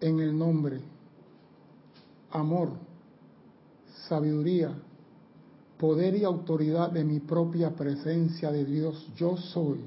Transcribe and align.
en 0.00 0.20
el 0.20 0.36
nombre, 0.36 0.80
amor, 2.30 2.70
sabiduría, 4.08 4.72
poder 5.78 6.16
y 6.16 6.24
autoridad 6.24 6.90
de 6.90 7.04
mi 7.04 7.20
propia 7.20 7.70
presencia 7.70 8.50
de 8.50 8.64
Dios, 8.64 9.06
yo 9.16 9.36
soy, 9.36 9.80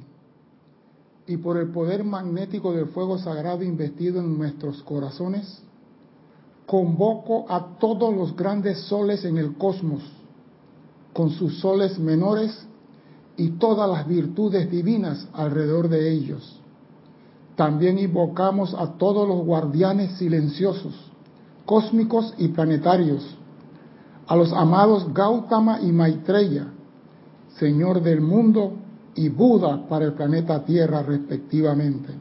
y 1.28 1.38
por 1.38 1.58
el 1.58 1.70
poder 1.70 2.04
magnético 2.04 2.74
del 2.74 2.88
fuego 2.88 3.18
sagrado 3.18 3.64
investido 3.64 4.20
en 4.20 4.38
nuestros 4.38 4.82
corazones, 4.84 5.62
convoco 6.66 7.46
a 7.50 7.78
todos 7.80 8.16
los 8.16 8.36
grandes 8.36 8.80
soles 8.86 9.26
en 9.26 9.38
el 9.38 9.56
cosmos, 9.58 10.02
con 11.14 11.30
sus 11.32 11.60
soles 11.60 12.00
menores 12.00 12.66
y 13.36 13.52
todas 13.52 13.90
las 13.90 14.08
virtudes 14.08 14.70
divinas 14.72 15.28
alrededor 15.34 15.90
de 15.90 16.12
ellos. 16.12 16.61
También 17.56 18.00
invocamos 18.00 18.74
a 18.74 18.98
todos 18.98 19.28
los 19.28 19.46
guardianes 19.46 20.18
silenciosos, 20.18 20.94
cósmicos 21.66 22.34
y 22.38 22.48
planetarios, 22.50 23.38
a 24.28 24.36
los 24.36 24.54
amados 24.54 25.14
Gautama 25.14 25.82
y 25.82 25.92
Maitreya, 25.92 26.68
Señor 27.58 28.02
del 28.02 28.22
mundo 28.22 28.74
y 29.16 29.30
Buda 29.30 29.88
para 29.88 30.06
el 30.06 30.14
planeta 30.14 30.64
Tierra 30.64 31.04
respectivamente, 31.04 32.14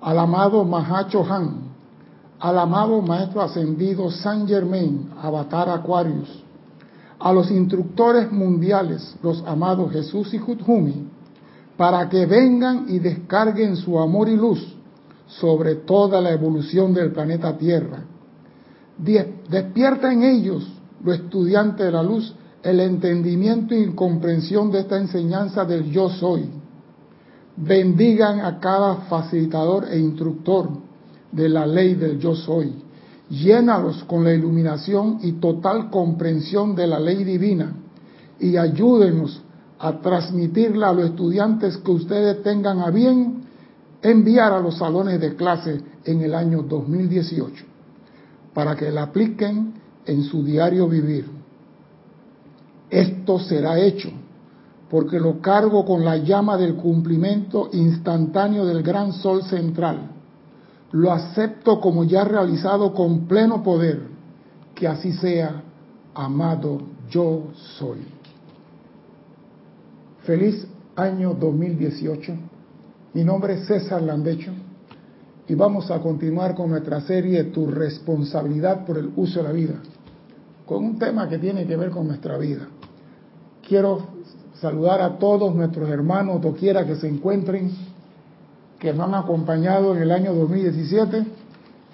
al 0.00 0.18
amado 0.18 0.64
Mahacho 0.64 1.24
Han, 1.24 1.74
al 2.40 2.58
amado 2.58 3.00
Maestro 3.00 3.40
Ascendido 3.40 4.10
San 4.10 4.46
Germain, 4.46 5.10
Avatar 5.22 5.70
Aquarius, 5.70 6.42
a 7.18 7.32
los 7.32 7.50
instructores 7.50 8.30
mundiales, 8.30 9.16
los 9.22 9.42
amados 9.46 9.92
Jesús 9.92 10.34
y 10.34 10.38
Kuthumi, 10.38 11.08
para 11.76 12.08
que 12.08 12.26
vengan 12.26 12.86
y 12.88 12.98
descarguen 12.98 13.76
su 13.76 13.98
amor 13.98 14.28
y 14.28 14.36
luz 14.36 14.74
sobre 15.26 15.76
toda 15.76 16.20
la 16.20 16.30
evolución 16.30 16.94
del 16.94 17.12
planeta 17.12 17.56
Tierra. 17.56 18.04
Despierta 18.96 20.12
en 20.12 20.22
ellos, 20.22 20.66
los 21.02 21.16
estudiantes 21.16 21.86
de 21.86 21.92
la 21.92 22.02
luz, 22.02 22.34
el 22.62 22.80
entendimiento 22.80 23.74
y 23.74 23.92
comprensión 23.94 24.70
de 24.70 24.80
esta 24.80 24.98
enseñanza 24.98 25.64
del 25.64 25.90
yo 25.90 26.08
soy. 26.08 26.48
Bendigan 27.56 28.40
a 28.40 28.58
cada 28.58 28.96
facilitador 29.08 29.86
e 29.90 29.98
instructor 29.98 30.68
de 31.30 31.48
la 31.48 31.66
ley 31.66 31.94
del 31.94 32.18
yo 32.18 32.34
soy. 32.34 32.72
Llénalos 33.28 34.04
con 34.04 34.22
la 34.22 34.32
iluminación 34.32 35.18
y 35.22 35.32
total 35.32 35.90
comprensión 35.90 36.74
de 36.74 36.86
la 36.86 37.00
ley 37.00 37.24
divina 37.24 37.74
y 38.38 38.56
ayúdenos 38.56 39.42
a 39.78 40.00
transmitirla 40.00 40.88
a 40.88 40.92
los 40.92 41.10
estudiantes 41.10 41.76
que 41.78 41.90
ustedes 41.90 42.42
tengan 42.42 42.80
a 42.80 42.90
bien 42.90 43.44
enviar 44.02 44.52
a 44.52 44.60
los 44.60 44.78
salones 44.78 45.20
de 45.20 45.34
clase 45.34 45.80
en 46.04 46.20
el 46.22 46.34
año 46.34 46.62
2018 46.62 47.64
para 48.52 48.76
que 48.76 48.90
la 48.90 49.04
apliquen 49.04 49.74
en 50.06 50.22
su 50.24 50.44
diario 50.44 50.88
vivir. 50.88 51.26
Esto 52.90 53.38
será 53.40 53.78
hecho 53.78 54.10
porque 54.90 55.18
lo 55.18 55.40
cargo 55.40 55.84
con 55.84 56.04
la 56.04 56.18
llama 56.18 56.56
del 56.56 56.76
cumplimiento 56.76 57.70
instantáneo 57.72 58.64
del 58.64 58.82
gran 58.82 59.12
sol 59.12 59.42
central 59.42 60.14
lo 60.94 61.10
acepto 61.10 61.80
como 61.80 62.04
ya 62.04 62.22
realizado 62.22 62.94
con 62.94 63.26
pleno 63.26 63.64
poder, 63.64 64.02
que 64.76 64.86
así 64.86 65.12
sea, 65.12 65.60
amado 66.14 66.82
yo 67.10 67.48
soy. 67.76 68.13
Feliz 70.24 70.66
año 70.96 71.34
2018. 71.34 72.32
Mi 73.12 73.24
nombre 73.24 73.54
es 73.54 73.66
César 73.66 74.00
Landecho 74.00 74.52
y 75.46 75.54
vamos 75.54 75.90
a 75.90 76.00
continuar 76.00 76.54
con 76.54 76.70
nuestra 76.70 77.02
serie 77.02 77.44
Tu 77.44 77.66
responsabilidad 77.66 78.86
por 78.86 78.96
el 78.96 79.12
uso 79.16 79.40
de 79.40 79.44
la 79.44 79.52
vida, 79.52 79.74
con 80.64 80.82
un 80.82 80.98
tema 80.98 81.28
que 81.28 81.36
tiene 81.36 81.66
que 81.66 81.76
ver 81.76 81.90
con 81.90 82.06
nuestra 82.06 82.38
vida. 82.38 82.66
Quiero 83.68 84.06
saludar 84.62 85.02
a 85.02 85.18
todos 85.18 85.54
nuestros 85.54 85.90
hermanos, 85.90 86.40
doquiera 86.40 86.86
que 86.86 86.96
se 86.96 87.06
encuentren, 87.06 87.70
que 88.78 88.94
nos 88.94 89.06
han 89.06 89.16
acompañado 89.16 89.94
en 89.94 90.00
el 90.04 90.10
año 90.10 90.32
2017 90.32 91.22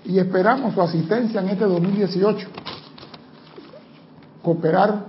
y 0.04 0.20
esperamos 0.20 0.74
su 0.74 0.80
asistencia 0.80 1.40
en 1.40 1.48
este 1.48 1.64
2018. 1.64 2.46
Cooperar, 4.40 5.06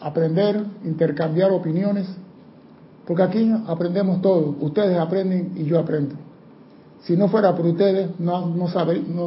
aprender, 0.00 0.66
intercambiar 0.84 1.50
opiniones, 1.50 2.06
porque 3.08 3.22
aquí 3.22 3.50
aprendemos 3.66 4.20
todo. 4.20 4.54
Ustedes 4.60 4.98
aprenden 4.98 5.52
y 5.56 5.64
yo 5.64 5.78
aprendo. 5.78 6.14
Si 7.04 7.16
no 7.16 7.28
fuera 7.28 7.56
por 7.56 7.64
ustedes, 7.64 8.10
no, 8.18 8.54
no, 8.54 8.68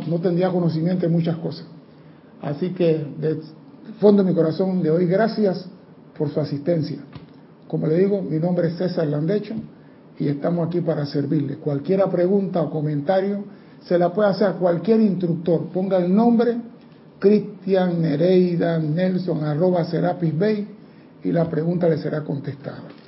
no, 0.08 0.19
tendría 0.19 0.52
conocimiento 0.52 1.08
de 1.08 1.12
muchas 1.12 1.38
cosas. 1.38 1.66
Así 2.44 2.75
que, 2.75 3.03
de 3.18 3.41
fondo 4.00 4.24
de 4.24 4.30
mi 4.30 4.36
corazón, 4.36 4.84
le 4.84 4.90
doy 4.90 5.08
gracias 5.08 5.66
por 6.16 6.30
su 6.30 6.40
asistencia. 6.40 7.00
Como 7.68 7.88
le 7.88 7.97
digo, 7.97 8.22
mi 8.22 8.38
nombre 8.38 8.68
es 8.68 8.78
César 8.78 9.08
Landecho 9.08 9.56
y 10.20 10.28
estamos 10.28 10.68
aquí 10.68 10.81
para 10.81 11.08
servirle. 11.08 11.56
Cualquier 11.56 12.08
pregunta 12.12 12.62
o 12.62 12.70
comentario 12.70 13.46
se 13.88 13.97
la 13.97 14.14
puede 14.14 14.30
hacer 14.30 14.50
a 14.50 14.53
cualquier 14.53 15.02
instructor. 15.02 15.70
Ponga 15.74 15.97
el 15.97 16.14
nombre 16.14 16.56
Cristian 17.18 18.00
Nereida 18.00 18.78
Nelson 18.78 19.44
arroba 19.44 19.86
Serapis 19.86 20.38
Bay 20.38 20.68
y 21.24 21.31
la 21.31 21.50
pregunta 21.50 21.90
le 21.90 21.97
será 21.97 22.24
contestada. 22.24 23.01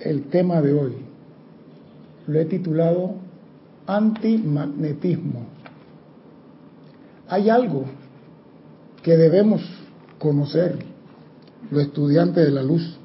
El 0.00 0.30
tema 0.30 0.62
de 0.62 0.72
hoy 0.72 0.96
lo 2.26 2.40
he 2.40 2.46
titulado 2.46 3.16
Antimagnetismo. 3.86 5.44
Hay 7.28 7.50
algo 7.50 7.84
que 9.02 9.16
debemos 9.16 9.62
conocer 10.18 10.78
los 11.70 11.82
estudiantes 11.82 12.46
de 12.46 12.50
la 12.50 12.62
luz, 12.62 12.96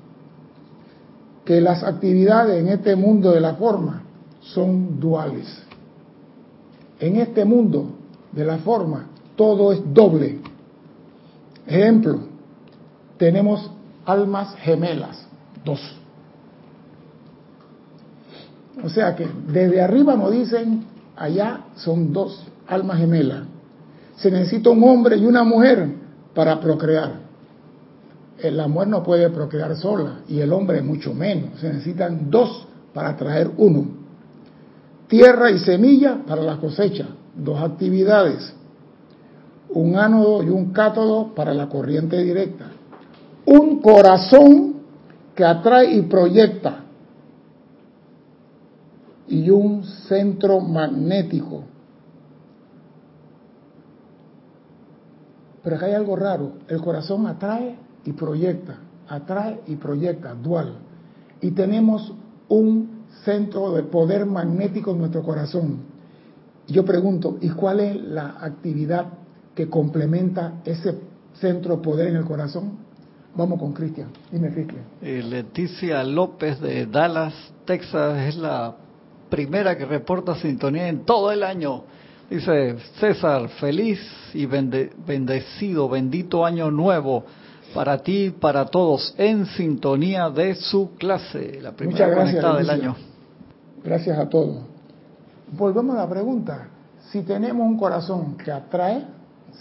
que 1.43 1.59
las 1.59 1.83
actividades 1.83 2.61
en 2.61 2.69
este 2.69 2.95
mundo 2.95 3.31
de 3.31 3.41
la 3.41 3.55
forma 3.55 4.03
son 4.39 4.97
duales. 4.99 5.47
En 6.99 7.17
este 7.17 7.43
mundo 7.43 7.89
de 8.31 8.45
la 8.45 8.59
forma 8.59 9.07
todo 9.35 9.73
es 9.73 9.81
doble. 9.93 10.39
Ejemplo, 11.67 12.21
tenemos 13.17 13.69
almas 14.05 14.55
gemelas, 14.55 15.27
dos. 15.65 15.81
O 18.83 18.89
sea 18.89 19.15
que 19.15 19.27
desde 19.47 19.81
arriba 19.81 20.15
nos 20.15 20.31
dicen, 20.31 20.83
allá 21.15 21.61
son 21.75 22.11
dos 22.11 22.45
almas 22.67 22.99
gemelas. 22.99 23.43
Se 24.17 24.31
necesita 24.31 24.69
un 24.69 24.83
hombre 24.83 25.17
y 25.17 25.25
una 25.25 25.43
mujer 25.43 25.89
para 26.33 26.59
procrear. 26.59 27.25
Eh, 28.39 28.51
la 28.51 28.67
mujer 28.67 28.89
no 28.89 29.03
puede 29.03 29.29
procrear 29.29 29.75
sola 29.75 30.19
y 30.27 30.39
el 30.39 30.51
hombre 30.51 30.81
mucho 30.81 31.13
menos. 31.13 31.59
Se 31.59 31.67
necesitan 31.69 32.29
dos 32.29 32.67
para 32.93 33.15
traer 33.15 33.51
uno. 33.57 33.87
Tierra 35.07 35.51
y 35.51 35.59
semilla 35.59 36.19
para 36.27 36.41
la 36.41 36.57
cosecha, 36.57 37.07
dos 37.35 37.61
actividades. 37.61 38.53
Un 39.69 39.97
ánodo 39.97 40.43
y 40.43 40.49
un 40.49 40.71
cátodo 40.71 41.33
para 41.35 41.53
la 41.53 41.67
corriente 41.69 42.21
directa. 42.23 42.71
Un 43.45 43.81
corazón 43.81 44.75
que 45.35 45.43
atrae 45.43 45.93
y 45.93 46.01
proyecta. 46.03 46.84
Y 49.27 49.49
un 49.49 49.83
centro 49.83 50.59
magnético. 50.59 51.63
Pero 55.63 55.75
acá 55.75 55.87
hay 55.87 55.93
algo 55.93 56.15
raro. 56.15 56.53
El 56.67 56.79
corazón 56.81 57.25
atrae 57.25 57.75
y 58.05 58.11
proyecta, 58.13 58.77
atrae 59.07 59.61
y 59.65 59.75
proyecta, 59.75 60.35
dual. 60.35 60.75
Y 61.41 61.51
tenemos 61.51 62.13
un 62.49 63.05
centro 63.23 63.73
de 63.73 63.83
poder 63.83 64.25
magnético 64.25 64.91
en 64.91 64.99
nuestro 64.99 65.23
corazón. 65.23 65.79
Yo 66.67 66.85
pregunto, 66.85 67.37
¿y 67.41 67.49
cuál 67.49 67.79
es 67.79 67.95
la 67.99 68.37
actividad 68.41 69.07
que 69.55 69.69
complementa 69.69 70.61
ese 70.65 70.99
centro 71.33 71.77
de 71.77 71.81
poder 71.81 72.07
en 72.09 72.17
el 72.17 72.25
corazón? 72.25 72.77
Vamos 73.35 73.59
con 73.59 73.73
Cristian. 73.73 74.09
Dime, 74.31 74.51
Cristian. 74.51 74.83
Eh, 75.01 75.21
Leticia 75.23 76.03
López 76.03 76.59
de 76.61 76.85
Dallas, 76.85 77.33
Texas, 77.65 78.17
es 78.19 78.37
la 78.37 78.75
primera 79.29 79.77
que 79.77 79.85
reporta 79.85 80.35
sintonía 80.35 80.87
en 80.87 81.05
todo 81.05 81.31
el 81.31 81.43
año. 81.43 81.83
Dice 82.29 82.75
César, 82.99 83.49
feliz 83.59 83.99
y 84.33 84.45
bendecido, 84.45 85.87
bendito 85.87 86.45
año 86.45 86.71
nuevo 86.71 87.23
para 87.75 87.97
ti, 87.97 88.31
para 88.31 88.65
todos, 88.65 89.13
en 89.17 89.45
sintonía 89.47 90.29
de 90.29 90.55
su 90.55 90.95
clase, 90.97 91.59
la 91.61 91.73
primera 91.73 92.15
conectada 92.15 92.57
del 92.57 92.69
año. 92.69 92.95
Gracias 93.83 94.17
a 94.17 94.29
todos. 94.29 94.63
Volvemos 95.51 95.95
a 95.97 95.99
la 95.99 96.09
pregunta. 96.09 96.69
Si 97.11 97.21
tenemos 97.21 97.67
un 97.67 97.77
corazón 97.77 98.37
que 98.37 98.51
atrae 98.51 99.05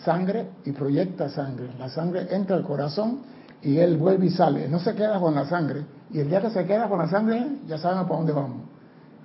sangre 0.04 0.46
y 0.64 0.72
proyecta 0.72 1.28
sangre, 1.28 1.68
la 1.78 1.88
sangre 1.88 2.28
entra 2.30 2.56
al 2.56 2.62
corazón 2.62 3.18
y 3.62 3.78
él 3.78 3.96
vuelve 3.96 4.26
y 4.26 4.30
sale, 4.30 4.68
no 4.68 4.78
se 4.78 4.94
queda 4.94 5.18
con 5.18 5.34
la 5.34 5.46
sangre. 5.46 5.82
Y 6.12 6.20
el 6.20 6.28
día 6.28 6.40
que 6.40 6.50
se 6.50 6.64
queda 6.64 6.88
con 6.88 7.00
la 7.00 7.08
sangre, 7.08 7.44
ya 7.66 7.78
sabemos 7.78 8.04
para 8.04 8.18
dónde 8.18 8.32
vamos. 8.32 8.73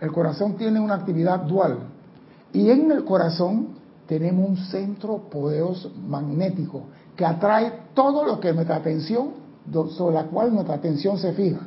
El 0.01 0.11
corazón 0.11 0.55
tiene 0.55 0.79
una 0.79 0.95
actividad 0.95 1.39
dual. 1.41 1.77
Y 2.53 2.69
en 2.69 2.91
el 2.91 3.03
corazón 3.03 3.79
tenemos 4.07 4.49
un 4.49 4.57
centro 4.57 5.29
poderoso 5.29 5.91
magnético 6.07 6.83
que 7.15 7.25
atrae 7.25 7.73
todo 7.93 8.25
lo 8.25 8.39
que 8.39 8.53
nuestra 8.53 8.77
atención, 8.77 9.31
sobre 9.91 10.15
la 10.15 10.25
cual 10.25 10.53
nuestra 10.53 10.75
atención 10.75 11.17
se 11.17 11.33
fija. 11.33 11.61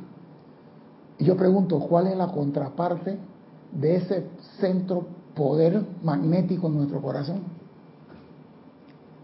Y 1.19 1.25
yo 1.25 1.37
pregunto, 1.37 1.79
¿cuál 1.79 2.09
es 2.09 2.17
la 2.17 2.29
contraparte 2.29 3.19
de 3.71 3.97
ese 3.97 4.27
centro 4.59 5.07
poder 5.35 5.85
magnético 6.03 6.67
en 6.67 6.79
nuestro 6.79 7.01
corazón? 7.01 7.43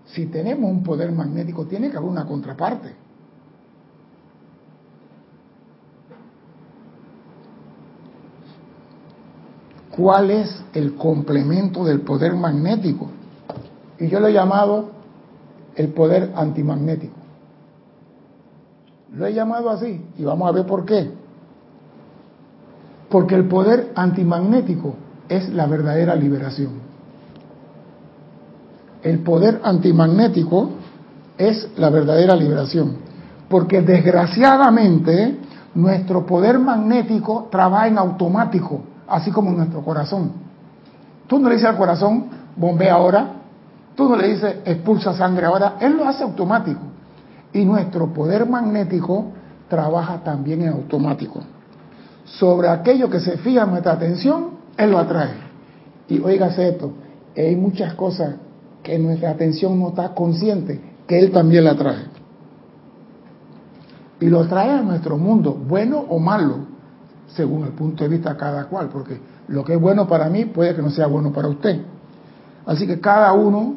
Si 0.06 0.26
tenemos 0.26 0.70
un 0.70 0.82
poder 0.82 1.10
magnético, 1.12 1.66
tiene 1.66 1.90
que 1.90 1.96
haber 1.96 2.08
una 2.08 2.26
contraparte. 2.26 3.07
¿Cuál 9.98 10.30
es 10.30 10.62
el 10.74 10.94
complemento 10.94 11.84
del 11.84 12.02
poder 12.02 12.32
magnético? 12.34 13.08
Y 13.98 14.06
yo 14.06 14.20
lo 14.20 14.28
he 14.28 14.32
llamado 14.32 14.90
el 15.74 15.88
poder 15.88 16.30
antimagnético. 16.36 17.16
Lo 19.12 19.26
he 19.26 19.34
llamado 19.34 19.70
así 19.70 20.00
y 20.16 20.22
vamos 20.22 20.48
a 20.48 20.52
ver 20.52 20.66
por 20.66 20.84
qué. 20.84 21.10
Porque 23.08 23.34
el 23.34 23.48
poder 23.48 23.90
antimagnético 23.96 24.94
es 25.28 25.48
la 25.48 25.66
verdadera 25.66 26.14
liberación. 26.14 26.74
El 29.02 29.18
poder 29.24 29.60
antimagnético 29.64 30.70
es 31.36 31.70
la 31.76 31.90
verdadera 31.90 32.36
liberación. 32.36 32.98
Porque 33.48 33.82
desgraciadamente 33.82 35.38
nuestro 35.74 36.24
poder 36.24 36.60
magnético 36.60 37.48
trabaja 37.50 37.88
en 37.88 37.98
automático, 37.98 38.82
así 39.08 39.30
como 39.30 39.50
nuestro 39.50 39.82
corazón. 39.82 40.32
Tú 41.26 41.38
no 41.38 41.48
le 41.48 41.56
dices 41.56 41.68
al 41.68 41.76
corazón, 41.76 42.26
bombea 42.56 42.94
ahora, 42.94 43.32
tú 43.94 44.08
no 44.08 44.16
le 44.16 44.28
dices, 44.28 44.56
expulsa 44.64 45.12
sangre 45.14 45.46
ahora, 45.46 45.76
él 45.80 45.96
lo 45.96 46.06
hace 46.06 46.22
automático. 46.22 46.80
Y 47.52 47.64
nuestro 47.64 48.12
poder 48.12 48.46
magnético 48.48 49.32
trabaja 49.68 50.22
también 50.22 50.62
en 50.62 50.68
automático. 50.68 51.40
Sobre 52.24 52.68
aquello 52.68 53.08
que 53.08 53.20
se 53.20 53.38
fija 53.38 53.64
nuestra 53.66 53.92
atención, 53.92 54.50
él 54.76 54.90
lo 54.90 54.98
atrae. 54.98 55.30
Y 56.08 56.20
oígase 56.20 56.68
esto, 56.68 56.92
hay 57.36 57.56
muchas 57.56 57.94
cosas 57.94 58.34
que 58.82 58.98
nuestra 58.98 59.30
atención 59.30 59.78
no 59.78 59.88
está 59.88 60.14
consciente, 60.14 60.80
que 61.06 61.18
él 61.18 61.30
también 61.30 61.64
la 61.64 61.72
atrae. 61.72 62.06
Y 64.20 64.26
lo 64.26 64.46
trae 64.46 64.70
a 64.70 64.82
nuestro 64.82 65.16
mundo, 65.16 65.52
bueno 65.52 65.98
o 66.08 66.18
malo, 66.18 66.77
según 67.28 67.64
el 67.64 67.72
punto 67.72 68.04
de 68.04 68.10
vista 68.10 68.32
de 68.32 68.36
cada 68.36 68.64
cual, 68.64 68.88
porque 68.88 69.20
lo 69.48 69.64
que 69.64 69.74
es 69.74 69.80
bueno 69.80 70.06
para 70.06 70.28
mí 70.28 70.46
puede 70.46 70.74
que 70.74 70.82
no 70.82 70.90
sea 70.90 71.06
bueno 71.06 71.32
para 71.32 71.48
usted. 71.48 71.80
Así 72.66 72.86
que 72.86 73.00
cada 73.00 73.32
uno 73.32 73.74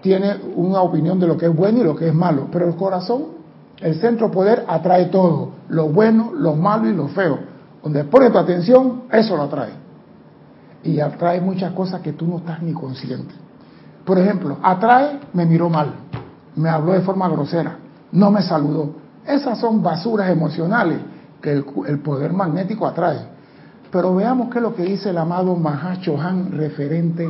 tiene 0.00 0.36
una 0.54 0.80
opinión 0.80 1.18
de 1.18 1.26
lo 1.26 1.36
que 1.36 1.46
es 1.46 1.54
bueno 1.54 1.80
y 1.80 1.84
lo 1.84 1.96
que 1.96 2.08
es 2.08 2.14
malo, 2.14 2.48
pero 2.50 2.66
el 2.66 2.76
corazón, 2.76 3.38
el 3.78 3.94
centro 4.00 4.30
poder 4.30 4.64
atrae 4.68 5.06
todo, 5.06 5.50
lo 5.68 5.88
bueno, 5.88 6.32
lo 6.34 6.54
malo 6.54 6.88
y 6.88 6.94
lo 6.94 7.08
feo. 7.08 7.38
Donde 7.82 8.04
pone 8.04 8.30
tu 8.30 8.38
atención, 8.38 9.02
eso 9.10 9.36
lo 9.36 9.44
atrae. 9.44 9.72
Y 10.82 11.00
atrae 11.00 11.40
muchas 11.40 11.72
cosas 11.72 12.00
que 12.00 12.12
tú 12.12 12.26
no 12.26 12.38
estás 12.38 12.62
ni 12.62 12.72
consciente. 12.72 13.34
Por 14.04 14.18
ejemplo, 14.18 14.56
atrae, 14.62 15.20
me 15.32 15.44
miró 15.44 15.68
mal, 15.68 15.92
me 16.56 16.68
habló 16.68 16.92
de 16.92 17.00
forma 17.00 17.28
grosera, 17.28 17.76
no 18.12 18.30
me 18.30 18.42
saludó. 18.42 18.92
Esas 19.26 19.58
son 19.58 19.82
basuras 19.82 20.30
emocionales 20.30 20.98
que 21.42 21.52
el, 21.52 21.98
poder 22.00 22.32
magnético 22.32 22.86
atrae. 22.86 23.20
Pero 23.90 24.14
veamos 24.14 24.50
qué 24.50 24.58
es 24.58 24.62
lo 24.62 24.74
que 24.74 24.82
dice 24.82 25.10
el 25.10 25.18
amado 25.18 25.56
Mahachohan 25.56 26.52
referente 26.52 27.28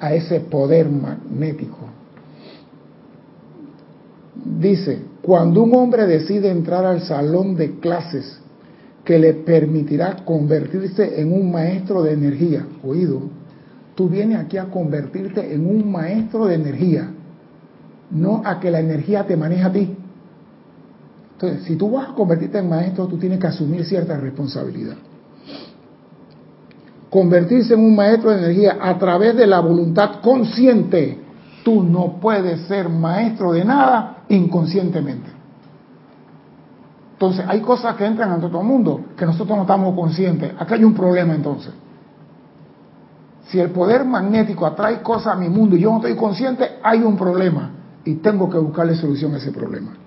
a 0.00 0.14
ese 0.14 0.40
poder 0.40 0.88
magnético. 0.88 1.78
Dice, 4.34 5.02
cuando 5.22 5.62
un 5.62 5.74
hombre 5.74 6.06
decide 6.06 6.50
entrar 6.50 6.84
al 6.84 7.02
salón 7.02 7.54
de 7.54 7.78
clases 7.78 8.40
que 9.04 9.18
le 9.18 9.34
permitirá 9.34 10.16
convertirse 10.24 11.20
en 11.20 11.32
un 11.32 11.52
maestro 11.52 12.02
de 12.02 12.12
energía, 12.12 12.66
oído, 12.82 13.20
tú 13.94 14.08
vienes 14.08 14.38
aquí 14.38 14.56
a 14.56 14.66
convertirte 14.66 15.54
en 15.54 15.66
un 15.66 15.90
maestro 15.90 16.46
de 16.46 16.54
energía, 16.54 17.10
no 18.10 18.42
a 18.44 18.58
que 18.58 18.70
la 18.70 18.80
energía 18.80 19.26
te 19.26 19.36
maneja 19.36 19.68
a 19.68 19.72
ti. 19.72 19.96
Entonces, 21.42 21.66
si 21.66 21.74
tú 21.74 21.90
vas 21.90 22.10
a 22.10 22.14
convertirte 22.14 22.58
en 22.58 22.68
maestro, 22.68 23.08
tú 23.08 23.18
tienes 23.18 23.40
que 23.40 23.48
asumir 23.48 23.84
cierta 23.84 24.16
responsabilidad. 24.16 24.94
Convertirse 27.10 27.74
en 27.74 27.80
un 27.80 27.96
maestro 27.96 28.30
de 28.30 28.38
energía 28.38 28.78
a 28.80 28.96
través 28.96 29.36
de 29.36 29.48
la 29.48 29.58
voluntad 29.58 30.20
consciente. 30.22 31.18
Tú 31.64 31.82
no 31.82 32.20
puedes 32.20 32.60
ser 32.68 32.88
maestro 32.88 33.52
de 33.52 33.64
nada 33.64 34.18
inconscientemente. 34.28 35.30
Entonces, 37.14 37.44
hay 37.48 37.60
cosas 37.60 37.96
que 37.96 38.04
entran 38.04 38.30
a 38.30 38.38
todo 38.38 38.60
el 38.60 38.66
mundo 38.66 39.06
que 39.16 39.26
nosotros 39.26 39.56
no 39.56 39.62
estamos 39.62 39.96
conscientes. 39.96 40.52
Acá 40.56 40.76
hay 40.76 40.84
un 40.84 40.94
problema 40.94 41.34
entonces. 41.34 41.72
Si 43.48 43.58
el 43.58 43.70
poder 43.70 44.04
magnético 44.04 44.64
atrae 44.64 45.02
cosas 45.02 45.34
a 45.34 45.36
mi 45.36 45.48
mundo 45.48 45.74
y 45.74 45.80
yo 45.80 45.90
no 45.90 45.96
estoy 45.96 46.14
consciente, 46.14 46.78
hay 46.84 47.02
un 47.02 47.16
problema 47.16 47.70
y 48.04 48.14
tengo 48.14 48.48
que 48.48 48.58
buscarle 48.58 48.94
solución 48.94 49.34
a 49.34 49.38
ese 49.38 49.50
problema 49.50 50.01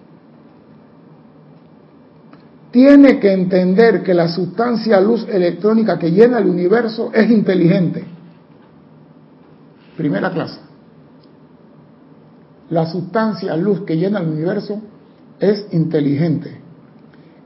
tiene 2.75 3.21
que 3.21 3.31
entender 3.31 4.03
que 4.03 4.13
la 4.13 4.27
sustancia 4.27 4.99
luz 4.99 5.25
electrónica 5.29 5.97
que 5.97 6.11
llena 6.11 6.39
el 6.39 6.47
universo 6.47 7.09
es 7.13 7.31
inteligente. 7.31 8.03
Primera 9.95 10.29
clase. 10.29 10.59
La 12.69 12.85
sustancia 12.85 13.55
luz 13.55 13.85
que 13.85 13.95
llena 13.95 14.19
el 14.19 14.27
universo 14.27 14.81
es 15.39 15.67
inteligente 15.71 16.59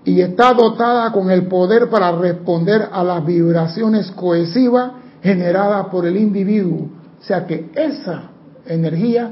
y 0.03 0.19
está 0.19 0.51
dotada 0.51 1.11
con 1.11 1.29
el 1.29 1.45
poder 1.45 1.91
para 1.91 2.11
responder 2.11 2.89
a 2.91 3.03
las 3.03 3.23
vibraciones 3.23 4.09
cohesivas 4.09 4.93
generadas 5.21 5.89
por 5.91 6.07
el 6.07 6.17
individuo. 6.17 6.89
O 7.19 7.23
sea 7.23 7.45
que 7.45 7.69
esa 7.75 8.31
energía 8.65 9.29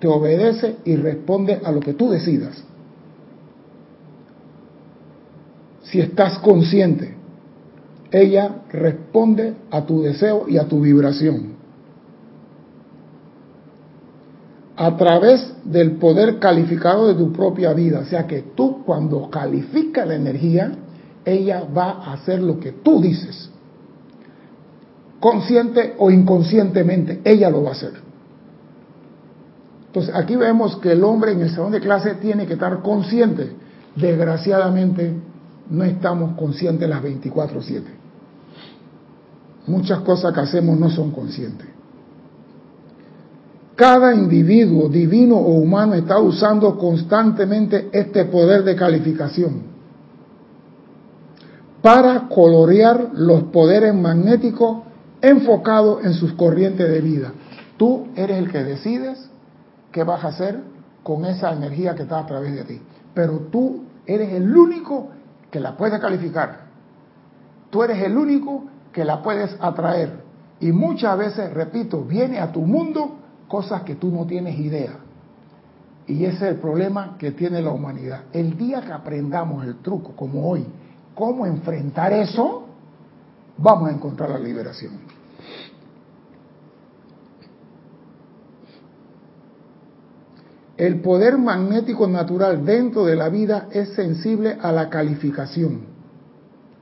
te 0.00 0.08
obedece 0.08 0.76
y 0.86 0.96
responde 0.96 1.60
a 1.62 1.70
lo 1.72 1.80
que 1.80 1.92
tú 1.92 2.08
decidas. 2.08 2.64
Si 5.90 6.00
estás 6.00 6.38
consciente, 6.38 7.14
ella 8.10 8.62
responde 8.70 9.54
a 9.70 9.84
tu 9.84 10.02
deseo 10.02 10.46
y 10.48 10.58
a 10.58 10.66
tu 10.66 10.80
vibración. 10.80 11.54
A 14.76 14.96
través 14.96 15.54
del 15.64 15.92
poder 15.92 16.38
calificado 16.38 17.08
de 17.08 17.14
tu 17.14 17.32
propia 17.32 17.72
vida. 17.72 18.00
O 18.00 18.04
sea 18.04 18.26
que 18.26 18.42
tú 18.54 18.84
cuando 18.84 19.30
califica 19.30 20.04
la 20.04 20.16
energía, 20.16 20.72
ella 21.24 21.64
va 21.64 21.92
a 21.92 22.12
hacer 22.14 22.42
lo 22.42 22.60
que 22.60 22.72
tú 22.72 23.00
dices. 23.00 23.50
Consciente 25.18 25.94
o 25.98 26.10
inconscientemente, 26.10 27.20
ella 27.24 27.48
lo 27.48 27.62
va 27.62 27.70
a 27.70 27.72
hacer. 27.72 27.94
Entonces 29.86 30.14
aquí 30.14 30.36
vemos 30.36 30.76
que 30.76 30.92
el 30.92 31.02
hombre 31.04 31.32
en 31.32 31.40
el 31.40 31.50
salón 31.50 31.72
de 31.72 31.80
clase 31.80 32.14
tiene 32.16 32.46
que 32.46 32.52
estar 32.52 32.82
consciente. 32.82 33.52
Desgraciadamente 33.96 35.14
no 35.70 35.84
estamos 35.84 36.36
conscientes 36.36 36.88
las 36.88 37.02
24/7. 37.02 37.90
Muchas 39.66 40.00
cosas 40.00 40.32
que 40.32 40.40
hacemos 40.40 40.78
no 40.78 40.90
son 40.90 41.10
conscientes. 41.10 41.66
Cada 43.74 44.14
individuo, 44.14 44.88
divino 44.88 45.36
o 45.36 45.52
humano, 45.58 45.94
está 45.94 46.18
usando 46.18 46.78
constantemente 46.78 47.90
este 47.92 48.24
poder 48.24 48.64
de 48.64 48.74
calificación 48.74 49.76
para 51.82 52.28
colorear 52.28 53.10
los 53.12 53.44
poderes 53.44 53.94
magnéticos 53.94 54.78
enfocados 55.20 56.04
en 56.04 56.14
sus 56.14 56.32
corrientes 56.32 56.88
de 56.88 57.00
vida. 57.00 57.32
Tú 57.76 58.06
eres 58.16 58.38
el 58.38 58.50
que 58.50 58.64
decides 58.64 59.28
qué 59.92 60.04
vas 60.04 60.24
a 60.24 60.28
hacer 60.28 60.60
con 61.02 61.24
esa 61.24 61.52
energía 61.52 61.94
que 61.94 62.02
está 62.02 62.20
a 62.20 62.26
través 62.26 62.54
de 62.54 62.64
ti. 62.64 62.80
Pero 63.14 63.48
tú 63.52 63.84
eres 64.06 64.32
el 64.32 64.56
único 64.56 65.10
que 65.56 65.60
la 65.60 65.74
puedes 65.74 65.98
calificar. 65.98 66.66
Tú 67.70 67.82
eres 67.82 68.02
el 68.02 68.18
único 68.18 68.64
que 68.92 69.06
la 69.06 69.22
puedes 69.22 69.56
atraer. 69.58 70.20
Y 70.60 70.70
muchas 70.70 71.16
veces, 71.16 71.50
repito, 71.54 72.02
viene 72.02 72.38
a 72.38 72.52
tu 72.52 72.60
mundo 72.60 73.16
cosas 73.48 73.80
que 73.80 73.94
tú 73.94 74.10
no 74.10 74.26
tienes 74.26 74.58
idea. 74.58 74.98
Y 76.06 76.26
ese 76.26 76.36
es 76.36 76.42
el 76.42 76.56
problema 76.56 77.16
que 77.16 77.30
tiene 77.30 77.62
la 77.62 77.70
humanidad. 77.70 78.24
El 78.34 78.58
día 78.58 78.82
que 78.82 78.92
aprendamos 78.92 79.64
el 79.64 79.76
truco, 79.76 80.12
como 80.14 80.46
hoy, 80.46 80.66
cómo 81.14 81.46
enfrentar 81.46 82.12
eso, 82.12 82.66
vamos 83.56 83.88
a 83.88 83.92
encontrar 83.92 84.28
la 84.28 84.38
liberación. 84.38 84.92
El 90.76 91.00
poder 91.00 91.38
magnético 91.38 92.06
natural 92.06 92.64
dentro 92.64 93.06
de 93.06 93.16
la 93.16 93.28
vida 93.30 93.68
es 93.70 93.90
sensible 93.94 94.58
a 94.60 94.72
la 94.72 94.90
calificación. 94.90 95.96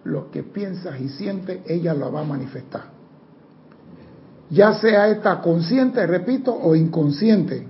lo 0.04 0.30
que 0.30 0.42
piensas 0.42 1.00
y 1.00 1.08
sientes, 1.08 1.60
ella 1.66 1.94
lo 1.94 2.12
va 2.12 2.20
a 2.20 2.24
manifestar. 2.24 2.82
Ya 4.50 4.74
sea 4.74 5.08
esta 5.08 5.40
consciente, 5.40 6.06
repito, 6.06 6.54
o 6.54 6.76
inconsciente, 6.76 7.66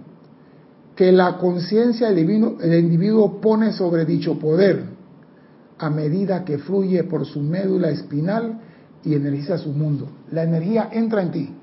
que 0.97 1.13
la 1.13 1.39
conciencia 1.39 2.11
del 2.11 2.75
individuo 2.75 3.41
pone 3.41 3.73
sobre 3.73 4.05
dicho 4.05 4.37
poder 4.39 4.85
a 5.79 5.91
medida 5.91 6.45
que 6.45 6.59
fluye 6.59 7.05
por 7.05 7.25
su 7.25 7.41
médula 7.41 7.91
espinal 7.91 8.61
y 9.05 9.15
energiza 9.15 9.59
su 9.59 9.71
mundo. 9.71 10.09
La 10.31 10.43
energía 10.43 10.89
entra 10.93 11.23
en 11.23 11.31
ti. 11.31 11.55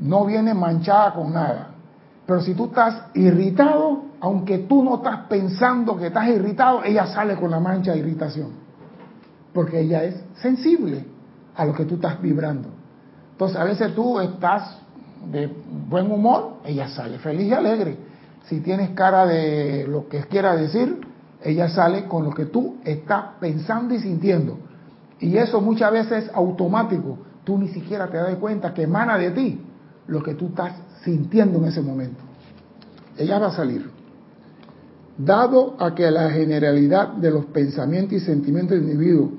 No 0.00 0.24
viene 0.24 0.54
manchada 0.54 1.14
con 1.14 1.32
nada. 1.32 1.74
Pero 2.28 2.42
si 2.42 2.52
tú 2.52 2.66
estás 2.66 3.04
irritado, 3.14 4.02
aunque 4.20 4.58
tú 4.58 4.84
no 4.84 4.96
estás 4.96 5.20
pensando 5.30 5.96
que 5.96 6.08
estás 6.08 6.28
irritado, 6.28 6.84
ella 6.84 7.06
sale 7.06 7.36
con 7.36 7.50
la 7.50 7.58
mancha 7.58 7.92
de 7.92 8.00
irritación. 8.00 8.50
Porque 9.54 9.80
ella 9.80 10.04
es 10.04 10.22
sensible 10.34 11.06
a 11.56 11.64
lo 11.64 11.72
que 11.72 11.86
tú 11.86 11.94
estás 11.94 12.20
vibrando. 12.20 12.68
Entonces 13.32 13.56
a 13.56 13.64
veces 13.64 13.94
tú 13.94 14.20
estás 14.20 14.78
de 15.32 15.50
buen 15.88 16.12
humor, 16.12 16.58
ella 16.66 16.90
sale 16.90 17.18
feliz 17.18 17.46
y 17.46 17.54
alegre. 17.54 17.96
Si 18.44 18.60
tienes 18.60 18.90
cara 18.90 19.24
de 19.24 19.86
lo 19.88 20.06
que 20.06 20.20
quiera 20.24 20.54
decir, 20.54 21.00
ella 21.42 21.70
sale 21.70 22.04
con 22.04 22.24
lo 22.24 22.34
que 22.34 22.44
tú 22.44 22.76
estás 22.84 23.24
pensando 23.40 23.94
y 23.94 24.00
sintiendo. 24.00 24.58
Y 25.18 25.38
eso 25.38 25.62
muchas 25.62 25.90
veces 25.92 26.24
es 26.24 26.30
automático. 26.34 27.20
Tú 27.44 27.56
ni 27.56 27.68
siquiera 27.68 28.06
te 28.08 28.18
das 28.18 28.34
cuenta 28.34 28.74
que 28.74 28.82
emana 28.82 29.16
de 29.16 29.30
ti 29.30 29.62
lo 30.08 30.22
que 30.22 30.34
tú 30.34 30.48
estás 30.48 30.74
sintiendo 31.04 31.58
en 31.58 31.64
ese 31.66 31.80
momento. 31.80 32.20
Ella 33.16 33.38
va 33.38 33.48
a 33.48 33.52
salir. 33.52 33.90
Dado 35.16 35.76
a 35.80 35.94
que 35.94 36.10
la 36.10 36.30
generalidad 36.30 37.14
de 37.14 37.30
los 37.30 37.46
pensamientos 37.46 38.14
y 38.14 38.20
sentimientos 38.20 38.78
del 38.78 38.90
individuo 38.90 39.32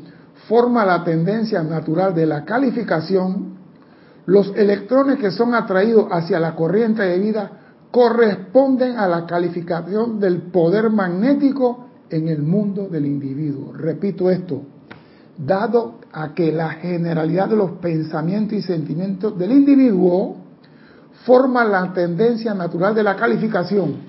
forma 0.47 0.85
la 0.85 1.03
tendencia 1.03 1.63
natural 1.63 2.13
de 2.13 2.25
la 2.25 2.43
calificación, 2.43 3.57
los 4.25 4.53
electrones 4.55 5.19
que 5.19 5.31
son 5.31 5.53
atraídos 5.53 6.07
hacia 6.11 6.39
la 6.39 6.55
corriente 6.55 7.03
de 7.03 7.19
vida 7.19 7.51
corresponden 7.91 8.97
a 8.97 9.07
la 9.07 9.25
calificación 9.25 10.19
del 10.19 10.43
poder 10.43 10.89
magnético 10.89 11.87
en 12.09 12.27
el 12.27 12.41
mundo 12.41 12.87
del 12.87 13.05
individuo. 13.05 13.73
Repito 13.73 14.29
esto, 14.29 14.61
dado 15.37 15.99
a 16.11 16.33
que 16.33 16.51
la 16.51 16.71
generalidad 16.71 17.49
de 17.49 17.55
los 17.55 17.71
pensamientos 17.73 18.57
y 18.57 18.61
sentimientos 18.61 19.37
del 19.37 19.51
individuo 19.51 20.37
forma 21.25 21.63
la 21.63 21.91
tendencia 21.93 22.53
natural 22.53 22.95
de 22.95 23.03
la 23.03 23.15
calificación. 23.15 24.03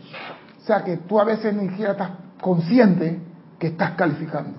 O 0.61 0.65
sea 0.65 0.83
que 0.85 0.99
tú 0.99 1.19
a 1.21 1.25
veces 1.25 1.55
ni 1.55 1.69
siquiera 1.69 1.93
estás 1.93 2.11
consciente 2.41 3.21
que 3.59 3.69
estás 3.69 3.93
calificando. 3.93 4.59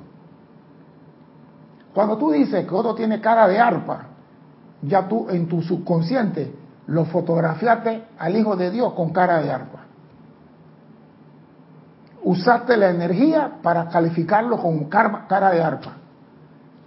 Cuando 1.94 2.18
tú 2.18 2.32
dices 2.32 2.66
que 2.66 2.74
otro 2.74 2.96
tiene 2.96 3.20
cara 3.20 3.48
de 3.48 3.60
arpa, 3.60 4.08
ya 4.82 5.08
tú 5.08 5.30
en 5.30 5.48
tu 5.48 5.62
subconsciente 5.62 6.54
lo 6.88 7.06
fotografiaste 7.06 8.06
al 8.18 8.36
Hijo 8.36 8.56
de 8.56 8.72
Dios 8.72 8.94
con 8.94 9.12
cara 9.12 9.42
de 9.42 9.52
arpa 9.52 9.82
usaste 12.24 12.78
la 12.78 12.90
energía 12.90 13.60
para 13.62 13.88
calificarlo 13.88 14.58
con 14.58 14.86
cara 14.86 15.52
de 15.52 15.62
arpa. 15.62 15.98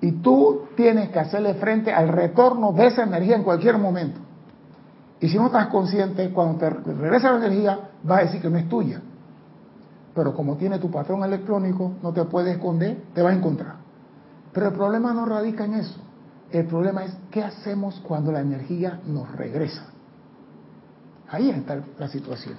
Y 0.00 0.12
tú 0.12 0.68
tienes 0.76 1.11
que 1.11 1.18
hacerle 1.18 1.54
frente 1.54 1.92
al 1.92 2.09
retorno 2.09 2.73
de 2.73 2.87
esa 2.87 3.04
energía 3.04 3.37
en 3.37 3.42
cualquier 3.42 3.78
momento. 3.78 4.21
Y 5.21 5.28
si 5.28 5.37
no 5.37 5.47
estás 5.47 5.68
consciente, 5.68 6.30
cuando 6.30 6.59
te 6.59 6.71
regresa 6.71 7.33
la 7.33 7.47
energía, 7.47 7.90
vas 8.02 8.18
a 8.18 8.23
decir 8.25 8.42
que 8.42 8.50
no 8.50 8.59
es 8.59 8.68
tuya. 8.68 9.00
Pero 10.14 10.35
como 10.35 10.56
tiene 10.56 10.78
tu 10.78 10.90
patrón 10.90 11.25
electrónico, 11.25 11.92
no 12.02 12.12
te 12.12 12.25
puede 12.25 12.52
esconder, 12.52 13.02
te 13.14 13.23
va 13.23 13.30
a 13.30 13.35
encontrar. 13.35 13.76
Pero 14.52 14.68
el 14.68 14.75
problema 14.75 15.12
no 15.12 15.26
radica 15.26 15.64
en 15.64 15.75
eso. 15.75 16.00
El 16.50 16.66
problema 16.66 17.04
es 17.04 17.16
qué 17.30 17.42
hacemos 17.42 18.00
cuando 18.06 18.30
la 18.30 18.40
energía 18.40 19.00
nos 19.06 19.30
regresa. 19.33 19.87
Ahí 21.28 21.50
está 21.50 21.83
la 21.99 22.09
situación. 22.09 22.54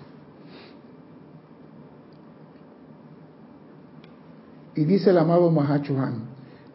Y 4.75 4.83
dice 4.83 5.11
el 5.11 5.17
amado 5.17 5.49
Mahachuhan, 5.51 6.23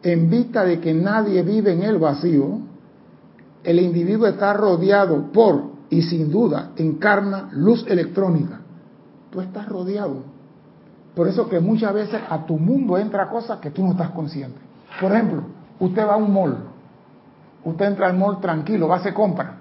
en 0.01 0.29
vista 0.29 0.63
de 0.65 0.79
que 0.79 0.93
nadie 0.93 1.43
vive 1.43 1.73
en 1.73 1.83
el 1.83 1.99
vacío, 1.99 2.59
el 3.63 3.79
individuo 3.79 4.25
está 4.25 4.53
rodeado 4.53 5.31
por 5.31 5.70
y 5.91 6.01
sin 6.03 6.31
duda 6.31 6.71
encarna 6.77 7.49
luz 7.51 7.85
electrónica. 7.87 8.61
Tú 9.29 9.41
estás 9.41 9.67
rodeado. 9.67 10.23
Por 11.13 11.27
eso 11.27 11.47
que 11.49 11.59
muchas 11.59 11.93
veces 11.93 12.19
a 12.27 12.45
tu 12.45 12.57
mundo 12.57 12.97
entra 12.97 13.29
cosas 13.29 13.59
que 13.59 13.69
tú 13.69 13.83
no 13.83 13.91
estás 13.91 14.09
consciente. 14.11 14.57
Por 14.99 15.11
ejemplo, 15.11 15.43
usted 15.79 16.07
va 16.07 16.13
a 16.13 16.17
un 16.17 16.33
mall. 16.33 16.57
Usted 17.65 17.85
entra 17.85 18.07
al 18.07 18.17
mall 18.17 18.39
tranquilo, 18.39 18.87
va 18.87 18.95
a 18.95 18.99
hacer 18.99 19.13
compra. 19.13 19.57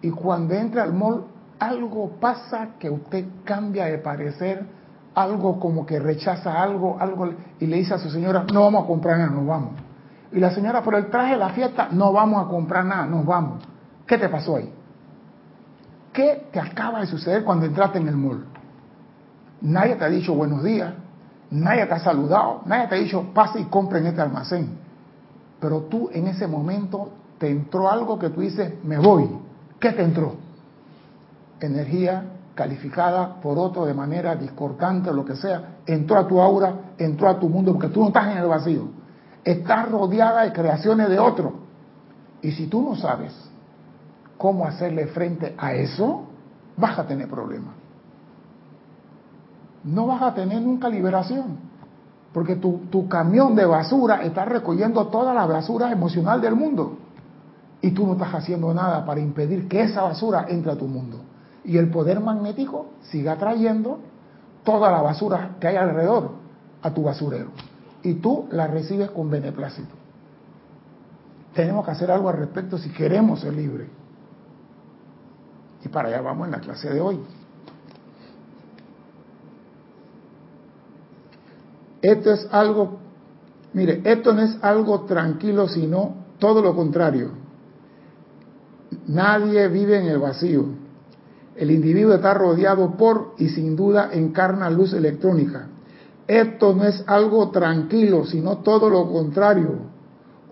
Y 0.00 0.10
cuando 0.10 0.54
entra 0.54 0.82
al 0.82 0.94
mall, 0.94 1.24
algo 1.58 2.12
pasa 2.18 2.70
que 2.78 2.88
usted 2.88 3.26
cambia 3.44 3.84
de 3.84 3.98
parecer 3.98 4.66
algo 5.14 5.60
como 5.60 5.84
que 5.84 5.98
rechaza 5.98 6.62
algo, 6.62 6.96
algo 6.98 7.34
y 7.58 7.66
le 7.66 7.76
dice 7.76 7.94
a 7.94 7.98
su 7.98 8.10
señora, 8.10 8.46
no 8.50 8.62
vamos 8.62 8.84
a 8.84 8.86
comprar 8.86 9.18
nada, 9.18 9.30
nos 9.30 9.46
vamos. 9.46 9.72
Y 10.32 10.40
la 10.40 10.52
señora, 10.52 10.82
por 10.82 10.94
el 10.94 11.10
traje 11.10 11.32
de 11.32 11.38
la 11.38 11.50
fiesta, 11.50 11.88
no 11.90 12.12
vamos 12.12 12.46
a 12.46 12.48
comprar 12.48 12.86
nada, 12.86 13.04
nos 13.04 13.26
vamos. 13.26 13.62
¿Qué 14.06 14.16
te 14.16 14.28
pasó 14.28 14.56
ahí? 14.56 14.72
¿Qué 16.20 16.48
te 16.52 16.60
acaba 16.60 17.00
de 17.00 17.06
suceder 17.06 17.44
cuando 17.44 17.64
entraste 17.64 17.96
en 17.96 18.06
el 18.06 18.14
mall? 18.14 18.44
Nadie 19.62 19.96
te 19.96 20.04
ha 20.04 20.08
dicho 20.10 20.34
buenos 20.34 20.62
días, 20.62 20.92
nadie 21.50 21.86
te 21.86 21.94
ha 21.94 21.98
saludado, 21.98 22.60
nadie 22.66 22.88
te 22.88 22.94
ha 22.94 22.98
dicho 22.98 23.30
pase 23.32 23.60
y 23.60 23.64
compre 23.64 24.00
en 24.00 24.08
este 24.08 24.20
almacén. 24.20 24.68
Pero 25.58 25.84
tú 25.84 26.10
en 26.12 26.26
ese 26.26 26.46
momento 26.46 27.08
te 27.38 27.48
entró 27.48 27.90
algo 27.90 28.18
que 28.18 28.28
tú 28.28 28.42
dices, 28.42 28.70
me 28.84 28.98
voy. 28.98 29.30
¿Qué 29.78 29.92
te 29.92 30.02
entró? 30.02 30.34
Energía 31.58 32.22
calificada 32.54 33.40
por 33.40 33.58
otro 33.58 33.86
de 33.86 33.94
manera 33.94 34.36
discordante 34.36 35.08
o 35.08 35.14
lo 35.14 35.24
que 35.24 35.36
sea, 35.36 35.78
entró 35.86 36.18
a 36.18 36.28
tu 36.28 36.38
aura, 36.38 36.92
entró 36.98 37.30
a 37.30 37.40
tu 37.40 37.48
mundo, 37.48 37.72
porque 37.72 37.88
tú 37.88 38.02
no 38.02 38.08
estás 38.08 38.26
en 38.26 38.36
el 38.36 38.46
vacío. 38.46 38.88
Estás 39.42 39.90
rodeada 39.90 40.42
de 40.42 40.52
creaciones 40.52 41.08
de 41.08 41.18
otro. 41.18 41.60
Y 42.42 42.50
si 42.52 42.66
tú 42.66 42.82
no 42.82 42.94
sabes 42.94 43.49
cómo 44.40 44.64
hacerle 44.64 45.06
frente 45.08 45.54
a 45.58 45.74
eso, 45.74 46.22
vas 46.78 46.98
a 46.98 47.06
tener 47.06 47.28
problemas. 47.28 47.74
No 49.84 50.06
vas 50.06 50.22
a 50.22 50.32
tener 50.32 50.62
nunca 50.62 50.88
liberación, 50.88 51.58
porque 52.32 52.56
tu, 52.56 52.78
tu 52.90 53.06
camión 53.06 53.54
de 53.54 53.66
basura 53.66 54.22
está 54.22 54.46
recogiendo 54.46 55.08
toda 55.08 55.34
la 55.34 55.44
basura 55.44 55.92
emocional 55.92 56.40
del 56.40 56.56
mundo. 56.56 56.96
Y 57.82 57.90
tú 57.90 58.06
no 58.06 58.14
estás 58.14 58.32
haciendo 58.32 58.72
nada 58.72 59.04
para 59.04 59.20
impedir 59.20 59.68
que 59.68 59.82
esa 59.82 60.04
basura 60.04 60.46
entre 60.48 60.72
a 60.72 60.76
tu 60.76 60.86
mundo 60.86 61.18
y 61.62 61.76
el 61.76 61.90
poder 61.90 62.20
magnético 62.20 62.86
siga 63.02 63.36
trayendo 63.36 63.98
toda 64.64 64.90
la 64.90 65.02
basura 65.02 65.56
que 65.60 65.68
hay 65.68 65.76
alrededor 65.76 66.30
a 66.80 66.94
tu 66.94 67.02
basurero. 67.02 67.50
Y 68.02 68.14
tú 68.14 68.46
la 68.52 68.66
recibes 68.68 69.10
con 69.10 69.28
beneplácito. 69.28 69.94
Tenemos 71.52 71.84
que 71.84 71.90
hacer 71.90 72.10
algo 72.10 72.30
al 72.30 72.38
respecto 72.38 72.78
si 72.78 72.88
queremos 72.88 73.40
ser 73.40 73.52
libres. 73.52 73.99
Y 75.84 75.88
para 75.88 76.08
allá 76.08 76.20
vamos 76.20 76.46
en 76.46 76.52
la 76.52 76.60
clase 76.60 76.90
de 76.90 77.00
hoy. 77.00 77.20
Esto 82.02 82.32
es 82.32 82.48
algo, 82.50 82.98
mire, 83.74 84.00
esto 84.04 84.32
no 84.32 84.42
es 84.42 84.56
algo 84.62 85.02
tranquilo, 85.02 85.68
sino 85.68 86.14
todo 86.38 86.62
lo 86.62 86.74
contrario. 86.74 87.30
Nadie 89.06 89.68
vive 89.68 89.98
en 89.98 90.06
el 90.06 90.18
vacío. 90.18 90.64
El 91.56 91.70
individuo 91.70 92.14
está 92.14 92.32
rodeado 92.32 92.96
por 92.96 93.34
y 93.36 93.48
sin 93.48 93.76
duda 93.76 94.10
encarna 94.12 94.70
luz 94.70 94.94
electrónica. 94.94 95.68
Esto 96.26 96.74
no 96.74 96.84
es 96.84 97.04
algo 97.06 97.50
tranquilo, 97.50 98.24
sino 98.24 98.58
todo 98.58 98.88
lo 98.88 99.10
contrario. 99.10 99.90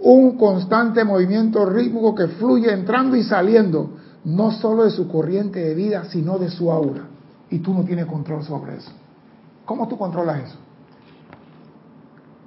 Un 0.01 0.37
constante 0.37 1.05
movimiento 1.05 1.65
rítmico 1.65 2.15
que 2.15 2.29
fluye 2.29 2.73
entrando 2.73 3.17
y 3.17 3.23
saliendo, 3.23 3.91
no 4.29 4.51
solo 4.51 4.85
de 4.85 4.91
su 4.91 5.09
corriente 5.09 5.61
de 5.61 5.75
vida, 5.75 6.05
sino 6.05 6.39
de 6.39 6.51
su 6.51 6.71
aura. 6.71 7.05
Y 7.51 7.59
tú 7.61 7.73
no 7.75 7.85
tienes 7.85 8.07
control 8.07 8.45
sobre 8.45 8.77
eso. 8.77 8.93
¿Cómo 9.65 9.89
tú 9.89 9.97
controlas 9.97 10.45
eso? 10.45 10.59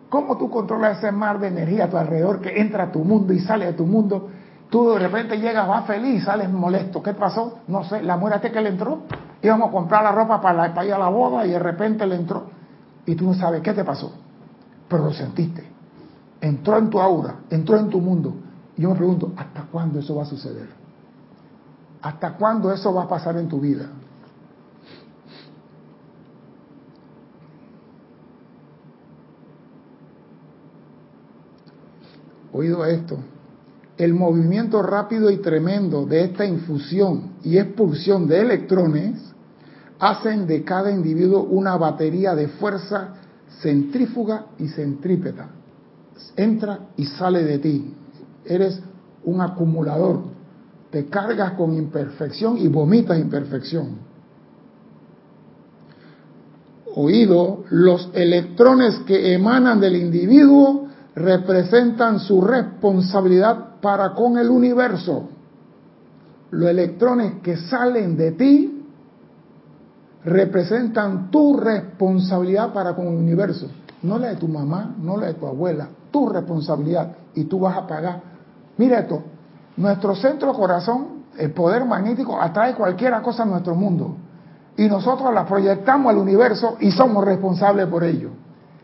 ¿Cómo 0.10 0.38
tú 0.38 0.50
controlas 0.50 0.98
ese 0.98 1.12
mar 1.12 1.40
de 1.40 1.48
energía 1.48 1.86
a 1.86 1.90
tu 1.90 1.98
alrededor 1.98 2.42
que 2.42 2.60
entra 2.60 2.84
a 2.86 2.92
tu 2.92 3.00
mundo 3.00 3.34
y 3.34 3.40
sale 3.40 3.66
de 3.66 3.74
tu 3.74 3.86
mundo 3.86 4.30
Tú 4.72 4.90
de 4.92 5.00
repente 5.00 5.38
llegas, 5.38 5.68
vas 5.68 5.86
feliz, 5.86 6.24
sales 6.24 6.50
molesto. 6.50 7.04
¿Qué 7.04 7.14
pasó? 7.14 7.60
No 7.68 7.84
sé, 7.84 8.02
la 8.02 8.16
muerte 8.16 8.52
que 8.52 8.62
le 8.62 8.70
entró. 8.70 9.02
Íbamos 9.42 9.68
a 9.68 9.72
comprar 9.72 10.02
la 10.02 10.14
ropa 10.14 10.40
para, 10.40 10.74
para 10.74 10.88
ir 10.88 10.94
a 10.94 10.98
la 10.98 11.10
boda 11.10 11.46
y 11.46 11.50
de 11.50 11.60
repente 11.60 12.08
le 12.08 12.16
entró. 12.16 12.46
Y 13.06 13.16
tú 13.16 13.26
no 13.26 13.34
sabes 13.34 13.62
qué 13.62 13.74
te 13.74 13.84
pasó. 13.84 14.14
Pero 14.88 15.04
lo 15.04 15.12
sentiste. 15.12 15.70
Entró 16.40 16.78
en 16.78 16.90
tu 16.90 17.02
aura, 17.02 17.36
entró 17.50 17.78
en 17.78 17.90
tu 17.90 18.00
mundo. 18.00 18.34
Y 18.78 18.84
yo 18.84 18.92
me 18.92 18.96
pregunto, 18.96 19.34
¿hasta 19.36 19.64
cuándo 19.64 20.00
eso 20.00 20.16
va 20.16 20.24
a 20.24 20.26
suceder? 20.26 20.81
¿Hasta 22.02 22.34
cuándo 22.34 22.72
eso 22.72 22.94
va 22.94 23.04
a 23.04 23.08
pasar 23.08 23.38
en 23.38 23.48
tu 23.48 23.60
vida? 23.60 23.90
oído 32.54 32.86
esto, 32.86 33.18
el 33.98 34.14
movimiento 34.14 34.82
rápido 34.82 35.30
y 35.30 35.38
tremendo 35.38 36.06
de 36.06 36.26
esta 36.26 36.46
infusión 36.46 37.34
y 37.44 37.58
expulsión 37.58 38.28
de 38.28 38.42
electrones 38.42 39.20
hacen 40.00 40.48
de 40.48 40.64
cada 40.64 40.92
individuo 40.92 41.44
una 41.44 41.78
batería 41.78 42.34
de 42.36 42.48
fuerza 42.48 43.16
centrífuga 43.62 44.48
y 44.58 44.68
centrípeta. 44.70 45.50
Entra 46.36 46.88
y 46.98 47.06
sale 47.06 47.44
de 47.44 47.60
ti. 47.60 47.94
Eres 48.46 48.82
un 49.24 49.42
acumulador. 49.42 50.31
Te 50.92 51.06
cargas 51.06 51.54
con 51.54 51.74
imperfección 51.74 52.58
y 52.58 52.68
vomitas 52.68 53.18
imperfección 53.18 54.12
oído, 56.96 57.64
los 57.70 58.10
electrones 58.14 59.00
que 59.06 59.34
emanan 59.34 59.80
del 59.80 59.96
individuo 59.96 60.88
representan 61.16 62.20
su 62.20 62.42
responsabilidad 62.42 63.80
para 63.82 64.14
con 64.14 64.38
el 64.38 64.50
universo. 64.50 65.30
Los 66.52 66.70
electrones 66.70 67.36
que 67.42 67.58
salen 67.58 68.18
de 68.18 68.32
ti 68.32 68.84
representan 70.24 71.32
tu 71.32 71.58
responsabilidad 71.58 72.74
para 72.74 72.94
con 72.94 73.08
el 73.08 73.16
universo. 73.16 73.68
No 74.04 74.18
la 74.18 74.30
de 74.30 74.36
tu 74.36 74.48
mamá, 74.48 74.96
no 75.02 75.18
la 75.18 75.28
de 75.28 75.34
tu 75.36 75.48
abuela, 75.48 75.90
tu 76.12 76.28
responsabilidad. 76.30 77.16
Y 77.36 77.46
tú 77.46 77.60
vas 77.60 77.78
a 77.78 77.88
pagar. 77.88 78.22
Mira 78.78 79.00
esto, 79.00 79.24
nuestro 79.78 80.16
centro 80.16 80.54
corazón, 80.54 81.22
el 81.38 81.52
poder 81.52 81.86
magnético, 81.86 82.40
atrae 82.40 82.76
cualquier 82.76 83.20
cosa 83.22 83.44
a 83.44 83.46
nuestro 83.46 83.76
mundo 83.76 84.16
y 84.78 84.88
nosotros 84.88 85.34
la 85.34 85.46
proyectamos 85.46 86.12
al 86.12 86.18
universo 86.18 86.78
y 86.80 86.92
somos 86.92 87.24
responsables 87.26 87.88
por 87.88 88.04
ello. 88.04 88.30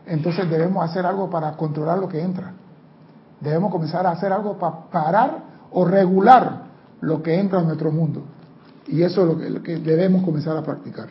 Entonces 0.06 0.48
debemos 0.48 0.88
hacer 0.88 1.04
algo 1.04 1.28
para 1.28 1.52
controlar 1.56 1.98
lo 1.98 2.08
que 2.08 2.20
entra. 2.20 2.52
Debemos 3.40 3.70
comenzar 3.70 4.06
a 4.06 4.10
hacer 4.10 4.32
algo 4.32 4.58
para 4.58 4.88
parar 4.90 5.38
o 5.70 5.84
regular 5.84 6.62
lo 7.00 7.22
que 7.22 7.38
entra 7.38 7.60
en 7.60 7.66
nuestro 7.66 7.92
mundo. 7.92 8.22
Y 8.86 9.02
eso 9.02 9.22
es 9.22 9.28
lo 9.28 9.38
que, 9.38 9.50
lo 9.50 9.62
que 9.62 9.78
debemos 9.78 10.24
comenzar 10.24 10.56
a 10.56 10.62
practicar. 10.62 11.08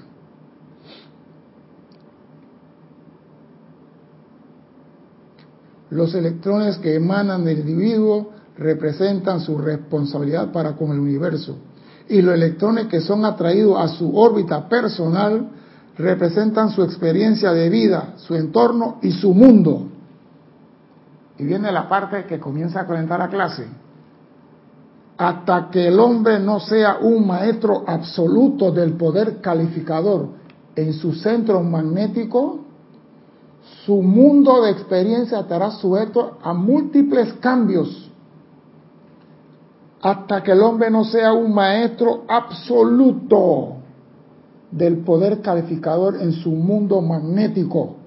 Los 5.90 6.14
electrones 6.16 6.78
que 6.80 6.96
emanan 6.96 7.46
del 7.46 7.60
individuo 7.60 8.32
representan 8.58 9.40
su 9.40 9.58
responsabilidad 9.58 10.52
para 10.52 10.76
con 10.76 10.92
el 10.92 11.00
universo 11.00 11.58
y 12.10 12.22
los 12.22 12.36
electrones 12.36 12.88
que 12.88 13.02
son 13.02 13.26
atraídos 13.26 13.78
a 13.80 13.88
su 13.90 14.18
órbita 14.18 14.68
personal 14.70 15.50
representan 15.98 16.70
su 16.70 16.84
experiencia 16.84 17.52
de 17.52 17.70
vida, 17.70 18.14
su 18.18 18.36
entorno 18.36 19.00
y 19.02 19.12
su 19.12 19.34
mundo. 19.34 19.88
Y 21.38 21.44
viene 21.44 21.72
la 21.72 21.88
parte 21.90 22.26
que 22.26 22.40
comienza 22.40 22.82
a 22.82 22.88
calentar 22.88 23.20
la 23.20 23.30
clase. 23.30 23.68
Hasta 25.18 25.70
que 25.72 25.88
el 25.88 26.00
hombre 26.00 26.40
no 26.40 26.60
sea 26.60 27.00
un 27.02 27.26
maestro 27.26 27.84
absoluto 27.88 28.72
del 28.72 28.94
poder 28.94 29.42
calificador 29.42 30.30
en 30.76 30.94
su 30.94 31.14
centro 31.14 31.62
magnético, 31.62 32.60
su 33.86 34.02
mundo 34.02 34.62
de 34.62 34.72
experiencia 34.72 35.40
estará 35.40 35.72
sujeto 35.72 36.38
a 36.42 36.54
múltiples 36.54 37.34
cambios 37.34 38.12
hasta 40.08 40.42
que 40.42 40.54
el 40.54 40.62
hombre 40.62 40.90
no 40.90 41.04
sea 41.04 41.34
un 41.34 41.54
maestro 41.54 42.24
absoluto 42.30 43.74
del 44.72 45.00
poder 45.00 45.42
calificador 45.42 46.22
en 46.22 46.32
su 46.32 46.52
mundo 46.52 47.02
magnético. 47.02 47.98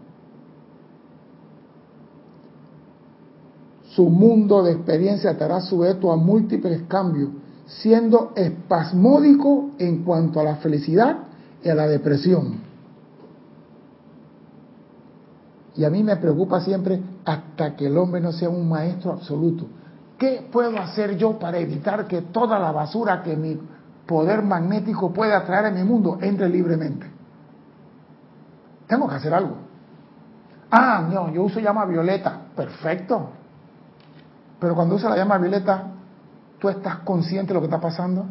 Su 3.90 4.08
mundo 4.08 4.62
de 4.62 4.72
experiencia 4.72 5.32
estará 5.32 5.60
sujeto 5.60 6.10
a 6.10 6.16
múltiples 6.16 6.84
cambios, 6.88 7.32
siendo 7.66 8.32
espasmódico 8.34 9.72
en 9.78 10.02
cuanto 10.02 10.40
a 10.40 10.44
la 10.44 10.56
felicidad 10.56 11.18
y 11.62 11.68
a 11.68 11.74
la 11.74 11.86
depresión. 11.86 12.60
Y 15.76 15.84
a 15.84 15.90
mí 15.90 16.02
me 16.02 16.16
preocupa 16.16 16.62
siempre 16.62 16.98
hasta 17.26 17.76
que 17.76 17.88
el 17.88 17.98
hombre 17.98 18.22
no 18.22 18.32
sea 18.32 18.48
un 18.48 18.66
maestro 18.66 19.12
absoluto. 19.12 19.66
¿Qué 20.20 20.46
puedo 20.52 20.78
hacer 20.78 21.16
yo 21.16 21.38
para 21.38 21.56
evitar 21.56 22.06
que 22.06 22.20
toda 22.20 22.58
la 22.58 22.72
basura 22.72 23.22
que 23.22 23.34
mi 23.34 23.58
poder 24.06 24.42
magnético 24.42 25.14
puede 25.14 25.32
atraer 25.32 25.72
en 25.72 25.76
mi 25.76 25.82
mundo 25.82 26.18
entre 26.20 26.46
libremente? 26.46 27.10
Tengo 28.86 29.08
que 29.08 29.14
hacer 29.14 29.32
algo. 29.32 29.56
Ah, 30.70 31.08
no, 31.10 31.32
yo 31.32 31.44
uso 31.44 31.58
llama 31.58 31.86
violeta. 31.86 32.38
Perfecto. 32.54 33.30
Pero 34.58 34.74
cuando 34.74 34.96
usa 34.96 35.08
la 35.08 35.16
llama 35.16 35.38
violeta, 35.38 35.84
¿tú 36.58 36.68
estás 36.68 36.98
consciente 36.98 37.48
de 37.48 37.54
lo 37.54 37.60
que 37.60 37.68
está 37.68 37.80
pasando? 37.80 38.26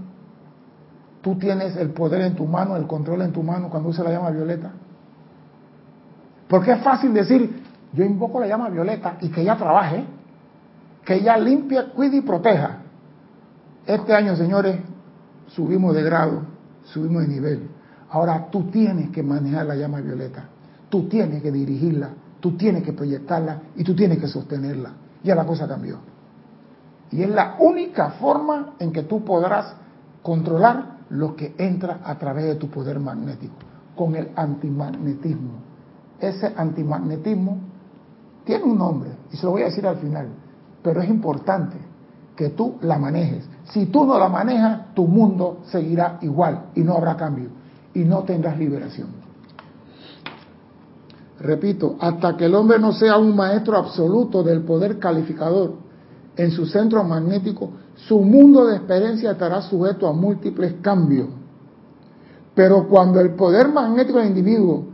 ¿Tú 1.24 1.40
tienes 1.40 1.76
el 1.76 1.90
poder 1.90 2.22
en 2.22 2.36
tu 2.36 2.46
mano, 2.46 2.76
el 2.76 2.86
control 2.86 3.24
en 3.24 3.34
tu 3.34 3.42
mano 3.42 3.68
cuando 3.68 3.90
usa 3.90 4.04
la 4.04 4.12
llama 4.12 4.30
violeta? 4.30 4.70
Porque 6.48 6.74
es 6.74 6.84
fácil 6.84 7.16
decir, 7.16 7.64
yo 7.94 8.06
invoco 8.06 8.40
la 8.40 8.46
llama 8.46 8.70
violeta 8.70 9.16
y 9.22 9.30
que 9.30 9.42
ella 9.42 9.58
trabaje 9.58 10.19
que 11.10 11.16
ella 11.16 11.40
limpia, 11.40 11.90
cuide 11.90 12.18
y 12.18 12.22
proteja. 12.22 12.84
Este 13.88 14.14
año, 14.14 14.36
señores, 14.36 14.80
subimos 15.48 15.96
de 15.96 16.04
grado, 16.04 16.44
subimos 16.84 17.24
de 17.24 17.30
nivel. 17.30 17.68
Ahora 18.12 18.48
tú 18.52 18.66
tienes 18.66 19.10
que 19.10 19.24
manejar 19.24 19.66
la 19.66 19.76
llama 19.76 20.02
violeta, 20.02 20.44
tú 20.88 21.10
tienes 21.10 21.42
que 21.42 21.52
dirigirla, 21.52 22.12
tú 22.40 22.56
tienes 22.56 22.84
que 22.84 22.94
proyectarla 22.94 23.60
y 23.76 23.84
tú 23.84 23.96
tienes 23.96 24.20
que 24.20 24.28
sostenerla. 24.28 24.92
Ya 25.24 25.34
la 25.34 25.48
cosa 25.48 25.68
cambió. 25.68 25.98
Y 27.10 27.24
es 27.24 27.30
la 27.32 27.56
única 27.58 28.12
forma 28.12 28.76
en 28.78 28.92
que 28.92 29.02
tú 29.02 29.26
podrás 29.26 29.74
controlar 30.22 31.00
lo 31.10 31.36
que 31.36 31.56
entra 31.58 32.02
a 32.04 32.20
través 32.20 32.46
de 32.46 32.54
tu 32.54 32.70
poder 32.70 33.00
magnético, 33.00 33.56
con 33.96 34.16
el 34.16 34.30
antimagnetismo. 34.36 35.54
Ese 36.20 36.54
antimagnetismo 36.56 37.58
tiene 38.46 38.64
un 38.64 38.78
nombre, 38.78 39.10
y 39.32 39.38
se 39.38 39.46
lo 39.48 39.54
voy 39.54 39.64
a 39.64 39.66
decir 39.66 39.88
al 39.88 39.98
final 39.98 40.28
pero 40.90 41.04
es 41.04 41.10
importante 41.12 41.78
que 42.36 42.50
tú 42.50 42.78
la 42.82 42.98
manejes. 42.98 43.48
Si 43.66 43.86
tú 43.86 44.06
no 44.06 44.18
la 44.18 44.28
manejas, 44.28 44.96
tu 44.96 45.06
mundo 45.06 45.60
seguirá 45.66 46.18
igual 46.22 46.72
y 46.74 46.82
no 46.82 46.96
habrá 46.96 47.16
cambio 47.16 47.50
y 47.94 48.00
no 48.00 48.24
tendrás 48.24 48.58
liberación. 48.58 49.10
Repito, 51.42 51.96
hasta 52.00 52.36
que 52.36 52.46
el 52.46 52.56
hombre 52.56 52.80
no 52.80 52.92
sea 52.92 53.20
un 53.20 53.36
maestro 53.36 53.78
absoluto 53.78 54.42
del 54.42 54.64
poder 54.64 54.98
calificador 54.98 55.76
en 56.36 56.50
su 56.50 56.66
centro 56.66 57.04
magnético, 57.04 57.70
su 57.94 58.20
mundo 58.22 58.66
de 58.66 58.78
experiencia 58.78 59.34
estará 59.34 59.62
sujeto 59.62 60.08
a 60.08 60.14
múltiples 60.14 60.74
cambios. 60.82 61.28
Pero 62.56 62.88
cuando 62.88 63.20
el 63.20 63.36
poder 63.36 63.70
magnético 63.70 64.18
del 64.18 64.30
individuo 64.30 64.86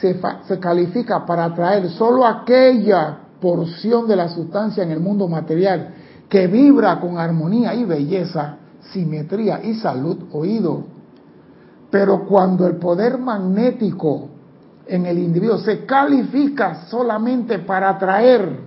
se, 0.00 0.18
se 0.48 0.58
califica 0.58 1.26
para 1.26 1.44
atraer 1.44 1.90
solo 1.90 2.24
aquella 2.24 3.18
porción 3.42 4.06
de 4.06 4.14
la 4.14 4.28
sustancia 4.28 4.84
en 4.84 4.92
el 4.92 5.00
mundo 5.00 5.26
material 5.26 5.94
que 6.28 6.46
vibra 6.46 7.00
con 7.00 7.18
armonía 7.18 7.74
y 7.74 7.84
belleza, 7.84 8.56
simetría 8.92 9.62
y 9.64 9.74
salud, 9.74 10.28
oído. 10.32 10.84
Pero 11.90 12.24
cuando 12.24 12.66
el 12.66 12.76
poder 12.76 13.18
magnético 13.18 14.28
en 14.86 15.06
el 15.06 15.18
individuo 15.18 15.58
se 15.58 15.84
califica 15.84 16.86
solamente 16.86 17.58
para 17.58 17.90
atraer 17.90 18.60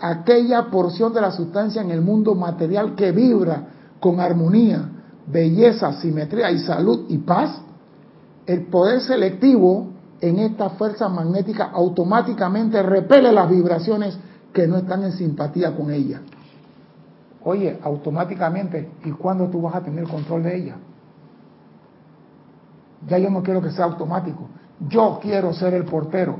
aquella 0.00 0.70
porción 0.70 1.12
de 1.12 1.20
la 1.20 1.32
sustancia 1.32 1.82
en 1.82 1.90
el 1.90 2.00
mundo 2.00 2.34
material 2.34 2.94
que 2.94 3.10
vibra 3.10 3.66
con 3.98 4.20
armonía, 4.20 4.88
belleza, 5.26 5.92
simetría 5.94 6.50
y 6.52 6.60
salud 6.60 7.06
y 7.08 7.18
paz, 7.18 7.60
el 8.46 8.66
poder 8.66 9.00
selectivo 9.00 9.93
en 10.28 10.38
esta 10.38 10.70
fuerza 10.70 11.06
magnética 11.08 11.64
automáticamente 11.64 12.82
repele 12.82 13.30
las 13.30 13.50
vibraciones 13.50 14.18
que 14.54 14.66
no 14.66 14.78
están 14.78 15.02
en 15.02 15.12
simpatía 15.12 15.76
con 15.76 15.90
ella. 15.90 16.22
Oye, 17.42 17.78
automáticamente, 17.82 18.90
¿y 19.04 19.10
cuándo 19.10 19.48
tú 19.48 19.60
vas 19.60 19.74
a 19.74 19.82
tener 19.82 20.04
control 20.04 20.44
de 20.44 20.56
ella? 20.56 20.76
Ya 23.06 23.18
yo 23.18 23.28
no 23.28 23.42
quiero 23.42 23.60
que 23.60 23.70
sea 23.70 23.84
automático. 23.84 24.48
Yo 24.88 25.18
quiero 25.20 25.52
ser 25.52 25.74
el 25.74 25.84
portero. 25.84 26.38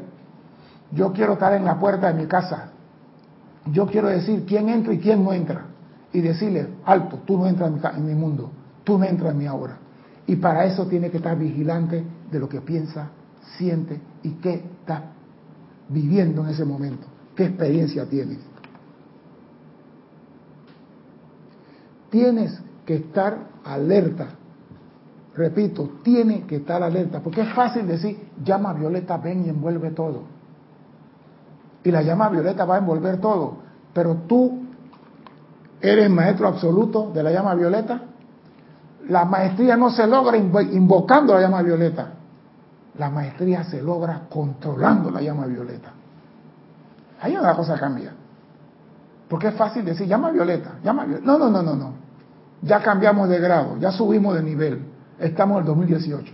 Yo 0.90 1.12
quiero 1.12 1.34
estar 1.34 1.52
en 1.52 1.66
la 1.66 1.78
puerta 1.78 2.10
de 2.10 2.14
mi 2.14 2.26
casa. 2.26 2.70
Yo 3.66 3.86
quiero 3.86 4.08
decir 4.08 4.46
quién 4.46 4.70
entra 4.70 4.94
y 4.94 4.98
quién 4.98 5.22
no 5.22 5.34
entra. 5.34 5.66
Y 6.10 6.22
decirle, 6.22 6.68
alto, 6.86 7.18
tú 7.26 7.36
no 7.36 7.46
entras 7.46 7.96
en 7.96 8.06
mi 8.06 8.14
mundo, 8.14 8.50
tú 8.82 8.96
no 8.96 9.04
entras 9.04 9.32
en 9.32 9.38
mi 9.38 9.46
ahora. 9.46 9.76
Y 10.26 10.36
para 10.36 10.64
eso 10.64 10.86
tiene 10.86 11.10
que 11.10 11.18
estar 11.18 11.36
vigilante 11.36 12.02
de 12.30 12.38
lo 12.38 12.48
que 12.48 12.62
piensa, 12.62 13.10
siente 13.56 14.00
y 14.22 14.30
qué 14.34 14.54
está 14.54 15.12
viviendo 15.88 16.42
en 16.42 16.50
ese 16.50 16.64
momento, 16.64 17.06
qué 17.36 17.44
experiencia 17.44 18.06
tienes. 18.08 18.38
Tienes 22.10 22.60
que 22.86 22.96
estar 22.96 23.48
alerta. 23.64 24.28
Repito, 25.34 25.98
tiene 26.04 26.46
que 26.46 26.56
estar 26.56 26.82
alerta, 26.82 27.20
porque 27.20 27.40
es 27.40 27.52
fácil 27.52 27.86
decir, 27.88 28.28
llama 28.44 28.72
violeta, 28.72 29.16
ven 29.16 29.44
y 29.44 29.48
envuelve 29.48 29.90
todo. 29.90 30.22
Y 31.82 31.90
la 31.90 32.02
llama 32.02 32.28
violeta 32.28 32.64
va 32.64 32.76
a 32.76 32.78
envolver 32.78 33.20
todo, 33.20 33.58
pero 33.92 34.14
tú 34.28 34.64
¿Eres 35.84 36.08
maestro 36.08 36.48
absoluto 36.48 37.10
de 37.12 37.22
la 37.22 37.30
llama 37.30 37.54
violeta? 37.54 38.00
La 39.10 39.26
maestría 39.26 39.76
no 39.76 39.90
se 39.90 40.06
logra 40.06 40.34
invocando 40.34 41.34
la 41.34 41.42
llama 41.42 41.60
violeta. 41.60 42.14
La 42.98 43.10
maestría 43.10 43.64
se 43.64 43.82
logra 43.82 44.22
controlando 44.28 45.10
la 45.10 45.20
llama 45.20 45.46
violeta. 45.46 45.92
Ahí 47.20 47.32
la 47.32 47.54
cosa 47.54 47.78
cambia. 47.78 48.12
Porque 49.28 49.48
es 49.48 49.54
fácil 49.54 49.84
decir, 49.84 50.06
llama 50.06 50.30
violeta, 50.30 50.74
llama 50.82 51.04
violeta. 51.04 51.26
No, 51.26 51.38
no, 51.38 51.50
no, 51.50 51.62
no, 51.62 51.74
no. 51.74 51.92
Ya 52.62 52.80
cambiamos 52.80 53.28
de 53.28 53.38
grado, 53.38 53.76
ya 53.78 53.90
subimos 53.90 54.34
de 54.34 54.42
nivel. 54.42 54.82
Estamos 55.18 55.56
en 55.56 55.60
el 55.62 55.66
2018. 55.66 56.32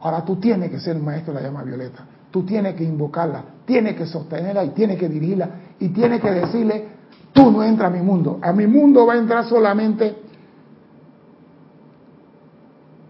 Ahora 0.00 0.24
tú 0.24 0.36
tienes 0.36 0.70
que 0.70 0.80
ser 0.80 0.98
maestro 0.98 1.34
de 1.34 1.40
la 1.40 1.48
llama 1.48 1.62
violeta. 1.62 2.04
Tú 2.30 2.44
tienes 2.44 2.74
que 2.74 2.84
invocarla, 2.84 3.42
tienes 3.64 3.96
que 3.96 4.06
sostenerla 4.06 4.64
y 4.64 4.70
tienes 4.70 4.98
que 4.98 5.08
dirigirla 5.08 5.50
y 5.78 5.88
tienes 5.88 6.20
que 6.20 6.30
decirle, 6.30 6.88
tú 7.32 7.50
no 7.50 7.62
entras 7.62 7.90
a 7.90 7.94
mi 7.94 8.02
mundo. 8.02 8.38
A 8.42 8.52
mi 8.52 8.66
mundo 8.66 9.06
va 9.06 9.14
a 9.14 9.16
entrar 9.18 9.44
solamente 9.46 10.16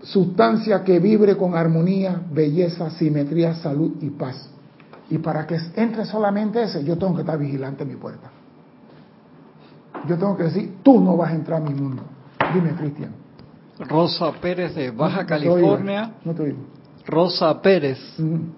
sustancia 0.02 0.82
que 0.82 0.98
vibre 0.98 1.36
con 1.36 1.54
armonía, 1.54 2.20
belleza, 2.32 2.90
simetría, 2.90 3.54
salud 3.54 3.92
y 4.00 4.10
paz. 4.10 4.48
Y 5.10 5.18
para 5.18 5.46
que 5.46 5.58
entre 5.76 6.04
solamente 6.04 6.62
ese, 6.62 6.84
yo 6.84 6.96
tengo 6.96 7.14
que 7.14 7.22
estar 7.22 7.38
vigilante 7.38 7.82
en 7.82 7.88
mi 7.88 7.96
puerta. 7.96 8.30
Yo 10.08 10.16
tengo 10.16 10.36
que 10.36 10.44
decir, 10.44 10.76
tú 10.82 11.00
no 11.00 11.16
vas 11.16 11.32
a 11.32 11.34
entrar 11.34 11.60
a 11.60 11.64
mi 11.64 11.74
mundo. 11.74 12.02
Dime, 12.54 12.70
Cristian. 12.72 13.12
Rosa 13.80 14.32
Pérez 14.40 14.74
de 14.74 14.90
Baja 14.90 15.26
California. 15.26 16.12
No 16.24 16.34
te 16.34 16.54
Rosa 17.06 17.60
Pérez 17.60 17.98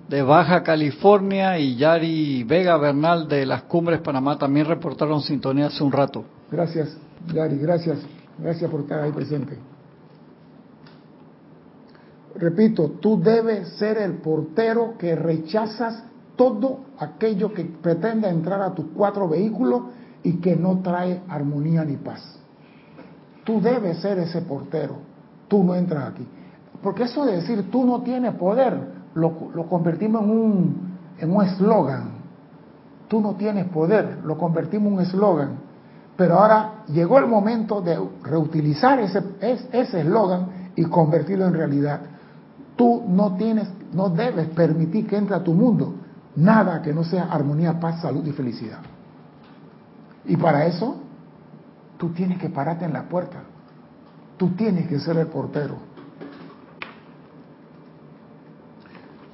de 0.09 0.23
Baja 0.23 0.63
California 0.63 1.59
y 1.59 1.77
Yari 1.77 2.45
Vega 2.45 2.77
Bernal 2.77 3.29
de 3.29 3.47
las 3.47 3.63
Cumbres 3.63 4.01
Panamá 4.01 4.37
también 4.37 4.67
reportaron 4.67 5.23
sintonía 5.23 5.67
hace 5.67 5.83
un 5.83 5.93
rato. 5.93 6.25
Gracias, 6.51 6.97
Yari, 7.33 7.57
gracias. 7.59 7.99
Gracias 8.39 8.71
por 8.71 8.81
estar 8.81 9.01
ahí 9.01 9.13
presente. 9.13 9.57
Repito, 12.43 12.91
tú 13.01 13.23
debes 13.23 13.69
ser 13.75 13.99
el 13.99 14.15
portero 14.15 14.99
que 14.99 15.15
rechazas 15.15 16.03
todo 16.35 16.81
aquello 16.99 17.55
que 17.55 17.65
pretende 17.65 18.29
entrar 18.29 18.61
a 18.61 18.75
tus 18.75 18.87
cuatro 18.97 19.29
vehículos 19.29 19.83
y 20.25 20.39
que 20.39 20.57
no 20.57 20.81
trae 20.81 21.23
armonía 21.29 21.85
ni 21.85 21.99
paz. 21.99 22.41
Tú 23.45 23.61
debes 23.61 23.99
ser 23.99 24.19
ese 24.19 24.43
portero. 24.43 24.97
Tú 25.47 25.63
no 25.63 25.77
entras 25.77 26.11
aquí. 26.11 26.27
Porque 26.83 27.05
eso 27.05 27.25
de 27.25 27.37
decir 27.37 27.71
tú 27.71 27.87
no 27.87 28.03
tienes 28.03 28.35
poder, 28.35 28.77
lo, 29.15 29.51
lo 29.55 29.69
convertimos 29.69 30.25
en 30.25 30.31
un 30.31 30.93
en 31.19 31.33
un 31.33 31.45
eslogan. 31.45 32.11
Tú 33.07 33.21
no 33.21 33.37
tienes 33.37 33.67
poder, 33.67 34.19
lo 34.25 34.37
convertimos 34.37 34.89
en 34.89 34.95
un 34.95 35.01
eslogan. 35.01 35.51
Pero 36.17 36.41
ahora 36.41 36.83
llegó 36.89 37.21
el 37.21 37.29
momento 37.29 37.81
de 37.81 37.97
reutilizar 38.25 38.99
ese 38.99 40.01
eslogan 40.01 40.73
y 40.75 40.83
convertirlo 40.87 41.47
en 41.47 41.55
realidad. 41.55 42.01
Tú 42.77 43.05
no 43.07 43.37
tienes, 43.37 43.69
no 43.93 44.09
debes 44.09 44.49
permitir 44.49 45.07
que 45.07 45.17
entre 45.17 45.37
a 45.37 45.45
tu 45.45 45.53
mundo 45.53 45.95
nada 46.37 46.81
que 46.81 46.93
no 46.93 47.05
sea 47.05 47.25
armonía, 47.25 47.79
paz, 47.79 48.01
salud 48.01 48.27
y 48.27 48.33
felicidad. 48.33 48.81
Y 50.25 50.37
para 50.37 50.67
eso, 50.67 50.97
tú 51.99 52.11
tienes 52.11 52.39
que 52.39 52.49
pararte 52.49 52.85
en 52.85 52.93
la 52.93 53.03
puerta. 53.03 53.39
Tú 54.37 54.51
tienes 54.51 54.89
que 54.89 54.99
ser 54.99 55.17
el 55.19 55.27
portero. 55.27 55.77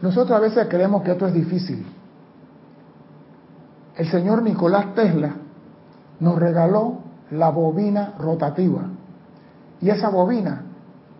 Nosotros 0.01 0.37
a 0.37 0.41
veces 0.41 0.67
creemos 0.69 1.03
que 1.03 1.13
esto 1.13 1.27
es 1.27 1.35
difícil. 1.35 1.85
El 3.97 4.09
señor 4.11 4.43
Nicolás 4.43 4.95
Tesla 4.95 5.35
nos 6.21 6.39
regaló 6.39 6.99
la 7.31 7.51
bobina 7.51 8.15
rotativa. 8.19 8.83
Y 9.81 9.91
esa 9.91 10.09
bobina 10.09 10.63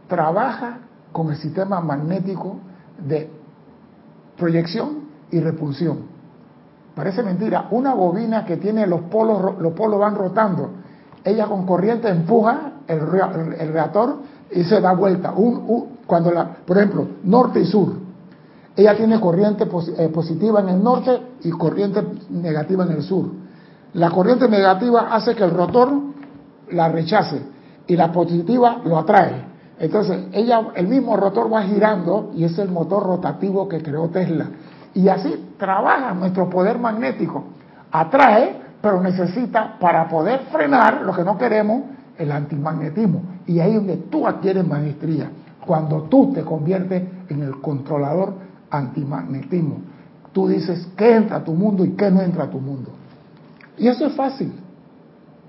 trabaja 0.07 0.79
con 1.13 1.31
el 1.31 1.37
sistema 1.37 1.81
magnético 1.81 2.57
de 3.07 3.31
proyección 4.37 5.09
y 5.31 5.41
repulsión. 5.41 6.19
Parece 6.95 7.23
mentira, 7.23 7.69
una 7.71 7.95
bobina 7.95 8.45
que 8.45 8.57
tiene 8.57 8.87
los 8.87 9.03
polos, 9.03 9.61
los 9.61 9.73
polos 9.73 10.01
van 10.01 10.15
rotando, 10.15 10.71
ella 11.25 11.47
con 11.47 11.67
corriente 11.67 12.09
empuja 12.09 12.73
el, 12.87 13.01
reactor 13.01 14.17
y 14.51 14.65
se 14.65 14.81
da 14.81 14.95
vuelta. 14.95 15.33
cuando 16.07 16.31
la, 16.31 16.57
por 16.67 16.77
ejemplo, 16.77 17.07
norte 17.25 17.61
y 17.61 17.67
sur, 17.67 17.93
ella 18.77 18.97
tiene 18.97 19.21
corriente 19.21 19.69
eh, 19.97 20.09
positiva 20.09 20.61
en 20.61 20.69
el 20.69 20.83
norte 20.83 21.21
y 21.43 21.51
corriente 21.51 22.03
negativa 22.31 22.85
en 22.85 22.93
el 22.93 23.03
sur. 23.03 23.27
La 23.95 24.11
corriente 24.11 24.49
negativa 24.49 25.09
hace 25.13 25.35
que 25.35 25.45
el 25.45 25.51
rotor 25.51 25.91
la 26.71 26.89
rechace 26.89 27.43
y 27.87 27.97
la 27.97 28.13
positiva 28.13 28.81
lo 28.85 28.99
atrae. 28.99 29.48
Entonces, 29.81 30.27
ella, 30.33 30.71
el 30.75 30.89
mismo 30.89 31.17
rotor 31.17 31.53
va 31.53 31.63
girando 31.63 32.33
y 32.35 32.45
es 32.45 32.59
el 32.59 32.71
motor 32.71 33.05
rotativo 33.05 33.69
que 33.69 33.83
creó 33.83 34.09
Tesla. 34.09 34.47
Y 34.95 35.09
así 35.09 35.53
trabaja 35.57 36.15
nuestro 36.15 36.51
poder 36.51 36.79
magnético. 36.79 37.45
Atrae, 37.93 38.57
pero 38.83 39.01
necesita 39.01 39.79
para 39.79 40.09
poder 40.09 40.41
frenar 40.51 41.03
lo 41.03 41.13
que 41.13 41.23
no 41.23 41.39
queremos, 41.39 41.83
el 42.17 42.33
antimagnetismo. 42.33 43.23
Y 43.47 43.61
ahí 43.61 43.71
es 43.71 43.77
donde 43.77 43.97
tú 43.97 44.27
adquieres 44.27 44.67
maestría, 44.67 45.31
cuando 45.65 46.03
tú 46.05 46.33
te 46.33 46.43
conviertes 46.43 47.05
en 47.29 47.43
el 47.43 47.61
controlador 47.61 48.35
antimagnetismo. 48.71 49.79
Tú 50.33 50.49
dices 50.49 50.89
qué 50.97 51.15
entra 51.15 51.39
a 51.39 51.45
tu 51.45 51.53
mundo 51.53 51.85
y 51.85 51.91
qué 51.91 52.11
no 52.11 52.21
entra 52.21 52.45
a 52.45 52.51
tu 52.51 52.59
mundo. 52.59 52.91
Y 53.77 53.87
eso 53.87 54.07
es 54.07 54.15
fácil. 54.15 54.53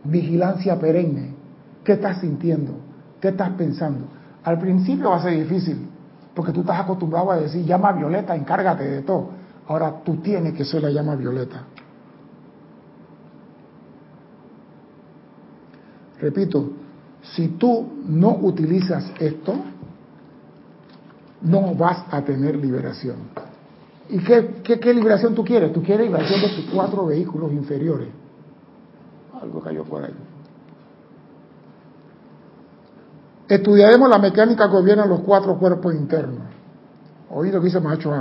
Vigilancia 0.04 0.80
perenne. 0.80 1.34
¿Qué 1.84 1.94
estás 1.94 2.20
sintiendo? 2.22 2.74
¿Qué 3.20 3.30
estás 3.30 3.50
pensando? 3.52 4.18
Al 4.43 4.60
principio 4.60 5.10
va 5.10 5.17
a 5.17 5.21
ser 5.21 5.34
difícil, 5.34 5.89
porque 6.34 6.52
tú 6.52 6.62
estás 6.62 6.80
acostumbrado 6.80 7.32
a 7.32 7.38
decir, 7.38 7.65
llama 7.65 7.91
Violeta, 7.91 8.36
encárgate 8.36 8.84
de 8.84 9.02
todo. 9.02 9.30
Ahora 9.67 10.02
tú 10.04 10.17
tienes 10.17 10.54
que 10.54 10.65
ser 10.65 10.82
la 10.82 10.89
llama 10.89 11.15
Violeta. 11.15 11.63
Repito, 16.19 16.71
si 17.21 17.49
tú 17.49 17.88
no 18.06 18.38
utilizas 18.41 19.12
esto, 19.19 19.56
no 21.41 21.73
vas 21.75 22.06
a 22.12 22.21
tener 22.21 22.56
liberación. 22.56 23.17
¿Y 24.10 24.19
qué, 24.19 24.62
qué, 24.63 24.93
liberación 24.93 25.36
tú 25.36 25.43
quieres? 25.43 25.71
Tú 25.71 25.84
quieres 25.84 26.08
liberación 26.08 26.41
de 26.41 26.49
tus 26.49 26.65
cuatro 26.73 27.06
vehículos 27.06 27.52
inferiores. 27.54 28.10
Algo 29.39 29.62
cayó 29.62 29.84
por 29.84 30.04
ahí. 30.04 30.13
Estudiaremos 33.50 34.08
la 34.08 34.20
mecánica 34.20 34.68
que 34.68 34.74
gobierna 34.74 35.08
los 35.08 35.22
cuatro 35.22 35.58
cuerpos 35.58 35.96
internos. 35.96 36.44
Oí 37.32 37.52
lo 37.52 37.60
que 37.60 37.66
dice 37.66 37.80
Macho 37.80 38.14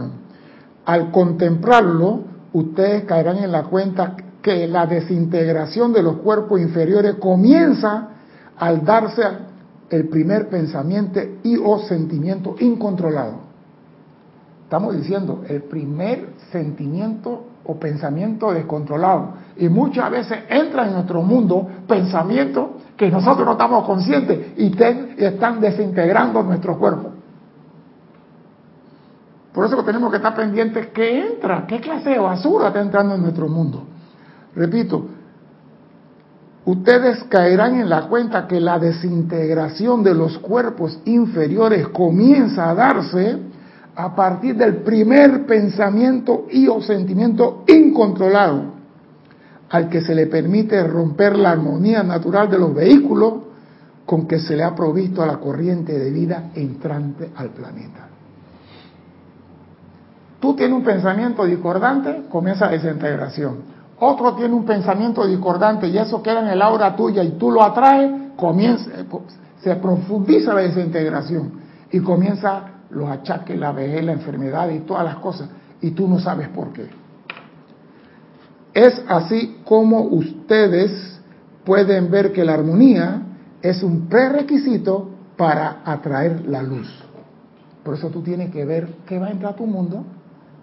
Al 0.87 1.11
contemplarlo, 1.11 2.21
ustedes 2.55 3.05
caerán 3.05 3.37
en 3.37 3.53
la 3.53 3.64
cuenta 3.64 4.17
que 4.41 4.67
la 4.67 4.87
desintegración 4.87 5.93
de 5.93 6.03
los 6.03 6.17
cuerpos 6.17 6.61
inferiores 6.61 7.17
comienza 7.17 8.09
al 8.57 8.87
darse 8.87 9.23
el 9.91 10.09
primer 10.09 10.49
pensamiento 10.49 11.21
y 11.43 11.59
o 11.59 11.79
sentimiento 11.81 12.57
incontrolado. 12.61 13.49
Estamos 14.64 14.97
diciendo 14.97 15.45
el 15.47 15.62
primer 15.62 16.31
sentimiento 16.51 17.45
o 17.64 17.79
pensamiento 17.79 18.53
descontrolado. 18.53 19.35
Y 19.59 19.68
muchas 19.68 20.09
veces 20.11 20.38
entra 20.49 20.87
en 20.87 20.92
nuestro 20.94 21.21
mundo 21.21 21.66
pensamientos 21.88 22.68
que 22.97 23.11
nosotros 23.11 23.44
no 23.44 23.53
estamos 23.53 23.85
conscientes 23.85 24.53
y 24.57 24.73
están 25.16 25.61
desintegrando 25.61 26.44
nuestro 26.44 26.79
cuerpo. 26.79 27.11
Por 29.53 29.66
eso 29.66 29.83
tenemos 29.83 30.11
que 30.12 30.18
estar 30.18 30.37
pendientes 30.37 30.88
qué 30.88 31.27
entra, 31.27 31.66
qué 31.66 31.81
clase 31.81 32.11
de 32.11 32.18
basura 32.21 32.68
está 32.68 32.81
entrando 32.81 33.16
en 33.16 33.23
nuestro 33.23 33.49
mundo. 33.49 33.83
Repito, 34.55 35.07
ustedes 36.64 37.25
caerán 37.25 37.81
en 37.81 37.88
la 37.88 38.03
cuenta 38.03 38.47
que 38.47 38.61
la 38.61 38.79
desintegración 38.79 40.05
de 40.05 40.14
los 40.14 40.38
cuerpos 40.38 41.01
inferiores 41.05 41.88
comienza 41.88 42.71
a 42.71 42.75
darse 42.75 43.38
a 43.97 44.14
partir 44.14 44.55
del 44.57 44.77
primer 44.83 45.47
pensamiento 45.47 46.47
y 46.49 46.68
o 46.68 46.81
sentimiento 46.81 47.64
incontrolado 47.66 48.78
al 49.70 49.88
que 49.88 50.00
se 50.00 50.14
le 50.14 50.26
permite 50.26 50.83
romper 50.85 51.37
la 51.37 51.50
armonía 51.50 52.02
natural 52.02 52.50
de 52.50 52.59
los 52.59 52.74
vehículos 52.74 53.35
con 54.07 54.26
que 54.26 54.38
se 54.38 54.57
le 54.57 54.64
ha 54.64 54.74
provisto 54.74 55.22
a 55.22 55.26
la 55.26 55.37
corriente 55.37 55.98
de 55.98 56.11
vida 56.11 56.50
entrante 56.54 57.31
al 57.37 57.50
planeta. 57.50 58.09
Tú 60.40 60.54
tienes 60.54 60.76
un 60.76 60.85
pensamiento 60.85 61.44
discordante, 61.44 62.22
comienza 62.31 62.68
desintegración. 62.68 63.78
Otro 64.00 64.35
tiene 64.35 64.54
un 64.54 64.64
pensamiento 64.64 65.26
discordante 65.26 65.88
y 65.88 65.98
eso 65.98 66.22
queda 66.22 66.40
en 66.40 66.48
el 66.48 66.62
aura 66.62 66.94
tuya 66.94 67.22
y 67.22 67.33
tú 67.33 67.50
lo 67.50 67.62
atraes, 67.62 68.33
comienza, 68.37 68.90
se 69.61 69.76
profundiza 69.76 70.54
la 70.54 70.61
desintegración 70.62 71.52
y 71.90 72.00
comienza 72.00 72.62
los 72.90 73.11
achaques, 73.11 73.59
la 73.59 73.72
vejez, 73.72 74.04
la 74.04 74.12
enfermedad 74.12 74.70
y 74.70 74.81
todas 74.81 75.04
las 75.04 75.16
cosas 75.16 75.48
y 75.83 75.90
tú 75.90 76.09
no 76.09 76.18
sabes 76.18 76.48
por 76.48 76.72
qué. 76.72 76.88
Es 78.79 79.03
así 79.09 79.57
como 79.64 80.03
ustedes 80.03 81.19
pueden 81.64 82.12
ver 82.12 82.33
que 82.33 82.45
la 82.45 82.55
armonía 82.55 83.23
es 83.61 83.83
un 83.83 84.09
prerequisito 84.09 85.11
para 85.37 85.83
atraer 85.85 86.45
la 86.47 86.62
luz. 86.62 86.88
Por 87.83 87.97
eso 87.97 88.09
tú 88.09 88.23
tienes 88.23 88.53
que 88.53 88.64
ver 88.64 88.88
qué 89.05 89.19
va 89.19 89.27
a 89.27 89.31
entrar 89.31 89.55
a 89.55 89.57
tu 89.57 89.67
mundo 89.67 90.05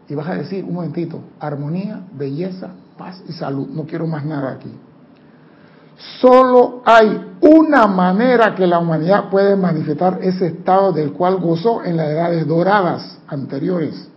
y 0.07 0.15
vas 0.15 0.29
a 0.29 0.35
decir, 0.35 0.63
un 0.63 0.75
momentito, 0.75 1.19
armonía, 1.41 2.03
belleza, 2.13 2.69
paz 2.97 3.21
y 3.27 3.33
salud. 3.33 3.67
No 3.67 3.83
quiero 3.83 4.07
más 4.07 4.23
nada 4.23 4.53
aquí. 4.53 4.71
Solo 6.21 6.83
hay 6.85 7.35
una 7.41 7.85
manera 7.85 8.55
que 8.55 8.65
la 8.65 8.79
humanidad 8.79 9.29
puede 9.29 9.57
manifestar 9.57 10.19
ese 10.21 10.47
estado 10.47 10.93
del 10.93 11.11
cual 11.11 11.35
gozó 11.35 11.83
en 11.83 11.97
las 11.97 12.07
edades 12.07 12.47
doradas 12.47 13.19
anteriores. 13.27 14.09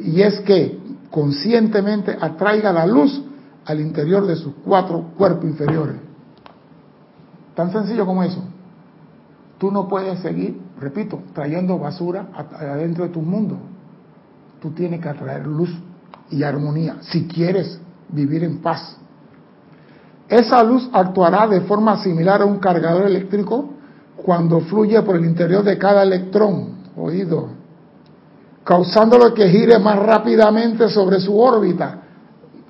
Y 0.00 0.22
es 0.22 0.40
que 0.40 0.78
conscientemente 1.10 2.16
atraiga 2.20 2.72
la 2.72 2.86
luz 2.86 3.22
al 3.64 3.80
interior 3.80 4.26
de 4.26 4.36
sus 4.36 4.54
cuatro 4.64 5.12
cuerpos 5.16 5.44
inferiores. 5.44 5.96
Tan 7.54 7.72
sencillo 7.72 8.06
como 8.06 8.22
eso. 8.22 8.42
Tú 9.58 9.70
no 9.70 9.88
puedes 9.88 10.20
seguir, 10.20 10.58
repito, 10.80 11.20
trayendo 11.34 11.78
basura 11.78 12.28
adentro 12.58 13.04
de 13.04 13.10
tu 13.10 13.20
mundo. 13.20 13.58
Tú 14.60 14.70
tienes 14.70 15.00
que 15.00 15.08
atraer 15.08 15.46
luz 15.46 15.70
y 16.30 16.42
armonía 16.42 16.96
si 17.00 17.26
quieres 17.26 17.80
vivir 18.08 18.44
en 18.44 18.58
paz. 18.62 18.96
Esa 20.28 20.62
luz 20.62 20.88
actuará 20.92 21.46
de 21.48 21.60
forma 21.62 22.02
similar 22.02 22.40
a 22.40 22.46
un 22.46 22.58
cargador 22.58 23.06
eléctrico 23.06 23.70
cuando 24.16 24.60
fluye 24.60 25.02
por 25.02 25.16
el 25.16 25.24
interior 25.24 25.64
de 25.64 25.76
cada 25.76 26.02
electrón, 26.02 26.76
oído, 26.96 27.59
causándolo 28.64 29.32
que 29.34 29.48
gire 29.48 29.78
más 29.78 29.98
rápidamente 29.98 30.88
sobre 30.88 31.20
su 31.20 31.38
órbita. 31.38 31.98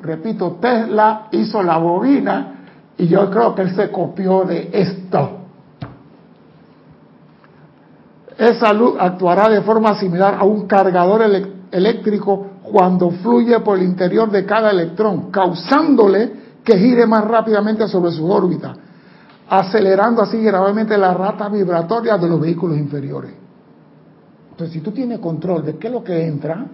Repito, 0.02 0.58
Tesla 0.60 1.28
hizo 1.32 1.62
la 1.62 1.76
bobina 1.78 2.54
y 2.96 3.06
yo 3.08 3.30
creo 3.30 3.54
que 3.54 3.62
él 3.62 3.74
se 3.74 3.90
copió 3.90 4.44
de 4.44 4.70
esto. 4.72 5.38
Esa 8.38 8.72
luz 8.72 8.94
actuará 8.98 9.48
de 9.50 9.60
forma 9.60 9.94
similar 9.98 10.36
a 10.38 10.44
un 10.44 10.66
cargador 10.66 11.22
eléctrico 11.70 12.46
cuando 12.62 13.10
fluye 13.10 13.60
por 13.60 13.78
el 13.78 13.84
interior 13.84 14.30
de 14.30 14.46
cada 14.46 14.70
electrón, 14.70 15.30
causándole 15.30 16.32
que 16.64 16.78
gire 16.78 17.06
más 17.06 17.24
rápidamente 17.24 17.86
sobre 17.88 18.12
su 18.12 18.30
órbita, 18.30 18.74
acelerando 19.48 20.22
así 20.22 20.40
gravemente 20.40 20.96
la 20.96 21.12
rata 21.12 21.48
vibratoria 21.48 22.16
de 22.16 22.28
los 22.28 22.40
vehículos 22.40 22.78
inferiores. 22.78 23.39
Entonces, 24.60 24.74
si 24.78 24.84
tú 24.84 24.92
tienes 24.92 25.20
control 25.20 25.64
de 25.64 25.78
qué 25.78 25.86
es 25.86 25.92
lo 25.94 26.04
que 26.04 26.26
entra 26.26 26.66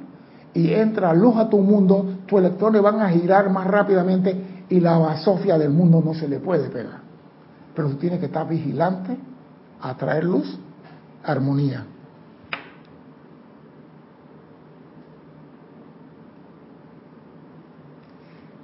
y 0.52 0.72
entra 0.72 1.14
luz 1.14 1.36
a 1.36 1.48
tu 1.48 1.58
mundo, 1.58 2.16
tus 2.26 2.40
electrones 2.40 2.82
van 2.82 3.00
a 3.00 3.10
girar 3.10 3.48
más 3.48 3.64
rápidamente 3.64 4.64
y 4.68 4.80
la 4.80 4.98
basofia 4.98 5.56
del 5.56 5.70
mundo 5.70 6.02
no 6.04 6.12
se 6.12 6.26
le 6.26 6.40
puede 6.40 6.68
pegar. 6.68 6.98
Pero 7.76 7.90
tú 7.90 7.94
tienes 7.94 8.18
que 8.18 8.26
estar 8.26 8.48
vigilante, 8.48 9.16
atraer 9.80 10.24
luz, 10.24 10.58
armonía. 11.22 11.86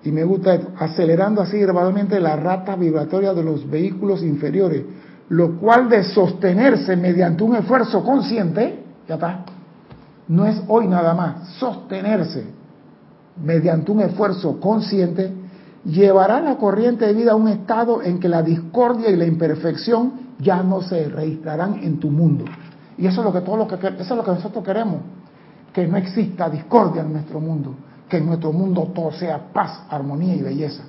y 0.05 0.11
me 0.11 0.25
gusta 0.25 0.59
acelerando 0.81 1.43
así 1.43 1.59
gradualmente 1.59 2.19
la 2.19 2.35
rata 2.35 2.75
vibratoria 2.75 3.33
de 3.33 3.45
los 3.45 3.71
vehículos 3.71 4.25
inferiores, 4.25 4.83
lo 5.29 5.61
cual 5.61 5.89
de 5.89 6.03
sostenerse 6.03 6.97
mediante 6.97 7.45
un 7.45 7.55
esfuerzo 7.55 8.03
consciente, 8.03 8.82
ya 9.09 9.15
está, 9.15 9.45
no 10.29 10.47
es 10.47 10.63
hoy 10.69 10.87
nada 10.87 11.15
más, 11.15 11.49
sostenerse 11.59 12.47
mediante 13.43 13.91
un 13.91 14.01
esfuerzo 14.01 14.61
consciente, 14.61 15.33
llevará 15.85 16.41
la 16.41 16.57
corriente 16.57 17.07
de 17.07 17.15
vida 17.15 17.33
a 17.33 17.37
un 17.37 17.49
estado 17.49 18.03
en 18.03 18.21
que 18.21 18.29
la 18.29 18.43
discordia 18.43 19.11
y 19.11 19.17
la 19.17 19.27
imperfección 19.27 20.13
ya 20.39 20.63
no 20.63 20.83
se 20.83 21.09
registrarán 21.09 21.81
en 21.83 21.99
tu 21.99 22.11
mundo. 22.11 22.45
Y 22.99 23.07
eso 23.07 23.21
es 23.21 23.25
lo 23.25 23.33
que 23.33 23.41
todos 23.41 23.59
lo 23.59 23.67
que 23.67 23.75
eso 23.75 24.01
es 24.01 24.11
lo 24.11 24.25
que 24.25 24.31
nosotros 24.31 24.65
queremos, 24.65 24.99
que 25.73 25.87
no 25.87 25.97
exista 25.97 26.49
discordia 26.49 27.03
en 27.03 27.13
nuestro 27.13 27.41
mundo 27.41 27.75
que 28.13 28.19
en 28.19 28.27
nuestro 28.27 28.53
mundo 28.53 28.93
todo 28.95 29.11
sea 29.11 29.39
paz, 29.55 29.85
armonía 29.89 30.35
y 30.35 30.43
belleza. 30.43 30.83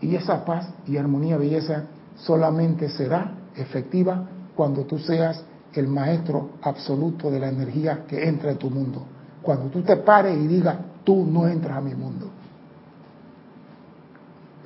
Y 0.00 0.16
esa 0.16 0.44
paz 0.44 0.68
y 0.84 0.96
armonía 0.96 1.36
y 1.36 1.38
belleza 1.38 1.84
solamente 2.16 2.88
será 2.88 3.34
efectiva 3.54 4.28
cuando 4.56 4.82
tú 4.82 4.98
seas 4.98 5.44
el 5.80 5.88
maestro 5.88 6.50
absoluto 6.62 7.30
de 7.30 7.40
la 7.40 7.48
energía 7.48 8.04
que 8.06 8.28
entra 8.28 8.50
en 8.50 8.58
tu 8.58 8.70
mundo. 8.70 9.02
Cuando 9.42 9.66
tú 9.66 9.82
te 9.82 9.96
pares 9.96 10.36
y 10.36 10.46
digas, 10.46 10.76
tú 11.04 11.26
no 11.26 11.46
entras 11.46 11.78
a 11.78 11.80
mi 11.80 11.94
mundo. 11.94 12.26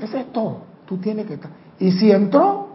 Eso 0.00 0.16
es 0.16 0.32
todo. 0.32 0.58
Tú 0.86 0.96
tienes 0.98 1.26
que 1.26 1.34
estar. 1.34 1.50
Y 1.78 1.92
si 1.92 2.10
entró, 2.10 2.68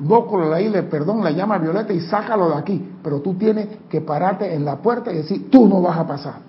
Bócolo 0.00 0.52
ahí 0.52 0.68
le 0.68 0.82
perdón, 0.84 1.22
la 1.22 1.30
llama 1.30 1.58
violeta 1.58 1.92
y 1.92 2.00
sácalo 2.00 2.50
de 2.50 2.56
aquí. 2.56 2.92
Pero 3.02 3.20
tú 3.20 3.34
tienes 3.34 3.68
que 3.88 4.00
pararte 4.00 4.54
en 4.54 4.64
la 4.64 4.76
puerta 4.76 5.12
y 5.12 5.16
decir, 5.16 5.50
tú 5.50 5.68
no 5.68 5.80
vas 5.80 5.98
a 5.98 6.06
pasar 6.06 6.46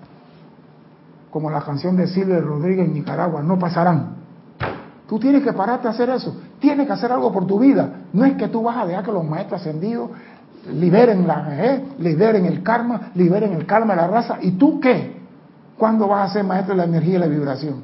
como 1.30 1.50
la 1.50 1.60
canción 1.60 1.96
de 1.96 2.06
Silvio 2.06 2.40
Rodríguez 2.40 2.86
en 2.86 2.94
Nicaragua, 2.94 3.42
no 3.42 3.58
pasarán. 3.58 4.16
Tú 5.08 5.18
tienes 5.18 5.42
que 5.42 5.52
pararte 5.52 5.88
a 5.88 5.90
hacer 5.90 6.10
eso. 6.10 6.36
Tienes 6.58 6.86
que 6.86 6.92
hacer 6.92 7.10
algo 7.12 7.32
por 7.32 7.46
tu 7.46 7.58
vida. 7.58 8.02
No 8.12 8.24
es 8.24 8.34
que 8.36 8.48
tú 8.48 8.62
vas 8.62 8.76
a 8.76 8.86
dejar 8.86 9.04
que 9.04 9.12
los 9.12 9.24
maestros 9.24 9.60
ascendidos 9.60 10.10
liberen 10.72 11.26
la 11.26 11.64
eh, 11.64 11.84
liberen 11.98 12.46
el 12.46 12.62
karma, 12.62 13.12
liberen 13.14 13.52
el 13.52 13.66
karma 13.66 13.94
de 13.94 14.00
la 14.02 14.08
raza. 14.08 14.38
¿Y 14.40 14.52
tú 14.52 14.80
qué? 14.80 15.16
¿Cuándo 15.76 16.08
vas 16.08 16.30
a 16.30 16.32
ser 16.34 16.44
maestro 16.44 16.74
de 16.74 16.78
la 16.78 16.84
energía 16.84 17.16
y 17.16 17.18
la 17.18 17.26
vibración? 17.26 17.82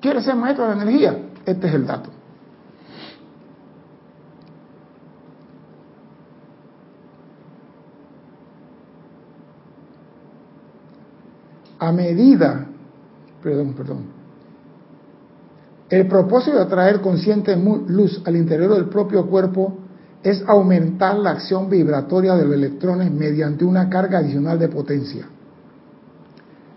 ¿Quieres 0.00 0.24
ser 0.24 0.36
maestro 0.36 0.68
de 0.68 0.76
la 0.76 0.82
energía? 0.82 1.18
Este 1.46 1.68
es 1.68 1.74
el 1.74 1.86
dato. 1.86 2.10
a 11.78 11.92
medida, 11.92 12.66
perdón, 13.42 13.74
perdón, 13.74 13.98
el 15.90 16.08
propósito 16.08 16.56
de 16.56 16.62
atraer 16.62 17.00
consciente 17.00 17.54
luz 17.56 18.22
al 18.24 18.36
interior 18.36 18.74
del 18.74 18.86
propio 18.86 19.26
cuerpo 19.26 19.76
es 20.24 20.42
aumentar 20.48 21.18
la 21.18 21.32
acción 21.32 21.68
vibratoria 21.68 22.34
de 22.34 22.46
los 22.46 22.54
electrones 22.54 23.12
mediante 23.12 23.64
una 23.64 23.90
carga 23.90 24.18
adicional 24.18 24.58
de 24.58 24.68
potencia. 24.68 25.26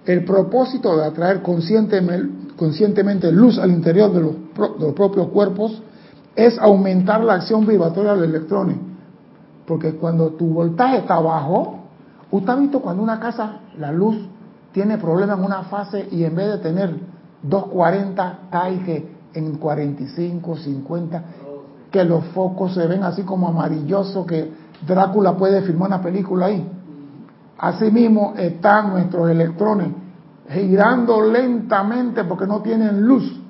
El 0.05 0.25
propósito 0.25 0.97
de 0.97 1.05
atraer 1.05 1.41
conscientemente 1.41 3.31
luz 3.31 3.57
al 3.57 3.71
interior 3.71 4.11
de 4.11 4.19
los, 4.19 4.93
propios 4.93 5.29
cuerpos 5.29 5.81
es 6.35 6.59
aumentar 6.59 7.23
la 7.23 7.35
acción 7.35 7.65
vibratoria 7.65 8.13
de 8.13 8.19
los 8.19 8.29
electrones. 8.29 8.77
Porque 9.65 9.93
cuando 9.93 10.31
tu 10.31 10.47
voltaje 10.47 10.97
está 10.97 11.17
bajo, 11.19 11.79
usted 12.29 12.49
ha 12.49 12.55
visto 12.57 12.81
cuando 12.81 13.01
una 13.01 13.19
casa, 13.19 13.61
la 13.79 13.93
luz 13.93 14.17
tiene 14.73 14.97
problemas 14.97 15.39
en 15.39 15.45
una 15.45 15.63
fase 15.63 16.05
y 16.11 16.25
en 16.25 16.35
vez 16.35 16.47
de 16.51 16.57
tener 16.57 16.93
240 17.43 18.39
cae 18.51 18.83
que 18.83 19.17
en 19.33 19.55
45, 19.55 20.57
50, 20.57 21.23
que 21.91 22.03
los 22.03 22.25
focos 22.27 22.73
se 22.73 22.85
ven 22.87 23.03
así 23.03 23.23
como 23.23 23.47
amarillosos, 23.47 24.25
que 24.25 24.51
Drácula 24.85 25.35
puede 25.35 25.61
filmar 25.61 25.87
una 25.87 26.01
película 26.01 26.47
ahí. 26.47 26.69
Asimismo 27.57 28.33
están 28.37 28.91
nuestros 28.91 29.29
electrones 29.29 29.89
girando 30.49 31.21
lentamente 31.21 32.23
porque 32.23 32.45
no 32.45 32.61
tienen 32.61 33.01
luz. 33.05 33.41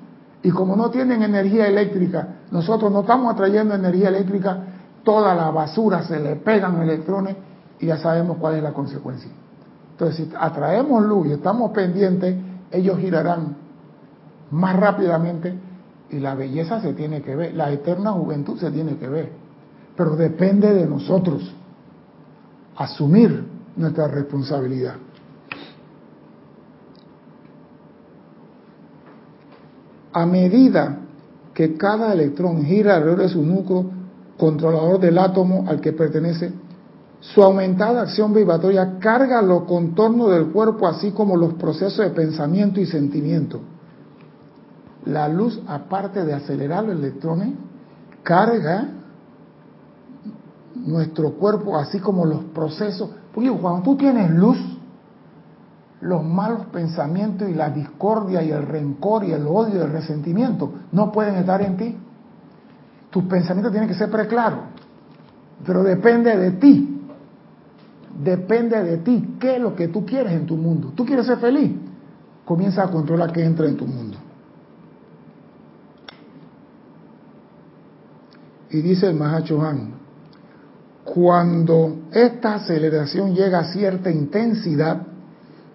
Y 0.42 0.50
como 0.50 0.76
no 0.76 0.90
tienen 0.90 1.22
energía 1.22 1.66
eléctrica, 1.66 2.28
nosotros 2.50 2.90
no 2.92 3.00
estamos 3.00 3.32
atrayendo 3.32 3.74
energía 3.74 4.08
eléctrica, 4.08 4.58
toda 5.02 5.34
la 5.34 5.50
basura 5.50 6.02
se 6.02 6.18
le 6.20 6.36
pegan 6.36 6.80
electrones 6.80 7.36
y 7.80 7.86
ya 7.86 7.98
sabemos 7.98 8.38
cuál 8.38 8.56
es 8.56 8.62
la 8.62 8.72
consecuencia. 8.72 9.30
Entonces, 9.92 10.28
si 10.28 10.32
atraemos 10.38 11.04
luz 11.04 11.26
y 11.26 11.32
estamos 11.32 11.72
pendientes, 11.72 12.36
ellos 12.70 12.98
girarán 12.98 13.56
más 14.50 14.76
rápidamente 14.76 15.54
y 16.10 16.18
la 16.18 16.34
belleza 16.34 16.80
se 16.80 16.94
tiene 16.94 17.22
que 17.22 17.36
ver, 17.36 17.54
la 17.54 17.70
eterna 17.70 18.12
juventud 18.12 18.58
se 18.58 18.70
tiene 18.70 18.96
que 18.96 19.08
ver. 19.08 19.32
Pero 19.96 20.16
depende 20.16 20.72
de 20.72 20.86
nosotros 20.86 21.54
asumir 22.76 23.44
nuestra 23.76 24.08
responsabilidad. 24.08 24.94
A 30.12 30.24
medida 30.24 30.98
que 31.52 31.76
cada 31.76 32.12
electrón 32.12 32.64
gira 32.64 32.96
alrededor 32.96 33.22
de 33.22 33.28
su 33.28 33.42
núcleo 33.42 33.90
controlador 34.38 35.00
del 35.00 35.18
átomo 35.18 35.64
al 35.68 35.80
que 35.80 35.92
pertenece, 35.92 36.52
su 37.20 37.42
aumentada 37.42 38.02
acción 38.02 38.32
vibratoria 38.32 38.98
carga 39.00 39.42
los 39.42 39.64
contornos 39.64 40.30
del 40.30 40.46
cuerpo, 40.46 40.86
así 40.86 41.10
como 41.10 41.36
los 41.36 41.54
procesos 41.54 41.98
de 41.98 42.10
pensamiento 42.10 42.80
y 42.80 42.86
sentimiento. 42.86 43.60
La 45.04 45.28
luz, 45.28 45.60
aparte 45.66 46.24
de 46.24 46.34
acelerar 46.34 46.84
los 46.84 46.96
electrones, 46.96 47.54
carga 48.22 48.88
nuestro 50.74 51.32
cuerpo, 51.32 51.78
así 51.78 51.98
como 51.98 52.24
los 52.24 52.44
procesos. 52.44 53.10
Porque 53.32 53.50
cuando 53.50 53.82
tú 53.82 53.96
tienes 53.96 54.30
luz, 54.30 54.58
los 56.00 56.24
malos 56.24 56.66
pensamientos 56.66 57.48
y 57.48 57.54
la 57.54 57.70
discordia 57.70 58.42
y 58.42 58.50
el 58.50 58.66
rencor 58.66 59.24
y 59.24 59.32
el 59.32 59.46
odio 59.46 59.76
y 59.76 59.78
el 59.78 59.90
resentimiento 59.90 60.72
no 60.92 61.10
pueden 61.10 61.36
estar 61.36 61.60
en 61.62 61.76
ti. 61.76 61.96
tus 63.10 63.24
pensamientos 63.24 63.72
tienen 63.72 63.88
que 63.88 63.94
ser 63.94 64.10
preclaros, 64.10 64.60
pero 65.66 65.82
depende 65.82 66.36
de 66.36 66.50
ti. 66.52 66.94
Depende 68.22 68.82
de 68.82 68.98
ti. 68.98 69.36
¿Qué 69.40 69.56
es 69.56 69.62
lo 69.62 69.74
que 69.74 69.88
tú 69.88 70.04
quieres 70.04 70.32
en 70.32 70.46
tu 70.46 70.56
mundo? 70.56 70.92
¿Tú 70.94 71.04
quieres 71.04 71.26
ser 71.26 71.38
feliz? 71.38 71.72
Comienza 72.44 72.84
a 72.84 72.90
controlar 72.90 73.32
qué 73.32 73.44
entra 73.44 73.66
en 73.66 73.76
tu 73.76 73.86
mundo. 73.86 74.18
Y 78.70 78.80
dice 78.82 79.08
el 79.08 79.14
Mahacho 79.14 79.62
Han, 79.62 79.94
cuando 81.04 81.96
esta 82.12 82.56
aceleración 82.56 83.34
llega 83.34 83.60
a 83.60 83.72
cierta 83.72 84.10
intensidad, 84.10 85.02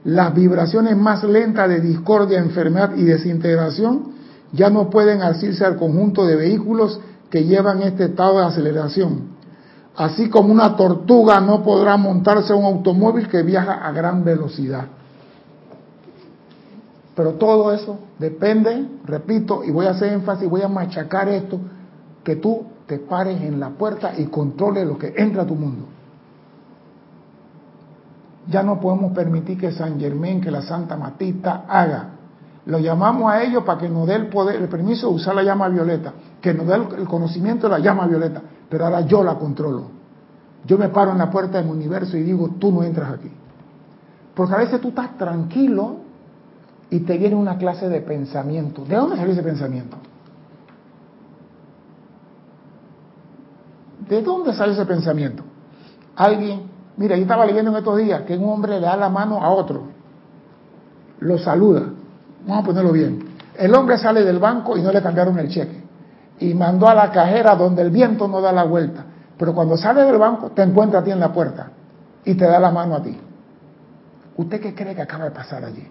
las 0.03 0.33
vibraciones 0.33 0.95
más 0.97 1.23
lentas 1.23 1.69
de 1.69 1.79
discordia, 1.79 2.39
enfermedad 2.39 2.95
y 2.95 3.03
desintegración 3.03 4.13
ya 4.51 4.69
no 4.69 4.89
pueden 4.89 5.21
asirse 5.21 5.65
al 5.65 5.77
conjunto 5.77 6.25
de 6.25 6.35
vehículos 6.35 6.99
que 7.29 7.45
llevan 7.45 7.81
este 7.81 8.05
estado 8.05 8.39
de 8.39 8.45
aceleración. 8.45 9.33
Así 9.95 10.29
como 10.29 10.51
una 10.51 10.75
tortuga 10.75 11.39
no 11.39 11.63
podrá 11.63 11.97
montarse 11.97 12.53
a 12.53 12.55
un 12.55 12.65
automóvil 12.65 13.27
que 13.27 13.41
viaja 13.41 13.73
a 13.73 13.91
gran 13.91 14.23
velocidad. 14.23 14.85
Pero 17.15 17.33
todo 17.33 17.71
eso 17.71 17.99
depende, 18.19 18.87
repito, 19.05 19.63
y 19.63 19.71
voy 19.71 19.85
a 19.85 19.91
hacer 19.91 20.13
énfasis, 20.13 20.49
voy 20.49 20.61
a 20.61 20.67
machacar 20.67 21.29
esto, 21.29 21.59
que 22.23 22.35
tú 22.35 22.65
te 22.87 22.99
pares 22.99 23.41
en 23.41 23.59
la 23.59 23.69
puerta 23.69 24.13
y 24.17 24.25
controle 24.25 24.85
lo 24.85 24.97
que 24.97 25.13
entra 25.15 25.43
a 25.43 25.45
tu 25.45 25.55
mundo. 25.55 25.85
Ya 28.47 28.61
no 28.61 28.79
podemos 28.79 29.13
permitir 29.13 29.57
que 29.57 29.71
San 29.71 29.99
Germán, 29.99 30.41
que 30.41 30.51
la 30.51 30.61
Santa 30.61 30.97
Matista 30.97 31.65
haga. 31.67 32.09
Lo 32.65 32.79
llamamos 32.79 33.31
a 33.31 33.41
ellos 33.43 33.63
para 33.63 33.79
que 33.79 33.89
nos 33.89 34.07
dé 34.07 34.15
el 34.15 34.27
poder, 34.27 34.61
el 34.61 34.67
permiso 34.67 35.09
de 35.09 35.15
usar 35.15 35.35
la 35.35 35.43
llama 35.43 35.69
violeta, 35.69 36.13
que 36.41 36.53
nos 36.53 36.67
dé 36.67 36.75
el 36.75 37.07
conocimiento 37.07 37.67
de 37.67 37.73
la 37.73 37.79
llama 37.79 38.07
violeta, 38.07 38.41
pero 38.69 38.85
ahora 38.85 39.01
yo 39.01 39.23
la 39.23 39.35
controlo. 39.35 39.85
Yo 40.65 40.77
me 40.77 40.89
paro 40.89 41.11
en 41.11 41.17
la 41.17 41.29
puerta 41.29 41.57
de 41.57 41.65
mi 41.65 41.71
universo 41.71 42.17
y 42.17 42.23
digo, 42.23 42.49
tú 42.59 42.71
no 42.71 42.83
entras 42.83 43.13
aquí. 43.13 43.31
Porque 44.33 44.53
a 44.53 44.57
veces 44.57 44.79
tú 44.81 44.89
estás 44.89 45.17
tranquilo 45.17 45.97
y 46.89 46.99
te 47.01 47.17
viene 47.17 47.35
una 47.35 47.57
clase 47.57 47.89
de 47.89 48.01
pensamiento. 48.01 48.85
¿De 48.85 48.95
dónde 48.95 49.17
salió 49.17 49.33
ese 49.33 49.43
pensamiento? 49.43 49.97
¿De 54.07 54.21
dónde 54.21 54.53
sale 54.53 54.73
ese 54.73 54.85
pensamiento? 54.85 55.43
Alguien, 56.15 56.63
mira, 56.97 57.15
yo 57.15 57.23
estaba 57.23 57.45
leyendo 57.45 57.71
en 57.71 57.77
estos 57.77 57.97
días 57.97 58.21
que 58.23 58.37
un 58.37 58.49
hombre 58.49 58.79
le 58.79 58.85
da 58.85 58.95
la 58.97 59.09
mano 59.09 59.41
a 59.41 59.49
otro, 59.49 59.83
lo 61.19 61.37
saluda, 61.37 61.83
vamos 62.45 62.63
a 62.63 62.67
ponerlo 62.67 62.91
bien. 62.91 63.33
El 63.55 63.73
hombre 63.75 63.97
sale 63.97 64.23
del 64.23 64.39
banco 64.39 64.77
y 64.77 64.81
no 64.81 64.91
le 64.91 65.01
cambiaron 65.01 65.37
el 65.39 65.47
cheque 65.49 65.83
y 66.39 66.53
mandó 66.53 66.87
a 66.87 66.93
la 66.93 67.11
cajera 67.11 67.55
donde 67.55 67.81
el 67.81 67.89
viento 67.91 68.27
no 68.27 68.41
da 68.41 68.51
la 68.51 68.63
vuelta. 68.63 69.05
Pero 69.37 69.53
cuando 69.53 69.77
sale 69.77 70.03
del 70.03 70.17
banco 70.17 70.49
te 70.51 70.61
encuentra 70.61 70.99
a 70.99 71.03
ti 71.03 71.11
en 71.11 71.19
la 71.19 71.31
puerta 71.31 71.69
y 72.25 72.35
te 72.35 72.45
da 72.45 72.59
la 72.59 72.71
mano 72.71 72.95
a 72.95 73.03
ti. 73.03 73.17
¿Usted 74.35 74.59
qué 74.59 74.75
cree 74.75 74.95
que 74.95 75.01
acaba 75.01 75.25
de 75.25 75.31
pasar 75.31 75.63
allí? 75.63 75.87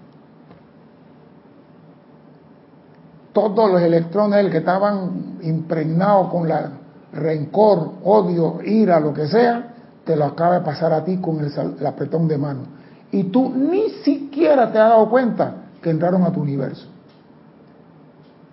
Todos 3.32 3.70
los 3.70 3.80
electrones 3.80 4.50
que 4.50 4.58
estaban 4.58 5.38
impregnados 5.42 6.28
con 6.28 6.48
la 6.48 6.70
rencor, 7.12 7.94
odio, 8.04 8.60
ira, 8.64 8.98
lo 9.00 9.12
que 9.12 9.26
sea, 9.26 9.74
te 10.04 10.16
lo 10.16 10.24
acaba 10.24 10.58
de 10.58 10.60
pasar 10.64 10.92
a 10.92 11.04
ti 11.04 11.18
con 11.18 11.40
el, 11.40 11.86
apretón 11.86 12.26
de 12.26 12.38
mano. 12.38 12.62
Y 13.10 13.24
tú 13.24 13.52
ni 13.54 13.90
siquiera 14.04 14.72
te 14.72 14.78
has 14.78 14.90
dado 14.90 15.08
cuenta 15.10 15.54
que 15.82 15.90
entraron 15.90 16.22
a 16.24 16.32
tu 16.32 16.40
universo. 16.40 16.88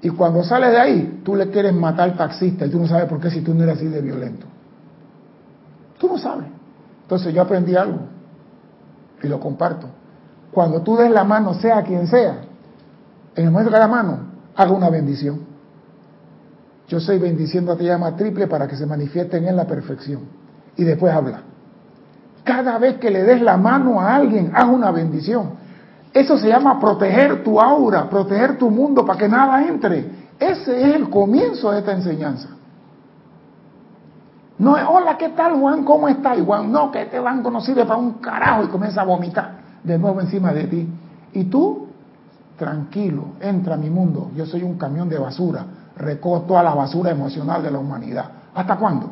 Y 0.01 0.09
cuando 0.09 0.43
sales 0.43 0.71
de 0.71 0.79
ahí, 0.79 1.21
tú 1.23 1.35
le 1.35 1.49
quieres 1.49 1.73
matar 1.73 2.09
al 2.09 2.17
taxista 2.17 2.65
y 2.65 2.69
tú 2.69 2.79
no 2.79 2.87
sabes 2.87 3.05
por 3.05 3.19
qué 3.19 3.29
si 3.29 3.41
tú 3.41 3.53
no 3.53 3.63
eres 3.63 3.77
así 3.77 3.87
de 3.87 4.01
violento. 4.01 4.45
Tú 5.97 6.07
no 6.07 6.17
sabes. 6.17 6.47
Entonces 7.01 7.33
yo 7.33 7.41
aprendí 7.41 7.75
algo 7.75 7.99
y 9.21 9.27
lo 9.27 9.39
comparto. 9.39 9.87
Cuando 10.51 10.81
tú 10.81 10.95
des 10.95 11.11
la 11.11 11.23
mano, 11.23 11.53
sea 11.55 11.83
quien 11.83 12.07
sea, 12.07 12.41
en 13.35 13.45
el 13.45 13.51
momento 13.51 13.71
que 13.71 13.79
la 13.79 13.87
mano, 13.87 14.19
haga 14.55 14.71
una 14.71 14.89
bendición. 14.89 15.48
Yo 16.89 16.97
estoy 16.97 17.19
bendiciendo 17.19 17.71
a 17.71 17.77
ti 17.77 17.85
llama 17.85 18.15
triple 18.15 18.47
para 18.47 18.67
que 18.67 18.75
se 18.75 18.85
manifiesten 18.87 19.47
en 19.47 19.55
la 19.55 19.65
perfección. 19.65 20.21
Y 20.75 20.83
después 20.83 21.13
habla. 21.13 21.41
Cada 22.43 22.79
vez 22.79 22.97
que 22.97 23.11
le 23.11 23.21
des 23.21 23.41
la 23.43 23.57
mano 23.57 24.01
a 24.01 24.15
alguien, 24.15 24.51
haz 24.55 24.67
una 24.67 24.89
bendición. 24.89 25.51
Eso 26.11 26.35
se 26.39 26.47
llama 26.47 26.79
proteger 26.79 27.43
tu 27.43 27.61
aura, 27.61 28.09
proteger 28.09 28.57
tu 28.57 28.71
mundo 28.71 29.05
para 29.05 29.19
que 29.19 29.29
nada 29.29 29.67
entre. 29.67 30.09
Ese 30.39 30.81
es 30.81 30.95
el 30.95 31.11
comienzo 31.11 31.71
de 31.71 31.79
esta 31.79 31.91
enseñanza. 31.91 32.49
No 34.57 34.75
es, 34.75 34.83
hola, 34.89 35.15
¿qué 35.15 35.29
tal 35.29 35.59
Juan? 35.59 35.83
¿Cómo 35.83 36.07
estás? 36.09 36.41
Juan, 36.41 36.71
no, 36.71 36.89
que 36.89 37.03
este 37.03 37.19
banco 37.19 37.51
no 37.51 37.61
sirve 37.61 37.85
para 37.85 37.99
un 37.99 38.13
carajo 38.13 38.63
y 38.63 38.67
comienza 38.67 39.01
a 39.01 39.05
vomitar 39.05 39.59
de 39.83 39.99
nuevo 39.99 40.19
encima 40.21 40.51
de 40.53 40.63
ti. 40.63 40.89
Y 41.33 41.43
tú, 41.43 41.87
tranquilo, 42.57 43.25
entra 43.39 43.75
a 43.75 43.77
mi 43.77 43.91
mundo. 43.91 44.31
Yo 44.35 44.47
soy 44.47 44.63
un 44.63 44.75
camión 44.75 45.07
de 45.07 45.19
basura 45.19 45.65
recojo 45.99 46.41
toda 46.41 46.63
la 46.63 46.73
basura 46.73 47.11
emocional 47.11 47.61
de 47.61 47.69
la 47.69 47.77
humanidad. 47.77 48.25
¿Hasta 48.55 48.77
cuándo? 48.77 49.11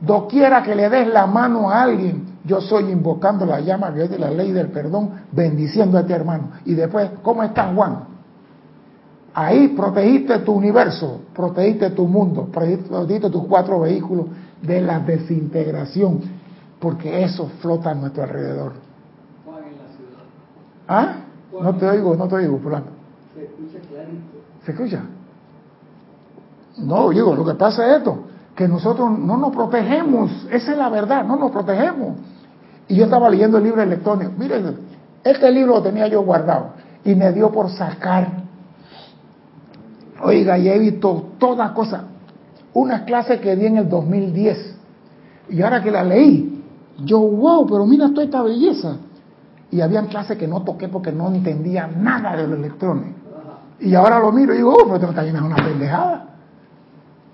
Doquiera 0.00 0.62
que 0.62 0.74
le 0.74 0.88
des 0.88 1.08
la 1.08 1.26
mano 1.26 1.70
a 1.70 1.82
alguien, 1.82 2.36
yo 2.44 2.60
soy 2.60 2.90
invocando 2.92 3.46
la 3.46 3.60
llama 3.60 3.92
que 3.92 4.04
es 4.04 4.10
de 4.10 4.18
la 4.18 4.30
ley 4.30 4.52
del 4.52 4.68
perdón, 4.68 5.10
bendiciendo 5.32 5.96
a 5.96 6.02
este 6.02 6.12
hermano. 6.12 6.50
Y 6.66 6.74
después, 6.74 7.10
¿cómo 7.22 7.42
estás, 7.42 7.74
Juan? 7.74 8.04
Ahí 9.34 9.68
protegiste 9.68 10.38
tu 10.40 10.52
universo, 10.52 11.22
protegiste 11.34 11.90
tu 11.90 12.06
mundo, 12.06 12.48
protegiste 12.50 13.30
tus 13.30 13.46
cuatro 13.46 13.80
vehículos 13.80 14.26
de 14.62 14.80
la 14.80 15.00
desintegración, 15.00 16.20
porque 16.78 17.22
eso 17.24 17.50
flota 17.60 17.90
a 17.90 17.94
nuestro 17.94 18.22
alrededor. 18.22 18.72
¿Ah? 20.88 21.16
No 21.60 21.74
te 21.74 21.86
oigo, 21.86 22.14
no 22.14 22.28
te 22.28 22.34
oigo, 22.36 22.58
fulano. 22.58 22.95
Se 24.66 24.72
escucha. 24.72 25.00
No, 26.78 27.10
digo, 27.10 27.36
lo 27.36 27.44
que 27.44 27.54
pasa 27.54 27.88
es 27.88 27.98
esto, 27.98 28.24
que 28.56 28.66
nosotros 28.66 29.16
no 29.16 29.36
nos 29.36 29.54
protegemos, 29.54 30.46
esa 30.50 30.72
es 30.72 30.76
la 30.76 30.88
verdad, 30.88 31.24
no 31.24 31.36
nos 31.36 31.52
protegemos. 31.52 32.18
Y 32.88 32.96
yo 32.96 33.04
estaba 33.04 33.30
leyendo 33.30 33.58
el 33.58 33.64
libro 33.64 33.80
electrónico, 33.80 34.32
miren, 34.36 34.76
este 35.22 35.50
libro 35.52 35.76
lo 35.76 35.82
tenía 35.82 36.08
yo 36.08 36.22
guardado 36.22 36.70
y 37.04 37.14
me 37.14 37.32
dio 37.32 37.50
por 37.52 37.70
sacar. 37.70 38.42
Oiga, 40.20 40.58
y 40.58 40.68
he 40.68 40.78
visto 40.78 41.30
todas 41.38 41.70
cosas, 41.70 42.02
una 42.74 43.04
clase 43.04 43.38
que 43.38 43.54
di 43.54 43.66
en 43.66 43.76
el 43.78 43.88
2010 43.88 44.76
y 45.48 45.62
ahora 45.62 45.80
que 45.80 45.92
la 45.92 46.02
leí, 46.02 46.64
yo, 47.04 47.20
wow, 47.20 47.66
pero 47.66 47.86
mira 47.86 48.08
toda 48.08 48.24
esta 48.24 48.42
belleza. 48.42 48.96
Y 49.70 49.80
había 49.80 50.02
clases 50.02 50.36
que 50.36 50.48
no 50.48 50.62
toqué 50.62 50.88
porque 50.88 51.12
no 51.12 51.28
entendía 51.28 51.86
nada 51.86 52.34
de 52.36 52.48
los 52.48 52.58
electrones. 52.58 53.25
Y 53.80 53.94
ahora 53.94 54.18
lo 54.18 54.32
miro 54.32 54.54
y 54.54 54.58
digo, 54.58 54.74
oh, 54.74 54.88
pero 54.88 55.10
está 55.10 55.22
una 55.22 55.56
pendejada. 55.56 56.26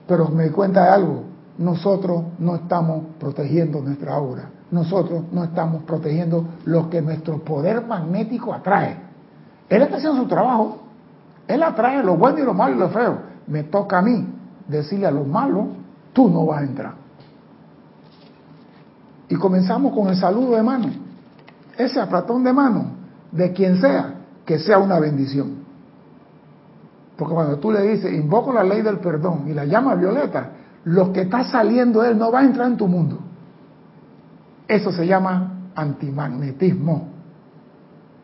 Pero 0.07 0.29
me 0.29 0.45
di 0.45 0.51
cuenta 0.51 0.85
de 0.85 0.91
algo, 0.91 1.23
nosotros 1.59 2.25
no 2.39 2.57
estamos 2.57 3.05
protegiendo 3.21 3.81
nuestra 3.81 4.15
aura, 4.15 4.51
nosotros 4.71 5.23
no 5.33 5.45
estamos 5.45 5.85
protegiendo 5.85 6.45
lo 6.65 6.91
que 6.91 7.01
nuestro 7.01 7.39
poder 7.39 7.87
magnético 7.87 8.53
atrae. 8.53 8.97
Él 9.69 9.83
está 9.83 9.97
haciendo 9.97 10.21
su 10.21 10.29
trabajo, 10.29 10.79
él 11.47 11.63
atrae 11.63 12.03
lo 12.03 12.17
bueno 12.17 12.41
y 12.41 12.43
lo 12.43 12.55
malo 12.55 12.75
y 12.75 12.79
lo 12.79 12.89
feo. 12.89 13.19
Me 13.47 13.65
toca 13.65 13.99
a 13.99 14.03
mí 14.03 14.27
decirle 14.67 15.07
a 15.07 15.11
los 15.11 15.27
malos, 15.27 15.67
tú 16.13 16.29
no 16.29 16.47
vas 16.47 16.63
a 16.63 16.65
entrar. 16.65 16.95
Y 19.29 19.37
comenzamos 19.37 19.95
con 19.95 20.09
el 20.09 20.17
saludo 20.17 20.57
de 20.57 20.63
mano. 20.63 20.89
Ese 21.79 22.01
apretón 22.01 22.45
de 22.45 22.53
mano, 22.53 22.87
de 23.31 23.53
quien 23.53 23.81
sea, 23.81 24.15
que 24.45 24.59
sea 24.59 24.79
una 24.79 24.99
bendición. 24.99 25.62
Porque 27.23 27.35
cuando 27.37 27.59
tú 27.61 27.71
le 27.71 27.83
dices, 27.83 28.13
invoco 28.13 28.53
la 28.53 28.65
ley 28.65 28.83
del 28.83 28.99
perdón 28.99 29.45
y 29.47 29.55
la 29.55 29.65
llama 29.65 29.95
violeta, 29.95 30.51
lo 30.83 31.13
que 31.13 31.21
está 31.21 31.45
saliendo 31.45 32.03
de 32.03 32.11
él 32.11 32.19
no 32.19 32.33
va 32.33 32.41
a 32.41 32.45
entrar 32.45 32.67
en 32.67 32.77
tu 32.77 32.89
mundo. 32.89 33.21
Eso 34.67 34.91
se 34.91 35.07
llama 35.07 35.71
antimagnetismo. 35.77 37.11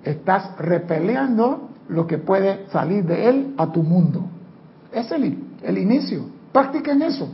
Estás 0.03 0.51
repeleando 0.59 1.69
lo 1.89 2.09
que 2.09 2.19
puede 2.19 2.67
salir 2.71 3.05
de 3.05 3.29
él 3.29 3.55
a 3.57 3.71
tu 3.71 3.85
mundo. 3.85 4.25
Es 4.91 5.13
el, 5.13 5.79
inicio. 5.79 6.25
Practiquen 6.51 7.01
eso. 7.03 7.29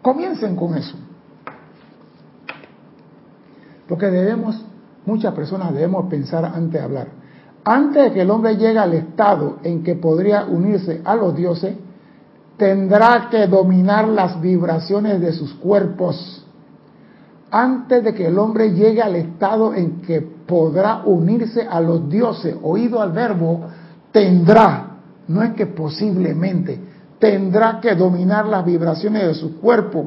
Comiencen 0.00 0.56
con 0.56 0.74
eso. 0.74 0.96
Porque 3.86 4.06
debemos, 4.06 4.64
muchas 5.04 5.34
personas 5.34 5.74
debemos 5.74 6.06
pensar 6.08 6.46
antes 6.46 6.72
de 6.72 6.80
hablar. 6.80 7.19
Antes 7.64 8.04
de 8.04 8.12
que 8.12 8.22
el 8.22 8.30
hombre 8.30 8.56
llegue 8.56 8.78
al 8.78 8.94
estado 8.94 9.58
en 9.62 9.82
que 9.82 9.94
podría 9.94 10.44
unirse 10.44 11.02
a 11.04 11.14
los 11.14 11.36
dioses, 11.36 11.74
tendrá 12.56 13.28
que 13.30 13.46
dominar 13.46 14.08
las 14.08 14.40
vibraciones 14.40 15.20
de 15.20 15.32
sus 15.32 15.54
cuerpos. 15.54 16.44
Antes 17.50 18.04
de 18.04 18.14
que 18.14 18.26
el 18.26 18.38
hombre 18.38 18.72
llegue 18.72 19.02
al 19.02 19.16
estado 19.16 19.74
en 19.74 20.00
que 20.02 20.20
podrá 20.20 21.02
unirse 21.04 21.66
a 21.68 21.80
los 21.80 22.08
dioses, 22.08 22.56
oído 22.62 23.02
al 23.02 23.12
verbo, 23.12 23.62
tendrá, 24.12 24.96
no 25.28 25.42
es 25.42 25.52
que 25.54 25.66
posiblemente, 25.66 26.78
tendrá 27.18 27.80
que 27.80 27.94
dominar 27.94 28.46
las 28.46 28.64
vibraciones 28.64 29.26
de 29.26 29.34
su 29.34 29.60
cuerpo 29.60 30.06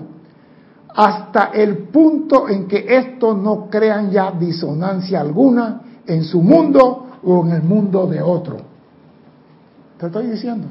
hasta 0.95 1.45
el 1.53 1.89
punto 1.89 2.47
en 2.49 2.67
que 2.67 2.85
estos 2.87 3.37
no 3.37 3.67
crean 3.69 4.11
ya 4.11 4.31
disonancia 4.31 5.21
alguna 5.21 5.81
en 6.05 6.23
su 6.23 6.41
mundo 6.41 7.07
o 7.25 7.45
en 7.45 7.51
el 7.53 7.63
mundo 7.63 8.07
de 8.07 8.21
otro. 8.21 8.57
Te 9.97 10.07
estoy 10.07 10.27
diciendo. 10.27 10.67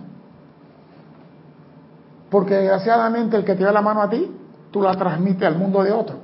Porque 2.30 2.54
desgraciadamente 2.54 3.36
el 3.36 3.44
que 3.44 3.54
te 3.54 3.64
da 3.64 3.72
la 3.72 3.82
mano 3.82 4.02
a 4.02 4.08
ti, 4.08 4.30
tú 4.70 4.82
la 4.82 4.94
transmites 4.94 5.46
al 5.46 5.58
mundo 5.58 5.82
de 5.82 5.92
otro. 5.92 6.16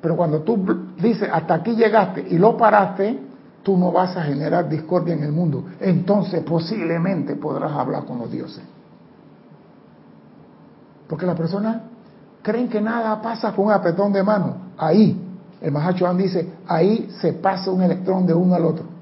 Pero 0.00 0.16
cuando 0.16 0.40
tú 0.40 0.58
dices, 0.98 1.28
hasta 1.32 1.54
aquí 1.54 1.74
llegaste 1.74 2.26
y 2.28 2.38
lo 2.38 2.56
paraste, 2.56 3.18
tú 3.62 3.76
no 3.76 3.90
vas 3.92 4.16
a 4.16 4.22
generar 4.22 4.68
discordia 4.68 5.14
en 5.14 5.24
el 5.24 5.32
mundo. 5.32 5.64
Entonces 5.80 6.42
posiblemente 6.42 7.36
podrás 7.36 7.72
hablar 7.72 8.04
con 8.04 8.18
los 8.18 8.30
dioses. 8.30 8.62
Porque 11.08 11.26
las 11.26 11.36
personas 11.36 11.82
creen 12.42 12.68
que 12.68 12.80
nada 12.80 13.20
pasa 13.20 13.52
con 13.52 13.66
un 13.66 13.72
apretón 13.72 14.12
de 14.12 14.22
mano. 14.22 14.56
Ahí, 14.76 15.20
el 15.60 15.72
Mahachohan 15.72 16.16
dice, 16.16 16.50
ahí 16.66 17.08
se 17.20 17.32
pasa 17.32 17.70
un 17.70 17.82
electrón 17.82 18.26
de 18.26 18.34
uno 18.34 18.54
al 18.54 18.64
otro. 18.64 18.93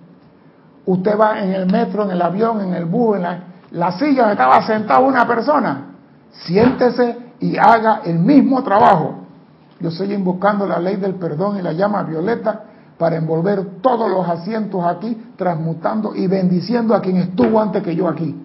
Usted 0.84 1.18
va 1.18 1.40
en 1.40 1.52
el 1.52 1.66
metro, 1.70 2.04
en 2.04 2.10
el 2.10 2.22
avión, 2.22 2.60
en 2.60 2.74
el 2.74 2.84
bus, 2.84 3.16
en 3.16 3.22
la, 3.22 3.92
silla 3.92 4.22
donde 4.22 4.32
estaba 4.32 4.66
sentado 4.66 5.06
una 5.06 5.26
persona. 5.26 5.92
Siéntese 6.32 7.18
y 7.40 7.56
haga 7.56 8.00
el 8.04 8.18
mismo 8.18 8.62
trabajo. 8.62 9.20
Yo 9.80 9.88
estoy 9.88 10.12
invocando 10.12 10.66
la 10.66 10.78
ley 10.78 10.96
del 10.96 11.14
perdón 11.14 11.58
y 11.58 11.62
la 11.62 11.72
llama 11.72 12.02
violeta 12.02 12.64
para 12.98 13.16
envolver 13.16 13.80
todos 13.80 14.08
los 14.10 14.28
asientos 14.28 14.84
aquí, 14.84 15.32
transmutando 15.36 16.14
y 16.14 16.26
bendiciendo 16.26 16.94
a 16.94 17.00
quien 17.00 17.16
estuvo 17.16 17.60
antes 17.60 17.82
que 17.82 17.96
yo 17.96 18.08
aquí. 18.08 18.40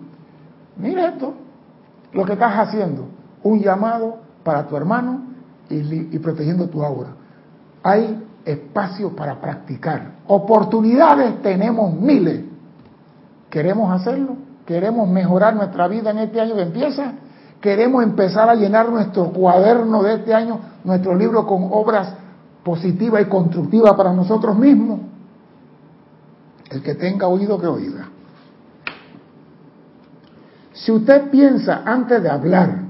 Mire 0.77 1.05
esto, 1.05 1.33
lo 2.13 2.25
que 2.25 2.33
estás 2.33 2.53
haciendo, 2.57 3.07
un 3.43 3.59
llamado 3.59 4.17
para 4.43 4.67
tu 4.67 4.75
hermano 4.75 5.21
y, 5.69 6.17
protegiendo 6.19 6.67
tu 6.69 6.83
aura. 6.83 7.09
Hay 7.83 8.26
espacio 8.47 9.15
para 9.15 9.39
practicar. 9.39 10.13
Oportunidades 10.27 11.41
tenemos 11.41 11.93
miles. 11.93 12.45
¿Queremos 13.49 13.91
hacerlo? 13.91 14.37
¿Queremos 14.65 15.07
mejorar 15.09 15.55
nuestra 15.55 15.87
vida 15.87 16.11
en 16.11 16.19
este 16.19 16.39
año 16.39 16.55
que 16.55 16.61
empieza? 16.61 17.13
¿Queremos 17.61 18.03
empezar 18.03 18.49
a 18.49 18.55
llenar 18.55 18.89
nuestro 18.89 19.31
cuaderno 19.31 20.03
de 20.03 20.15
este 20.15 20.33
año, 20.33 20.59
nuestro 20.83 21.15
libro 21.15 21.45
con 21.45 21.67
obras 21.71 22.13
positivas 22.63 23.21
y 23.21 23.25
constructivas 23.25 23.93
para 23.95 24.13
nosotros 24.13 24.57
mismos? 24.57 24.99
El 26.69 26.81
que 26.81 26.95
tenga 26.95 27.27
oído 27.27 27.59
que 27.59 27.67
oiga. 27.67 28.09
Si 30.73 30.91
usted 30.91 31.29
piensa 31.29 31.81
antes 31.85 32.21
de 32.21 32.29
hablar, 32.29 32.81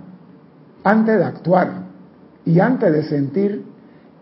antes 0.83 1.17
de 1.17 1.23
actuar 1.23 1.71
y 2.45 2.59
antes 2.59 2.91
de 2.91 3.03
sentir, 3.03 3.76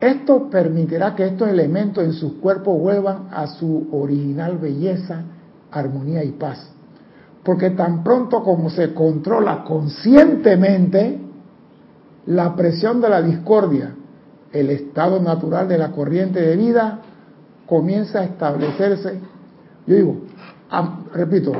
esto 0.06 0.50
permitirá 0.50 1.16
que 1.16 1.26
estos 1.26 1.50
elementos 1.50 2.04
en 2.04 2.14
su 2.14 2.40
cuerpo 2.40 2.78
vuelvan 2.78 3.28
a 3.32 3.48
su 3.48 3.88
original 3.92 4.58
belleza, 4.58 5.24
armonía 5.72 6.24
y 6.24 6.32
paz. 6.32 6.70
Porque 7.44 7.72
tan 7.72 8.04
pronto 8.04 8.44
como 8.44 8.70
se 8.70 8.94
controla 8.94 9.64
conscientemente 9.64 11.20
la 12.26 12.56
presión 12.56 13.02
de 13.02 13.10
la 13.10 13.22
discordia, 13.22 13.96
el 14.52 14.70
estado 14.70 15.20
natural 15.20 15.68
de 15.68 15.78
la 15.78 15.92
corriente 15.92 16.42
de 16.42 16.56
vida 16.56 17.02
comienza 17.68 18.22
a 18.22 18.24
establecerse. 18.24 19.20
Yo 19.86 19.96
digo, 19.96 20.22
repito, 21.14 21.52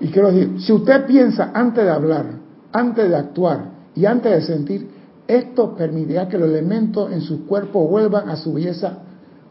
y 0.00 0.08
quiero 0.08 0.32
decir, 0.32 0.60
si 0.60 0.72
usted 0.72 1.06
piensa 1.06 1.50
antes 1.52 1.84
de 1.84 1.90
hablar, 1.90 2.26
antes 2.72 3.08
de 3.08 3.16
actuar 3.16 3.64
y 3.94 4.06
antes 4.06 4.32
de 4.32 4.42
sentir, 4.42 4.97
esto 5.28 5.76
permitirá 5.76 6.26
que 6.26 6.38
los 6.38 6.48
elementos 6.48 7.12
en 7.12 7.20
su 7.20 7.46
cuerpo 7.46 7.86
vuelvan 7.86 8.30
a 8.30 8.36
su 8.36 8.54
belleza 8.54 9.00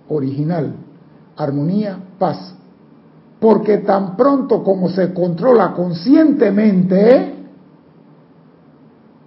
original, 0.10 0.74
armonía, 1.38 2.00
paz. 2.18 2.56
Porque 3.40 3.78
tan 3.78 4.18
pronto 4.18 4.64
como 4.64 4.90
se 4.90 5.14
controla 5.14 5.74
conscientemente 5.74 7.36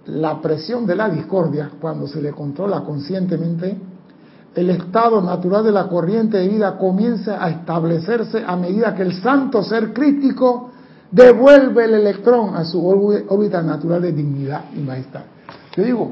la 0.07 0.41
presión 0.41 0.85
de 0.85 0.95
la 0.97 1.07
discordia, 1.07 1.71
cuando 1.79 2.05
se 2.05 2.21
le 2.21 2.31
controla 2.31 2.81
conscientemente, 2.81 3.77
el 4.53 4.69
estado 4.71 5.21
natural 5.21 5.63
de 5.63 5.71
la 5.71 5.87
corriente 5.87 6.37
de 6.37 6.49
vida 6.49 6.77
comienza 6.77 7.41
a 7.41 7.49
establecerse 7.49 8.43
a 8.45 8.57
medida 8.57 8.93
que 8.93 9.03
el 9.03 9.13
santo 9.21 9.63
ser 9.63 9.93
crítico 9.93 10.71
devuelve 11.09 11.85
el 11.85 11.93
electrón 11.93 12.55
a 12.55 12.65
su 12.65 12.85
órbita 12.85 13.61
natural 13.61 14.01
de 14.01 14.11
dignidad 14.11 14.65
y 14.75 14.79
majestad. 14.79 15.21
Yo 15.77 15.83
digo, 15.83 16.11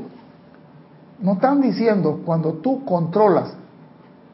no 1.22 1.34
están 1.34 1.62
diciendo 1.62 2.22
cuando 2.26 2.54
tú 2.56 2.86
controlas 2.86 3.54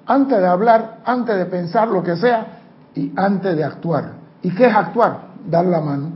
antes 0.06 0.38
de 0.38 0.48
hablar, 0.48 1.00
antes 1.06 1.36
de 1.38 1.46
pensar 1.46 1.88
lo 1.88 2.04
que 2.04 2.16
sea 2.16 2.60
y 2.94 3.12
antes 3.16 3.56
de 3.56 3.64
actuar. 3.64 4.14
¿Y 4.42 4.54
qué 4.54 4.68
es 4.68 4.76
actuar? 4.76 5.30
Dar 5.48 5.66
la 5.66 5.82
mano, 5.82 6.10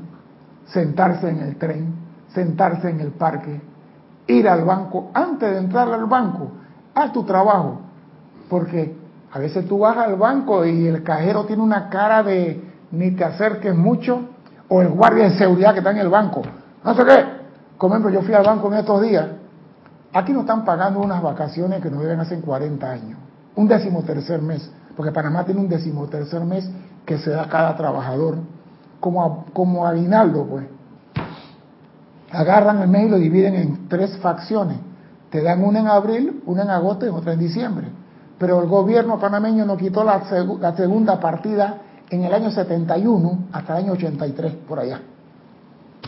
sentarse 0.65 1.29
en 1.29 1.39
el 1.39 1.55
tren, 1.57 1.95
sentarse 2.33 2.89
en 2.89 2.99
el 2.99 3.11
parque, 3.11 3.61
ir 4.27 4.47
al 4.47 4.63
banco, 4.63 5.09
antes 5.13 5.51
de 5.51 5.57
entrar 5.57 5.91
al 5.91 6.05
banco, 6.05 6.51
haz 6.93 7.11
tu 7.11 7.23
trabajo. 7.23 7.79
Porque 8.47 8.95
a 9.31 9.39
veces 9.39 9.67
tú 9.67 9.79
vas 9.79 9.97
al 9.97 10.15
banco 10.15 10.65
y 10.65 10.87
el 10.87 11.03
cajero 11.03 11.45
tiene 11.45 11.63
una 11.63 11.89
cara 11.89 12.23
de 12.23 12.63
ni 12.91 13.11
te 13.11 13.23
acerques 13.23 13.75
mucho, 13.75 14.21
o 14.67 14.81
el 14.81 14.89
guardia 14.89 15.25
de 15.25 15.37
seguridad 15.37 15.73
que 15.73 15.79
está 15.79 15.91
en 15.91 15.97
el 15.97 16.09
banco. 16.09 16.41
No 16.83 16.93
sé 16.93 17.03
qué. 17.05 17.25
Como 17.77 17.95
ejemplo, 17.95 18.11
yo 18.11 18.21
fui 18.21 18.33
al 18.33 18.43
banco 18.43 18.71
en 18.71 18.79
estos 18.79 19.01
días. 19.01 19.25
Aquí 20.13 20.33
nos 20.33 20.41
están 20.41 20.65
pagando 20.65 20.99
unas 20.99 21.21
vacaciones 21.21 21.81
que 21.81 21.89
nos 21.89 22.01
deben 22.01 22.19
hace 22.19 22.39
40 22.39 22.89
años. 22.89 23.19
Un 23.55 23.67
decimotercer 23.67 24.41
mes. 24.41 24.69
Porque 24.95 25.11
Panamá 25.11 25.45
tiene 25.45 25.61
un 25.61 25.69
decimotercer 25.69 26.43
mes 26.43 26.69
que 27.05 27.17
se 27.17 27.29
da 27.29 27.47
cada 27.47 27.75
trabajador. 27.75 28.37
Como, 28.99 29.45
como 29.53 29.85
aguinaldo, 29.85 30.45
pues. 30.45 30.65
Agarran 32.31 32.81
el 32.81 32.89
mes 32.89 33.07
y 33.07 33.09
lo 33.09 33.17
dividen 33.17 33.55
en 33.55 33.87
tres 33.87 34.17
facciones. 34.17 34.77
Te 35.29 35.41
dan 35.41 35.63
una 35.63 35.79
en 35.79 35.87
abril, 35.87 36.43
una 36.45 36.63
en 36.63 36.69
agosto 36.69 37.05
y 37.05 37.09
otra 37.09 37.33
en 37.33 37.39
diciembre. 37.39 37.87
Pero 38.39 38.61
el 38.61 38.67
gobierno 38.67 39.19
panameño 39.19 39.65
nos 39.65 39.77
quitó 39.77 40.03
la 40.03 40.23
segunda 40.75 41.19
partida 41.19 41.81
en 42.09 42.23
el 42.23 42.33
año 42.33 42.51
71 42.51 43.39
hasta 43.51 43.77
el 43.77 43.85
año 43.85 43.93
83, 43.93 44.53
por 44.67 44.79
allá, 44.79 45.01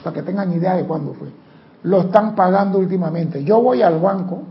para 0.03 0.13
que 0.13 0.23
tengan 0.23 0.51
idea 0.51 0.75
de 0.75 0.85
cuándo 0.85 1.13
fue. 1.13 1.27
Lo 1.83 2.01
están 2.01 2.35
pagando 2.35 2.79
últimamente. 2.79 3.43
Yo 3.43 3.61
voy 3.61 3.81
al 3.81 3.99
banco 3.99 4.43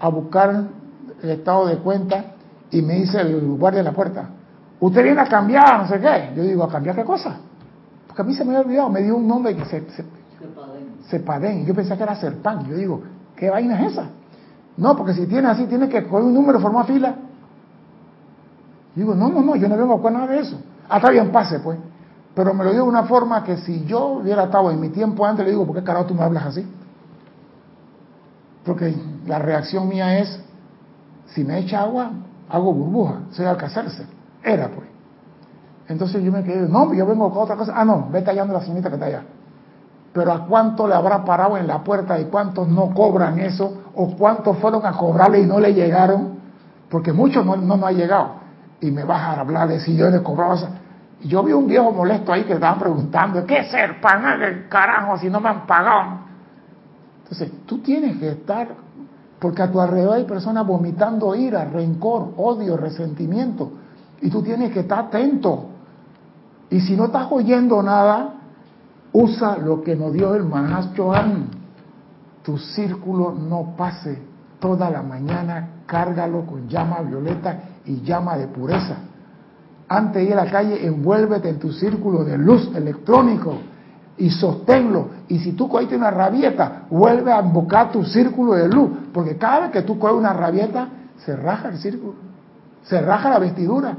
a 0.00 0.08
buscar 0.08 0.64
el 1.22 1.30
estado 1.30 1.66
de 1.66 1.78
cuenta 1.78 2.24
y 2.70 2.82
me 2.82 2.94
dice 2.94 3.20
el 3.20 3.40
guardia 3.56 3.80
de 3.80 3.84
la 3.84 3.92
puerta, 3.92 4.28
usted 4.80 5.02
viene 5.02 5.20
a 5.20 5.26
cambiar, 5.26 5.82
no 5.82 5.88
sé 5.88 6.00
qué. 6.00 6.32
Yo 6.36 6.42
digo, 6.42 6.64
¿a 6.64 6.68
cambiar 6.68 6.96
qué 6.96 7.04
cosa? 7.04 7.38
Porque 8.06 8.22
a 8.22 8.24
mí 8.24 8.34
se 8.34 8.44
me 8.44 8.50
había 8.50 8.66
olvidado, 8.66 8.90
me 8.90 9.02
dio 9.02 9.16
un 9.16 9.26
nombre 9.26 9.56
que 9.56 9.64
se... 9.64 9.80
se 9.90 10.04
Cepadén. 11.08 11.66
Yo 11.66 11.74
pensé 11.74 11.96
que 11.96 12.02
era 12.02 12.16
Serpan. 12.16 12.66
Yo 12.66 12.76
digo, 12.76 13.02
¿qué 13.36 13.50
vaina 13.50 13.80
es 13.80 13.92
esa? 13.92 14.08
No, 14.76 14.96
porque 14.96 15.12
si 15.12 15.26
tiene 15.26 15.48
así, 15.48 15.66
tiene 15.66 15.88
que 15.88 16.06
coger 16.06 16.24
un 16.24 16.34
número, 16.34 16.58
formar 16.60 16.86
fila 16.86 17.14
digo, 18.94 19.14
no, 19.14 19.28
no, 19.28 19.42
no, 19.42 19.56
yo 19.56 19.68
no 19.68 19.76
vengo 19.76 20.00
con 20.00 20.12
nada 20.12 20.26
de 20.28 20.40
eso. 20.40 20.60
Hasta 20.88 21.10
bien, 21.10 21.30
pase, 21.30 21.60
pues. 21.60 21.78
Pero 22.34 22.52
me 22.52 22.64
lo 22.64 22.70
digo 22.72 22.84
de 22.84 22.90
una 22.90 23.04
forma 23.04 23.44
que 23.44 23.58
si 23.58 23.84
yo 23.84 24.06
hubiera 24.06 24.44
estado 24.44 24.70
en 24.70 24.80
mi 24.80 24.88
tiempo 24.88 25.24
antes, 25.24 25.44
le 25.44 25.52
digo, 25.52 25.66
¿por 25.66 25.76
qué 25.76 25.84
carajo 25.84 26.06
tú 26.06 26.14
me 26.14 26.22
hablas 26.22 26.46
así? 26.46 26.66
Porque 28.64 28.94
la 29.26 29.38
reacción 29.38 29.88
mía 29.88 30.18
es, 30.18 30.40
si 31.26 31.44
me 31.44 31.58
echa 31.58 31.82
agua, 31.82 32.10
hago 32.48 32.72
burbuja, 32.72 33.20
soy 33.30 33.46
alcacerse. 33.46 34.06
Era, 34.42 34.68
pues. 34.68 34.88
Entonces 35.86 36.22
yo 36.24 36.32
me 36.32 36.42
quedé, 36.42 36.68
no, 36.68 36.92
yo 36.94 37.06
vengo 37.06 37.30
con 37.30 37.42
otra 37.42 37.56
cosa. 37.56 37.72
Ah, 37.76 37.84
no, 37.84 38.08
vete 38.10 38.30
allá 38.30 38.44
la 38.46 38.60
señorita 38.60 38.88
que 38.88 38.94
está 38.94 39.06
allá. 39.06 39.22
Pero 40.12 40.32
¿a 40.32 40.46
cuánto 40.46 40.88
le 40.88 40.94
habrá 40.94 41.24
parado 41.24 41.56
en 41.56 41.66
la 41.66 41.84
puerta 41.84 42.18
y 42.18 42.24
cuántos 42.26 42.68
no 42.68 42.94
cobran 42.94 43.38
eso? 43.38 43.82
¿O 43.94 44.16
cuántos 44.16 44.56
fueron 44.58 44.84
a 44.86 44.92
cobrarle 44.92 45.40
y 45.40 45.46
no 45.46 45.60
le 45.60 45.74
llegaron? 45.74 46.38
Porque 46.88 47.12
muchos 47.12 47.44
no, 47.44 47.56
no, 47.56 47.76
no 47.76 47.86
han 47.86 47.96
llegado 47.96 48.44
y 48.80 48.90
me 48.90 49.04
vas 49.04 49.20
a 49.20 49.40
hablar 49.40 49.68
de 49.68 49.80
si 49.80 49.96
yo 49.96 50.08
le 50.10 50.22
cobraba. 50.22 50.56
Yo 51.22 51.42
vi 51.42 51.52
un 51.52 51.66
viejo 51.66 51.90
molesto 51.92 52.32
ahí 52.32 52.44
que 52.44 52.54
estaban 52.54 52.78
preguntando, 52.78 53.46
¿qué 53.46 53.64
ser 53.64 54.00
pagar 54.00 54.42
el 54.42 54.68
carajo 54.68 55.16
si 55.18 55.30
no 55.30 55.40
me 55.40 55.48
han 55.48 55.66
pagado? 55.66 56.18
Entonces, 57.22 57.50
tú 57.66 57.78
tienes 57.78 58.18
que 58.18 58.28
estar, 58.28 58.68
porque 59.38 59.62
a 59.62 59.70
tu 59.70 59.80
alrededor 59.80 60.16
hay 60.16 60.24
personas 60.24 60.66
vomitando 60.66 61.34
ira, 61.34 61.64
rencor, 61.64 62.34
odio, 62.36 62.76
resentimiento, 62.76 63.72
y 64.20 64.28
tú 64.28 64.42
tienes 64.42 64.72
que 64.72 64.80
estar 64.80 65.06
atento. 65.06 65.70
Y 66.70 66.80
si 66.80 66.96
no 66.96 67.06
estás 67.06 67.28
oyendo 67.30 67.82
nada, 67.82 68.34
usa 69.12 69.56
lo 69.56 69.82
que 69.82 69.96
nos 69.96 70.12
dio 70.12 70.34
el 70.34 70.44
Mahachohan. 70.44 71.48
Tu 72.42 72.58
círculo 72.58 73.32
no 73.32 73.74
pase 73.76 74.20
toda 74.58 74.90
la 74.90 75.02
mañana, 75.02 75.82
cárgalo 75.86 76.44
con 76.44 76.68
llama 76.68 77.00
violeta 77.00 77.60
y 77.86 78.02
llama 78.02 78.36
de 78.36 78.48
pureza. 78.48 78.96
Antes 79.88 80.22
de 80.22 80.24
ir 80.24 80.32
a 80.32 80.44
la 80.44 80.50
calle, 80.50 80.86
envuélvete 80.86 81.48
en 81.48 81.58
tu 81.58 81.72
círculo 81.72 82.24
de 82.24 82.38
luz 82.38 82.70
electrónico. 82.74 83.58
y 84.16 84.30
sosténlo. 84.30 85.08
Y 85.26 85.40
si 85.40 85.52
tú 85.52 85.68
cogiste 85.68 85.96
una 85.96 86.10
rabieta, 86.10 86.82
vuelve 86.88 87.32
a 87.32 87.40
invocar 87.40 87.90
tu 87.90 88.04
círculo 88.04 88.54
de 88.54 88.68
luz, 88.68 88.90
porque 89.12 89.36
cada 89.36 89.62
vez 89.62 89.70
que 89.72 89.82
tú 89.82 89.98
coges 89.98 90.16
una 90.16 90.32
rabieta, 90.32 90.88
se 91.24 91.34
raja 91.34 91.70
el 91.70 91.78
círculo, 91.78 92.14
se 92.84 93.00
raja 93.00 93.30
la 93.30 93.40
vestidura. 93.40 93.96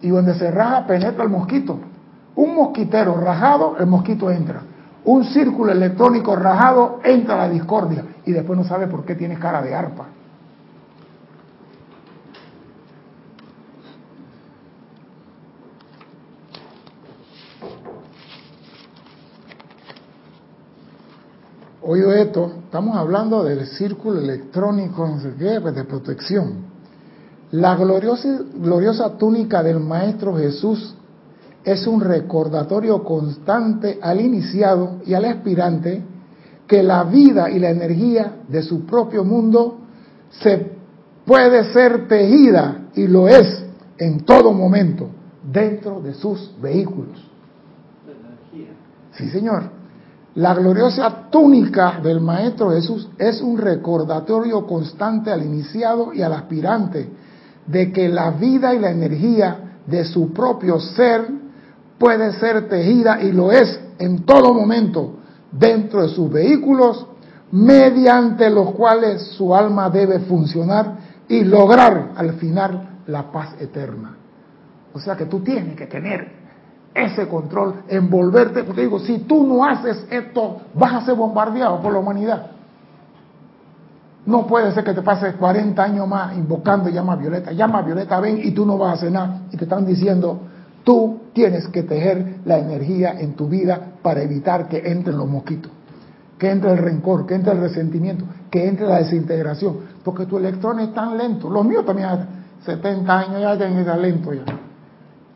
Y 0.00 0.08
donde 0.08 0.34
se 0.34 0.50
raja, 0.50 0.86
penetra 0.86 1.22
el 1.22 1.30
mosquito. 1.30 1.78
Un 2.34 2.54
mosquitero 2.54 3.14
rajado, 3.18 3.76
el 3.78 3.86
mosquito 3.86 4.30
entra. 4.30 4.62
Un 5.04 5.24
círculo 5.24 5.72
electrónico 5.72 6.34
rajado, 6.34 7.00
entra 7.04 7.36
la 7.36 7.48
discordia. 7.48 8.04
Y 8.24 8.32
después 8.32 8.58
no 8.58 8.64
sabe 8.64 8.88
por 8.88 9.04
qué 9.04 9.14
tienes 9.14 9.38
cara 9.38 9.62
de 9.62 9.74
arpa. 9.74 10.06
Oído 21.88 22.12
esto, 22.12 22.52
estamos 22.64 22.96
hablando 22.96 23.44
del 23.44 23.64
círculo 23.64 24.18
electrónico 24.18 25.08
pues, 25.22 25.74
de 25.76 25.84
protección. 25.84 26.64
La 27.52 27.76
gloriosa, 27.76 28.40
gloriosa 28.56 29.16
túnica 29.16 29.62
del 29.62 29.78
Maestro 29.78 30.36
Jesús 30.36 30.96
es 31.62 31.86
un 31.86 32.00
recordatorio 32.00 33.04
constante 33.04 34.00
al 34.02 34.20
iniciado 34.20 34.96
y 35.06 35.14
al 35.14 35.26
aspirante 35.26 36.02
que 36.66 36.82
la 36.82 37.04
vida 37.04 37.48
y 37.50 37.60
la 37.60 37.70
energía 37.70 38.38
de 38.48 38.62
su 38.62 38.84
propio 38.84 39.22
mundo 39.22 39.78
se 40.28 40.72
puede 41.24 41.72
ser 41.72 42.08
tejida 42.08 42.88
y 42.96 43.06
lo 43.06 43.28
es 43.28 43.64
en 43.96 44.24
todo 44.24 44.52
momento 44.52 45.06
dentro 45.52 46.00
de 46.00 46.14
sus 46.14 46.52
vehículos. 46.60 47.30
Sí, 49.12 49.30
señor. 49.30 49.75
La 50.36 50.52
gloriosa 50.52 51.30
túnica 51.30 51.98
del 52.02 52.20
Maestro 52.20 52.70
Jesús 52.70 53.08
es 53.16 53.40
un 53.40 53.56
recordatorio 53.56 54.66
constante 54.66 55.30
al 55.30 55.42
iniciado 55.42 56.12
y 56.12 56.20
al 56.20 56.34
aspirante 56.34 57.08
de 57.66 57.90
que 57.90 58.06
la 58.10 58.32
vida 58.32 58.74
y 58.74 58.78
la 58.78 58.90
energía 58.90 59.78
de 59.86 60.04
su 60.04 60.34
propio 60.34 60.78
ser 60.78 61.26
puede 61.98 62.34
ser 62.34 62.68
tejida 62.68 63.22
y 63.22 63.32
lo 63.32 63.50
es 63.50 63.80
en 63.98 64.26
todo 64.26 64.52
momento 64.52 65.14
dentro 65.50 66.02
de 66.02 66.10
sus 66.10 66.30
vehículos 66.30 67.06
mediante 67.52 68.50
los 68.50 68.72
cuales 68.72 69.22
su 69.38 69.54
alma 69.54 69.88
debe 69.88 70.18
funcionar 70.18 70.98
y 71.28 71.44
lograr 71.44 72.12
al 72.14 72.34
final 72.34 73.00
la 73.06 73.32
paz 73.32 73.54
eterna. 73.58 74.14
O 74.92 75.00
sea 75.00 75.16
que 75.16 75.24
tú 75.24 75.40
tienes 75.40 75.76
que 75.76 75.86
tener 75.86 76.45
ese 76.96 77.28
control, 77.28 77.82
envolverte, 77.88 78.64
porque 78.64 78.80
digo, 78.80 78.98
si 78.98 79.18
tú 79.18 79.46
no 79.46 79.64
haces 79.64 80.06
esto, 80.10 80.62
vas 80.74 80.94
a 80.94 81.00
ser 81.02 81.14
bombardeado 81.14 81.80
por 81.80 81.92
la 81.92 81.98
humanidad. 81.98 82.46
No 84.24 84.46
puede 84.46 84.72
ser 84.72 84.82
que 84.82 84.94
te 84.94 85.02
pases 85.02 85.34
40 85.34 85.80
años 85.80 86.08
más 86.08 86.36
invocando 86.36 86.88
llama 86.88 87.14
violeta, 87.14 87.52
llama 87.52 87.82
violeta, 87.82 88.18
ven 88.18 88.40
y 88.42 88.50
tú 88.52 88.64
no 88.64 88.78
vas 88.78 89.02
a 89.02 89.10
nada. 89.10 89.42
Y 89.52 89.56
te 89.56 89.64
están 89.64 89.84
diciendo, 89.86 90.40
tú 90.82 91.20
tienes 91.32 91.68
que 91.68 91.82
tejer 91.82 92.38
la 92.44 92.58
energía 92.58 93.20
en 93.20 93.34
tu 93.34 93.46
vida 93.46 93.78
para 94.02 94.22
evitar 94.22 94.66
que 94.66 94.78
entren 94.78 95.18
los 95.18 95.28
mosquitos, 95.28 95.70
que 96.38 96.50
entre 96.50 96.72
el 96.72 96.78
rencor, 96.78 97.26
que 97.26 97.34
entre 97.34 97.52
el 97.52 97.60
resentimiento, 97.60 98.24
que 98.50 98.66
entre 98.66 98.86
la 98.86 98.98
desintegración, 98.98 99.76
porque 100.02 100.24
tu 100.24 100.38
electrón 100.38 100.80
es 100.80 100.94
tan 100.94 101.16
lento. 101.16 101.50
Los 101.50 101.64
míos 101.64 101.84
también, 101.84 102.08
70 102.64 103.18
años 103.18 103.40
ya 103.42 103.56
tienen 103.56 103.84
que 103.84 103.96
lento 103.96 104.32
ya. 104.32 104.65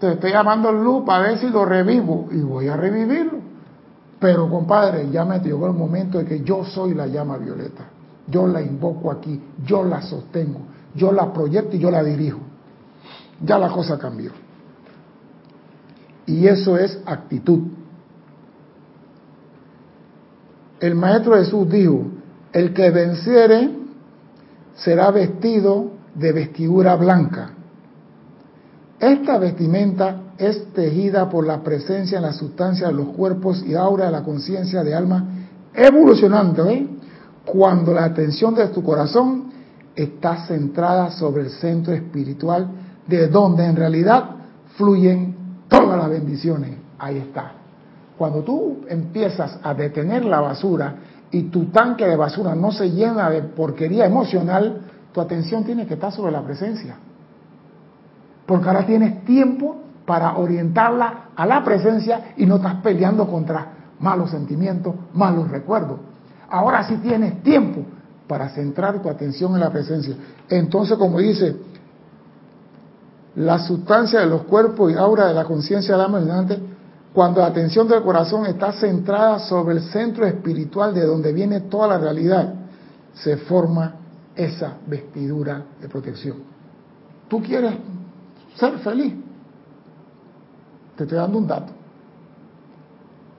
Te 0.01 0.13
estoy 0.13 0.33
llamando 0.33 0.73
luz 0.73 1.05
para 1.05 1.29
ver 1.29 1.39
si 1.39 1.51
lo 1.51 1.67
revivo 1.67 2.27
y 2.33 2.41
voy 2.41 2.69
a 2.69 2.77
revivirlo. 2.77 3.39
Pero 4.19 4.49
compadre, 4.49 5.11
ya 5.11 5.27
me 5.27 5.39
llegó 5.41 5.67
el 5.67 5.75
momento 5.75 6.17
de 6.17 6.25
que 6.25 6.41
yo 6.43 6.65
soy 6.65 6.95
la 6.95 7.07
llama 7.07 7.37
violeta. 7.37 7.85
Yo 8.27 8.47
la 8.47 8.63
invoco 8.63 9.11
aquí, 9.11 9.43
yo 9.63 9.85
la 9.85 10.01
sostengo, 10.01 10.61
yo 10.95 11.13
la 11.13 11.31
proyecto 11.31 11.77
y 11.77 11.81
yo 11.81 11.91
la 11.91 12.03
dirijo. 12.03 12.41
Ya 13.45 13.59
la 13.59 13.69
cosa 13.69 13.99
cambió. 13.99 14.33
Y 16.25 16.47
eso 16.47 16.79
es 16.79 16.99
actitud. 17.05 17.61
El 20.81 20.95
Maestro 20.95 21.35
Jesús 21.35 21.69
dijo, 21.69 22.07
el 22.53 22.73
que 22.73 22.91
venciere 22.91 23.71
será 24.77 25.11
vestido 25.11 25.91
de 26.15 26.33
vestidura 26.33 26.97
blanca 26.97 27.53
esta 29.01 29.39
vestimenta 29.39 30.35
es 30.37 30.75
tejida 30.75 31.31
por 31.31 31.47
la 31.47 31.63
presencia 31.63 32.19
en 32.19 32.23
la 32.25 32.35
sustancia 32.35 32.89
de 32.89 32.93
los 32.93 33.09
cuerpos 33.09 33.65
y 33.67 33.75
aura 33.75 34.05
de 34.07 34.13
la 34.13 34.23
conciencia 34.23 34.85
de 34.85 34.95
alma 34.95 35.25
evolucionando, 35.75 36.69
¿eh? 36.69 36.87
cuando 37.47 37.95
la 37.95 38.05
atención 38.05 38.55
de 38.55 38.69
tu 38.69 38.83
corazón 38.83 39.53
está 39.97 40.47
centrada 40.47 41.11
sobre 41.13 41.45
el 41.45 41.51
centro 41.51 41.95
espiritual 41.95 42.69
de 43.07 43.29
donde 43.29 43.65
en 43.65 43.77
realidad 43.77 44.25
fluyen 44.77 45.35
todas 45.69 45.97
las 45.97 46.11
bendiciones. 46.11 46.77
Ahí 46.99 47.17
está. 47.17 47.53
Cuando 48.19 48.43
tú 48.43 48.83
empiezas 48.87 49.59
a 49.63 49.73
detener 49.73 50.27
la 50.27 50.41
basura 50.41 50.97
y 51.31 51.45
tu 51.45 51.67
tanque 51.67 52.07
de 52.07 52.17
basura 52.17 52.55
no 52.55 52.71
se 52.71 52.91
llena 52.91 53.31
de 53.31 53.43
porquería 53.43 54.05
emocional, 54.05 54.83
tu 55.15 55.23
atención 55.23 55.65
tiene 55.65 55.87
que 55.87 55.95
estar 55.95 56.13
sobre 56.13 56.33
la 56.33 56.43
presencia 56.43 56.97
porque 58.51 58.67
ahora 58.67 58.85
tienes 58.85 59.25
tiempo 59.25 59.77
para 60.05 60.37
orientarla 60.37 61.27
a 61.37 61.47
la 61.47 61.63
presencia 61.63 62.33
y 62.37 62.47
no 62.47 62.57
estás 62.57 62.75
peleando 62.83 63.29
contra 63.29 63.75
malos 64.01 64.33
sentimientos, 64.33 64.93
malos 65.15 65.49
recuerdos. 65.49 66.01
Ahora 66.49 66.83
sí 66.83 66.97
tienes 66.97 67.45
tiempo 67.45 67.83
para 68.27 68.49
centrar 68.49 69.01
tu 69.01 69.09
atención 69.09 69.55
en 69.55 69.61
la 69.61 69.71
presencia. 69.71 70.17
Entonces, 70.49 70.99
como 70.99 71.21
dice, 71.21 71.59
la 73.37 73.61
sustancia 73.61 74.19
de 74.19 74.27
los 74.27 74.43
cuerpos 74.43 74.91
y 74.91 74.97
aura 74.97 75.29
de 75.29 75.35
la 75.35 75.45
conciencia 75.45 75.97
del 75.97 76.07
alma 76.07 76.57
cuando 77.13 77.43
la 77.43 77.47
atención 77.47 77.87
del 77.87 78.03
corazón 78.03 78.47
está 78.47 78.73
centrada 78.73 79.39
sobre 79.39 79.77
el 79.77 79.83
centro 79.83 80.27
espiritual 80.27 80.93
de 80.93 81.07
donde 81.07 81.33
viene 81.33 81.61
toda 81.61 81.87
la 81.87 81.99
realidad, 81.99 82.53
se 83.15 83.37
forma 83.37 83.95
esa 84.35 84.73
vestidura 84.89 85.63
de 85.81 85.89
protección. 85.89 86.39
Tú 87.29 87.41
quieres 87.41 87.75
ser 88.57 88.79
feliz. 88.79 89.15
Te 90.97 91.05
estoy 91.05 91.19
dando 91.19 91.39
un 91.39 91.47
dato. 91.47 91.73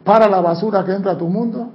Para 0.03 0.27
la 0.27 0.41
basura 0.41 0.83
que 0.83 0.93
entra 0.93 1.11
a 1.11 1.17
tu 1.17 1.27
mundo, 1.27 1.69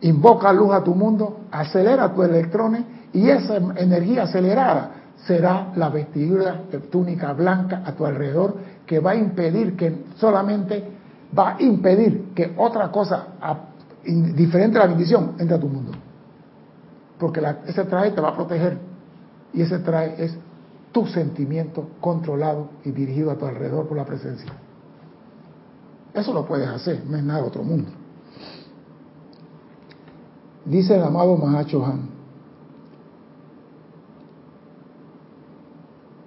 invoca 0.00 0.52
luz 0.52 0.72
a 0.72 0.82
tu 0.82 0.94
mundo, 0.94 1.40
acelera 1.50 2.12
tus 2.12 2.24
electrones 2.24 2.84
y 3.12 3.28
esa 3.28 3.56
energía 3.56 4.24
acelerada 4.24 4.90
será 5.26 5.72
la 5.76 5.88
vestidura 5.88 6.62
de 6.70 6.80
túnica 6.80 7.32
blanca 7.32 7.82
a 7.84 7.92
tu 7.92 8.04
alrededor 8.04 8.56
que 8.86 8.98
va 8.98 9.12
a 9.12 9.16
impedir 9.16 9.76
que 9.76 10.04
solamente 10.16 10.84
va 11.36 11.56
a 11.56 11.62
impedir 11.62 12.32
que 12.34 12.54
otra 12.56 12.90
cosa 12.90 13.28
diferente 14.04 14.78
a 14.78 14.82
la 14.82 14.88
bendición 14.88 15.34
entre 15.38 15.56
a 15.56 15.60
tu 15.60 15.68
mundo. 15.68 15.92
Porque 17.18 17.40
ese 17.66 17.84
traje 17.84 18.10
te 18.10 18.20
va 18.20 18.30
a 18.30 18.34
proteger 18.34 18.78
y 19.52 19.62
ese 19.62 19.78
traje 19.78 20.24
es 20.24 20.38
tu 20.94 21.06
sentimiento 21.06 21.88
controlado 22.00 22.68
y 22.84 22.92
dirigido 22.92 23.32
a 23.32 23.34
tu 23.36 23.44
alrededor 23.44 23.88
por 23.88 23.96
la 23.96 24.04
presencia. 24.04 24.50
Eso 26.14 26.32
lo 26.32 26.46
puedes 26.46 26.68
hacer, 26.68 27.02
no 27.04 27.16
es 27.16 27.24
nada 27.24 27.42
de 27.42 27.48
otro 27.48 27.64
mundo. 27.64 27.90
Dice 30.64 30.94
el 30.94 31.02
amado 31.02 31.36
Mahacho 31.36 31.84
Han, 31.84 32.08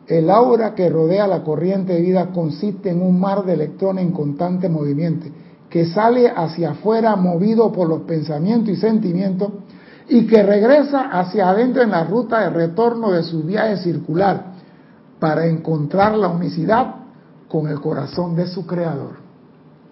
el 0.08 0.30
aura 0.30 0.76
que 0.76 0.90
rodea 0.90 1.28
la 1.28 1.44
corriente 1.44 1.94
de 1.94 2.02
vida 2.02 2.32
consiste 2.32 2.90
en 2.90 3.02
un 3.02 3.20
mar 3.20 3.46
de 3.46 3.54
electrones 3.54 4.06
en 4.06 4.12
constante 4.12 4.68
movimiento, 4.68 5.28
que 5.70 5.86
sale 5.86 6.30
hacia 6.30 6.72
afuera 6.72 7.16
movido 7.16 7.72
por 7.72 7.88
los 7.88 8.02
pensamientos 8.02 8.70
y 8.70 8.76
sentimientos 8.76 9.50
y 10.10 10.28
que 10.28 10.44
regresa 10.44 11.10
hacia 11.10 11.50
adentro 11.50 11.84
en 11.84 11.92
la 11.92 12.04
ruta 12.04 12.42
de 12.42 12.50
retorno 12.50 13.12
de 13.12 13.24
su 13.24 13.44
viaje 13.44 13.78
circular 13.78 14.47
para 15.20 15.46
encontrar 15.46 16.16
la 16.16 16.28
unicidad 16.28 16.96
con 17.48 17.68
el 17.68 17.80
corazón 17.80 18.36
de 18.36 18.48
su 18.48 18.66
creador. 18.66 19.16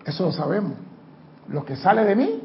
Eso 0.06 0.26
lo 0.26 0.32
sabemos. 0.32 0.74
Lo 1.50 1.66
que 1.66 1.76
sale 1.76 2.04
de 2.04 2.16
mí 2.16 2.42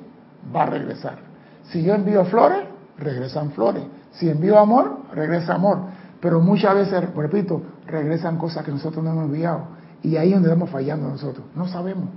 va 0.54 0.62
a 0.62 0.66
regresar. 0.66 1.18
Si 1.64 1.82
yo 1.82 1.94
envío 1.94 2.24
flores, 2.24 2.64
regresan 2.98 3.50
flores. 3.52 3.84
Si 4.12 4.28
envío 4.28 4.58
amor, 4.58 5.00
regresa 5.12 5.54
amor. 5.54 5.78
Pero 6.20 6.40
muchas 6.40 6.74
veces, 6.74 7.14
repito, 7.14 7.62
regresan 7.86 8.38
cosas 8.38 8.64
que 8.64 8.70
nosotros 8.70 9.04
no 9.04 9.10
hemos 9.10 9.24
enviado. 9.24 9.62
Y 10.02 10.16
ahí 10.16 10.28
es 10.28 10.34
donde 10.34 10.48
estamos 10.48 10.70
fallando 10.70 11.08
nosotros. 11.08 11.44
No 11.54 11.66
sabemos. 11.68 12.08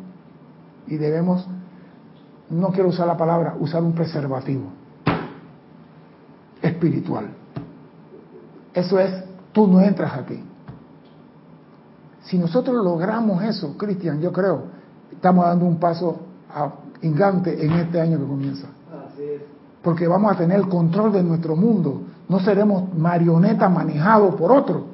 Y 0.88 0.97
debemos, 0.97 1.47
no 2.49 2.70
quiero 2.70 2.89
usar 2.89 3.07
la 3.07 3.18
palabra, 3.18 3.55
usar 3.59 3.82
un 3.82 3.93
preservativo 3.93 4.64
espiritual. 6.61 7.28
Eso 8.74 8.99
es, 8.99 9.11
tú 9.51 9.68
no 9.68 9.82
entras 9.82 10.14
aquí. 10.18 10.43
Si 12.24 12.38
nosotros 12.38 12.84
logramos 12.84 13.44
eso, 13.44 13.78
Cristian, 13.78 14.22
yo 14.22 14.32
creo, 14.32 14.64
estamos 15.12 15.46
dando 15.46 15.66
un 15.66 15.78
paso 15.78 16.20
gigante 17.02 17.66
en 17.66 17.72
este 17.74 18.00
año 18.00 18.18
que 18.18 18.26
comienza. 18.26 18.68
Porque 19.82 20.08
vamos 20.08 20.32
a 20.34 20.38
tener 20.38 20.60
el 20.60 20.70
control 20.70 21.12
de 21.12 21.22
nuestro 21.22 21.56
mundo. 21.56 22.02
No 22.30 22.40
seremos 22.40 22.94
marionetas 22.96 23.70
manejados 23.70 24.36
por 24.36 24.52
otro. 24.52 24.86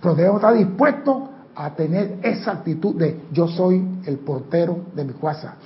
Pero 0.00 0.14
debemos 0.14 0.40
estar 0.40 0.54
dispuestos 0.54 1.16
a 1.54 1.74
tener 1.74 2.20
esa 2.22 2.52
actitud 2.52 2.94
de 2.94 3.20
yo 3.32 3.48
soy 3.48 4.00
el 4.06 4.18
portero 4.18 4.78
de 4.94 5.04
mi 5.04 5.12
casa. 5.14 5.56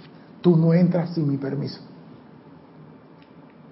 Tú 0.40 0.56
no 0.56 0.74
entras 0.74 1.10
sin 1.10 1.28
mi 1.28 1.36
permiso. 1.36 1.80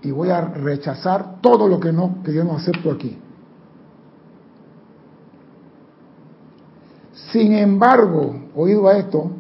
Y 0.03 0.13
voy 0.13 0.31
a 0.31 0.41
rechazar 0.43 1.41
todo 1.41 1.67
lo 1.67 1.81
que 1.81 1.93
no 1.93 2.23
que 2.23 2.33
yo 2.33 2.45
no 2.45 2.57
acepto 2.57 2.93
aquí. 2.93 3.19
Sin 7.33 7.53
embargo, 7.53 8.35
oído 8.57 8.89
a 8.89 8.99
esto, 8.99 9.31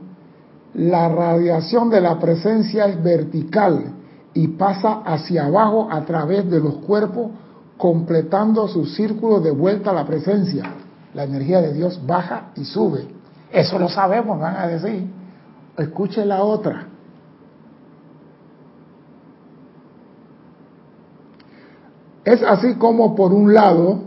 la 0.75 1.09
radiación 1.09 1.91
de 1.91 2.01
la 2.01 2.19
presencia 2.19 2.87
es 2.87 3.03
vertical 3.03 3.95
y 4.33 4.49
pasa 4.49 5.03
hacia 5.05 5.47
abajo 5.47 5.89
a 5.91 6.05
través 6.05 6.49
de 6.49 6.61
los 6.61 6.75
cuerpos, 6.77 7.33
completando 7.77 8.69
su 8.69 8.87
círculo 8.87 9.41
de 9.41 9.51
vuelta 9.51 9.91
a 9.91 9.95
la 9.95 10.05
presencia. 10.05 10.63
La 11.15 11.25
energía 11.25 11.61
de 11.61 11.73
Dios 11.73 12.01
baja 12.07 12.53
y 12.55 12.65
sube. 12.65 13.09
Eso 13.51 13.79
lo 13.79 13.89
sabemos, 13.89 14.39
van 14.39 14.57
a 14.57 14.67
decir. 14.69 15.11
Escuche 15.77 16.25
la 16.25 16.45
otra. 16.45 16.87
Es 22.25 22.43
así 22.43 22.75
como 22.75 23.17
por 23.17 23.33
un 23.33 23.53
lado 23.53 24.03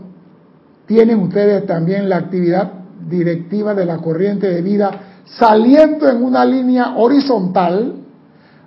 tienen 0.86 1.20
ustedes 1.20 1.66
también 1.66 2.08
la 2.08 2.18
actividad 2.18 2.83
directiva 3.08 3.74
de 3.74 3.84
la 3.84 3.98
corriente 3.98 4.48
de 4.48 4.62
vida 4.62 5.00
saliendo 5.24 6.08
en 6.08 6.22
una 6.22 6.44
línea 6.44 6.96
horizontal, 6.96 7.94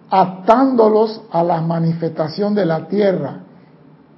atándolos 0.09 1.21
a 1.31 1.43
la 1.43 1.61
manifestación 1.61 2.55
de 2.55 2.65
la 2.65 2.87
Tierra. 2.87 3.41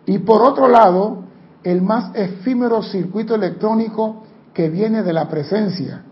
Y 0.06 0.20
por 0.20 0.42
otro 0.42 0.68
lado, 0.68 1.24
el 1.64 1.82
más 1.82 2.16
efímero 2.16 2.82
circuito 2.82 3.36
electrónico 3.36 4.24
que 4.54 4.70
viene 4.70 5.04
de 5.04 5.14
la 5.14 5.28
presencia. 5.28 6.04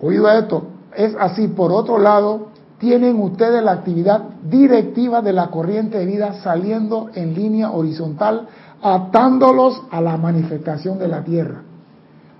Oído 0.00 0.30
esto, 0.30 0.68
es 0.94 1.14
así, 1.18 1.48
por 1.48 1.72
otro 1.72 1.98
lado, 1.98 2.48
tienen 2.78 3.20
ustedes 3.20 3.62
la 3.62 3.72
actividad 3.72 4.22
directiva 4.42 5.22
de 5.22 5.32
la 5.32 5.48
corriente 5.48 5.98
de 5.98 6.06
vida 6.06 6.34
saliendo 6.42 7.08
en 7.14 7.34
línea 7.34 7.70
horizontal, 7.70 8.48
atándolos 8.94 9.82
a 9.90 10.00
la 10.00 10.16
manifestación 10.16 10.98
de 10.98 11.08
la 11.08 11.24
tierra. 11.24 11.62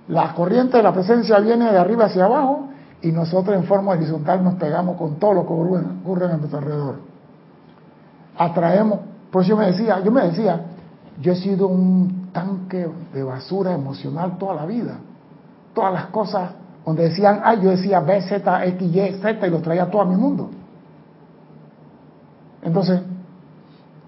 La 0.07 0.33
corriente 0.33 0.77
de 0.77 0.83
la 0.83 0.93
presencia 0.93 1.39
viene 1.39 1.69
de 1.69 1.77
arriba 1.77 2.05
hacia 2.05 2.23
abajo 2.23 2.67
y 3.01 3.11
nosotros 3.11 3.55
en 3.55 3.65
forma 3.65 3.91
horizontal 3.91 4.43
nos 4.43 4.53
pegamos 4.53 4.95
con 4.95 5.15
todo 5.15 5.33
lo 5.33 5.41
que 5.45 5.53
ocurre, 5.53 6.25
a 6.25 6.37
nuestro 6.37 6.59
alrededor. 6.59 6.95
Atraemos, 8.37 8.99
pues 9.29 9.45
yo 9.45 9.57
me 9.57 9.65
decía, 9.65 9.99
yo 9.99 10.09
me 10.09 10.21
decía, 10.21 10.61
yo 11.19 11.33
he 11.33 11.35
sido 11.35 11.67
un 11.67 12.29
tanque 12.31 12.87
de 13.13 13.23
basura 13.23 13.73
emocional 13.73 14.37
toda 14.37 14.55
la 14.55 14.65
vida. 14.65 14.99
Todas 15.73 15.91
las 15.91 16.05
cosas 16.05 16.51
donde 16.85 17.09
decían 17.09 17.41
A, 17.43 17.55
yo 17.55 17.71
decía 17.71 17.99
B, 17.99 18.21
Z, 18.21 18.65
X, 18.67 18.95
Y, 18.95 19.19
Z 19.21 19.45
y 19.45 19.49
lo 19.49 19.59
traía 19.59 19.91
todo 19.91 20.01
a 20.01 20.05
mi 20.05 20.15
mundo. 20.15 20.49
Entonces, 22.61 23.01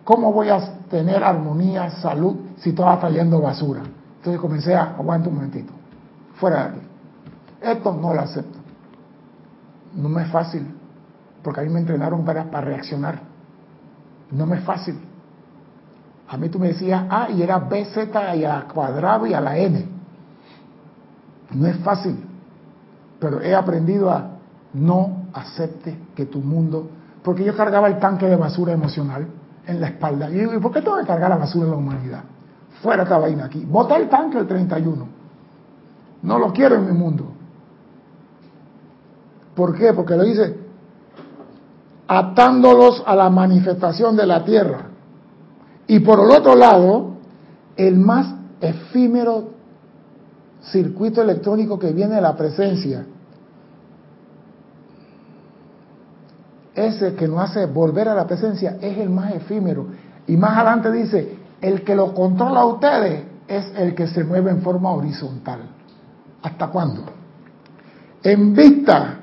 ¿cómo 0.05 0.31
voy 0.31 0.47
a 0.49 0.78
tener 0.89 1.23
armonía, 1.23 1.89
salud, 1.89 2.35
si 2.57 2.71
está 2.71 2.99
trayendo 2.99 3.41
basura? 3.41 3.81
Entonces 4.17 4.41
comencé 4.41 4.75
a, 4.75 4.95
aguanta 4.97 5.29
un 5.29 5.35
momentito, 5.35 5.71
fuera 6.35 6.63
de 6.63 6.69
aquí. 6.69 6.87
Esto 7.61 7.93
no 7.93 8.13
lo 8.13 8.21
acepto. 8.21 8.57
No 9.95 10.09
me 10.09 10.23
es 10.23 10.29
fácil, 10.29 10.67
porque 11.43 11.61
a 11.61 11.63
mí 11.63 11.69
me 11.69 11.79
entrenaron 11.79 12.23
para, 12.23 12.49
para 12.49 12.67
reaccionar. 12.67 13.19
No 14.31 14.45
me 14.45 14.57
es 14.57 14.63
fácil. 14.63 14.99
A 16.27 16.37
mí 16.37 16.49
tú 16.49 16.59
me 16.59 16.67
decías 16.67 17.05
A 17.09 17.29
y 17.31 17.41
era 17.41 17.57
B, 17.57 17.85
Z 17.85 18.35
y 18.35 18.45
a 18.45 18.67
cuadrado 18.71 19.25
y 19.25 19.33
a 19.33 19.41
la 19.41 19.57
N. 19.57 19.85
No 21.51 21.67
es 21.67 21.77
fácil. 21.77 22.23
Pero 23.19 23.41
he 23.41 23.55
aprendido 23.55 24.11
a 24.11 24.37
no 24.73 25.25
acepte 25.33 25.97
que 26.15 26.27
tu 26.27 26.39
mundo, 26.39 26.89
porque 27.23 27.43
yo 27.43 27.55
cargaba 27.55 27.87
el 27.87 27.97
tanque 27.99 28.27
de 28.27 28.35
basura 28.35 28.73
emocional 28.73 29.27
en 29.69 29.79
la 29.79 29.87
espalda. 29.87 30.29
Y 30.29 30.35
digo, 30.35 30.53
¿y 30.53 30.59
por 30.59 30.71
qué 30.71 30.81
tengo 30.81 30.97
que 30.97 31.05
cargar 31.05 31.29
la 31.29 31.37
basura 31.37 31.65
de 31.65 31.71
la 31.71 31.77
humanidad? 31.77 32.23
Fuera 32.81 33.03
esta 33.03 33.17
vaina 33.17 33.45
aquí. 33.45 33.65
Bota 33.65 33.97
el 33.97 34.09
tanque 34.09 34.37
el 34.37 34.47
31. 34.47 35.07
No 36.23 36.39
lo 36.39 36.51
quiero 36.51 36.75
en 36.75 36.85
mi 36.85 36.93
mundo. 36.93 37.25
¿Por 39.55 39.77
qué? 39.77 39.93
Porque 39.93 40.15
lo 40.15 40.23
dice 40.23 40.69
atándolos 42.09 43.03
a 43.05 43.15
la 43.15 43.29
manifestación 43.29 44.17
de 44.17 44.25
la 44.25 44.43
tierra. 44.43 44.87
Y 45.85 45.99
por 45.99 46.19
el 46.19 46.31
otro 46.31 46.55
lado, 46.55 47.11
el 47.77 47.97
más 47.97 48.33
efímero 48.59 49.49
circuito 50.63 51.21
electrónico 51.21 51.77
que 51.77 51.93
viene 51.93 52.15
de 52.15 52.21
la 52.21 52.35
presencia, 52.35 53.05
ese 56.87 57.13
que 57.15 57.27
nos 57.27 57.49
hace 57.49 57.65
volver 57.65 58.07
a 58.07 58.15
la 58.15 58.27
presencia 58.27 58.77
es 58.81 58.97
el 58.97 59.09
más 59.09 59.33
efímero. 59.33 59.87
Y 60.27 60.37
más 60.37 60.57
adelante 60.57 60.91
dice, 60.91 61.37
el 61.61 61.83
que 61.83 61.95
lo 61.95 62.13
controla 62.13 62.61
a 62.61 62.65
ustedes 62.65 63.23
es 63.47 63.71
el 63.77 63.95
que 63.95 64.07
se 64.07 64.23
mueve 64.23 64.51
en 64.51 64.61
forma 64.61 64.91
horizontal. 64.91 65.61
¿Hasta 66.41 66.67
cuándo? 66.67 67.03
En 68.23 68.53
vista, 68.53 69.19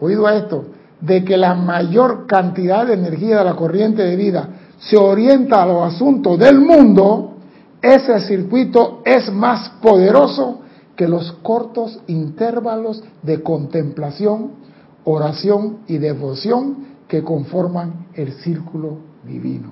oído 0.00 0.26
a 0.26 0.34
esto, 0.36 0.66
de 1.00 1.24
que 1.24 1.36
la 1.36 1.54
mayor 1.54 2.26
cantidad 2.26 2.86
de 2.86 2.94
energía 2.94 3.38
de 3.38 3.44
la 3.44 3.54
corriente 3.54 4.02
de 4.02 4.16
vida 4.16 4.48
se 4.78 4.96
orienta 4.96 5.62
a 5.62 5.66
los 5.66 5.94
asuntos 5.94 6.38
del 6.38 6.60
mundo, 6.60 7.36
ese 7.80 8.20
circuito 8.20 9.02
es 9.04 9.30
más 9.32 9.70
poderoso 9.80 10.60
que 10.96 11.06
los 11.06 11.32
cortos 11.42 12.00
intervalos 12.06 13.02
de 13.22 13.42
contemplación, 13.42 14.65
oración 15.06 15.78
y 15.86 15.98
devoción 15.98 16.86
que 17.08 17.24
conforman 17.24 18.06
el 18.14 18.32
círculo 18.34 18.98
divino. 19.24 19.70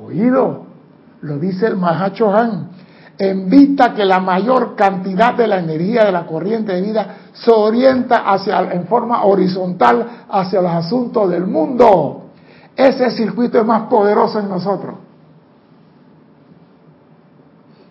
Oído, 0.00 0.66
lo 1.22 1.38
dice 1.38 1.66
el 1.66 1.76
Mahacho 1.76 2.32
Han, 2.32 2.70
en 3.18 3.50
vista 3.50 3.92
que 3.94 4.04
la 4.04 4.20
mayor 4.20 4.76
cantidad 4.76 5.34
de 5.34 5.48
la 5.48 5.58
energía 5.58 6.04
de 6.04 6.12
la 6.12 6.24
corriente 6.26 6.72
de 6.72 6.82
vida 6.82 7.16
se 7.32 7.50
orienta 7.50 8.30
hacia, 8.30 8.72
en 8.72 8.86
forma 8.86 9.24
horizontal 9.24 10.26
hacia 10.28 10.62
los 10.62 10.72
asuntos 10.72 11.28
del 11.28 11.46
mundo. 11.46 12.30
Ese 12.76 13.10
circuito 13.10 13.58
es 13.58 13.66
más 13.66 13.88
poderoso 13.88 14.38
en 14.38 14.48
nosotros 14.48 14.94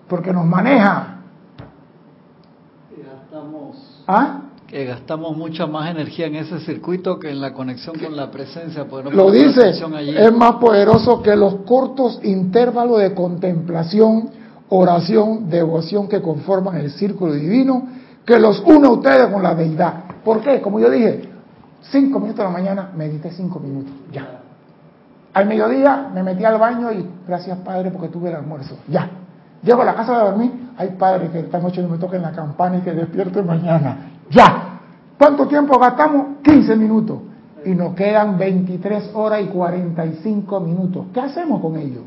porque 0.07 0.31
nos 0.31 0.45
maneja. 0.45 1.17
Gastamos, 2.97 4.03
¿Ah? 4.07 4.41
Que 4.67 4.85
gastamos 4.85 5.35
mucha 5.37 5.65
más 5.65 5.89
energía 5.89 6.27
en 6.27 6.35
ese 6.35 6.59
circuito 6.59 7.17
que 7.17 7.29
en 7.29 7.39
la 7.39 7.53
conexión 7.53 7.97
con 7.97 8.15
la 8.15 8.29
presencia. 8.29 8.85
Lo 9.11 9.31
dice, 9.31 9.69
es 9.69 10.33
más 10.33 10.55
poderoso 10.55 11.21
que 11.21 11.35
los 11.35 11.55
cortos 11.65 12.19
intervalos 12.23 12.99
de 12.99 13.13
contemplación, 13.13 14.29
oración, 14.69 15.49
devoción 15.49 16.09
que 16.09 16.21
conforman 16.21 16.75
el 16.77 16.91
círculo 16.91 17.33
divino, 17.33 17.87
que 18.25 18.37
los 18.39 18.61
une 18.65 18.87
a 18.87 18.91
ustedes 18.91 19.27
con 19.27 19.41
la 19.41 19.55
deidad. 19.55 20.03
¿Por 20.23 20.41
qué? 20.41 20.59
Como 20.59 20.81
yo 20.81 20.89
dije, 20.89 21.29
cinco 21.89 22.19
minutos 22.19 22.39
de 22.39 22.43
la 22.43 22.49
mañana, 22.49 22.91
medité 22.93 23.31
cinco 23.31 23.59
minutos, 23.59 23.93
ya. 24.11 24.41
Al 25.33 25.45
mediodía 25.45 26.09
me 26.13 26.23
metí 26.23 26.43
al 26.43 26.57
baño 26.57 26.91
y 26.91 27.05
gracias 27.25 27.57
Padre 27.59 27.91
porque 27.91 28.09
tuve 28.09 28.29
el 28.29 28.35
almuerzo, 28.35 28.75
ya 28.89 29.09
Llego 29.63 29.81
a 29.81 29.85
la 29.85 29.95
casa 29.95 30.17
de 30.17 30.23
dormir, 30.25 30.71
hay 30.77 30.89
padre 30.91 31.29
que 31.29 31.39
esta 31.39 31.59
noche 31.59 31.81
no 31.81 31.89
me 31.89 31.97
toquen 31.97 32.21
la 32.21 32.31
campana 32.31 32.77
y 32.77 32.81
que 32.81 32.91
despierte 32.91 33.41
mañana. 33.41 34.11
¡Ya! 34.29 34.79
¿Cuánto 35.17 35.47
tiempo 35.47 35.79
gastamos? 35.79 36.37
15 36.43 36.75
minutos. 36.75 37.19
Y 37.65 37.73
nos 37.73 37.95
quedan 37.95 38.37
23 38.37 39.11
horas 39.13 39.41
y 39.41 39.47
45 39.47 40.59
minutos. 40.59 41.07
¿Qué 41.13 41.19
hacemos 41.19 41.61
con 41.61 41.75
ello? 41.75 42.01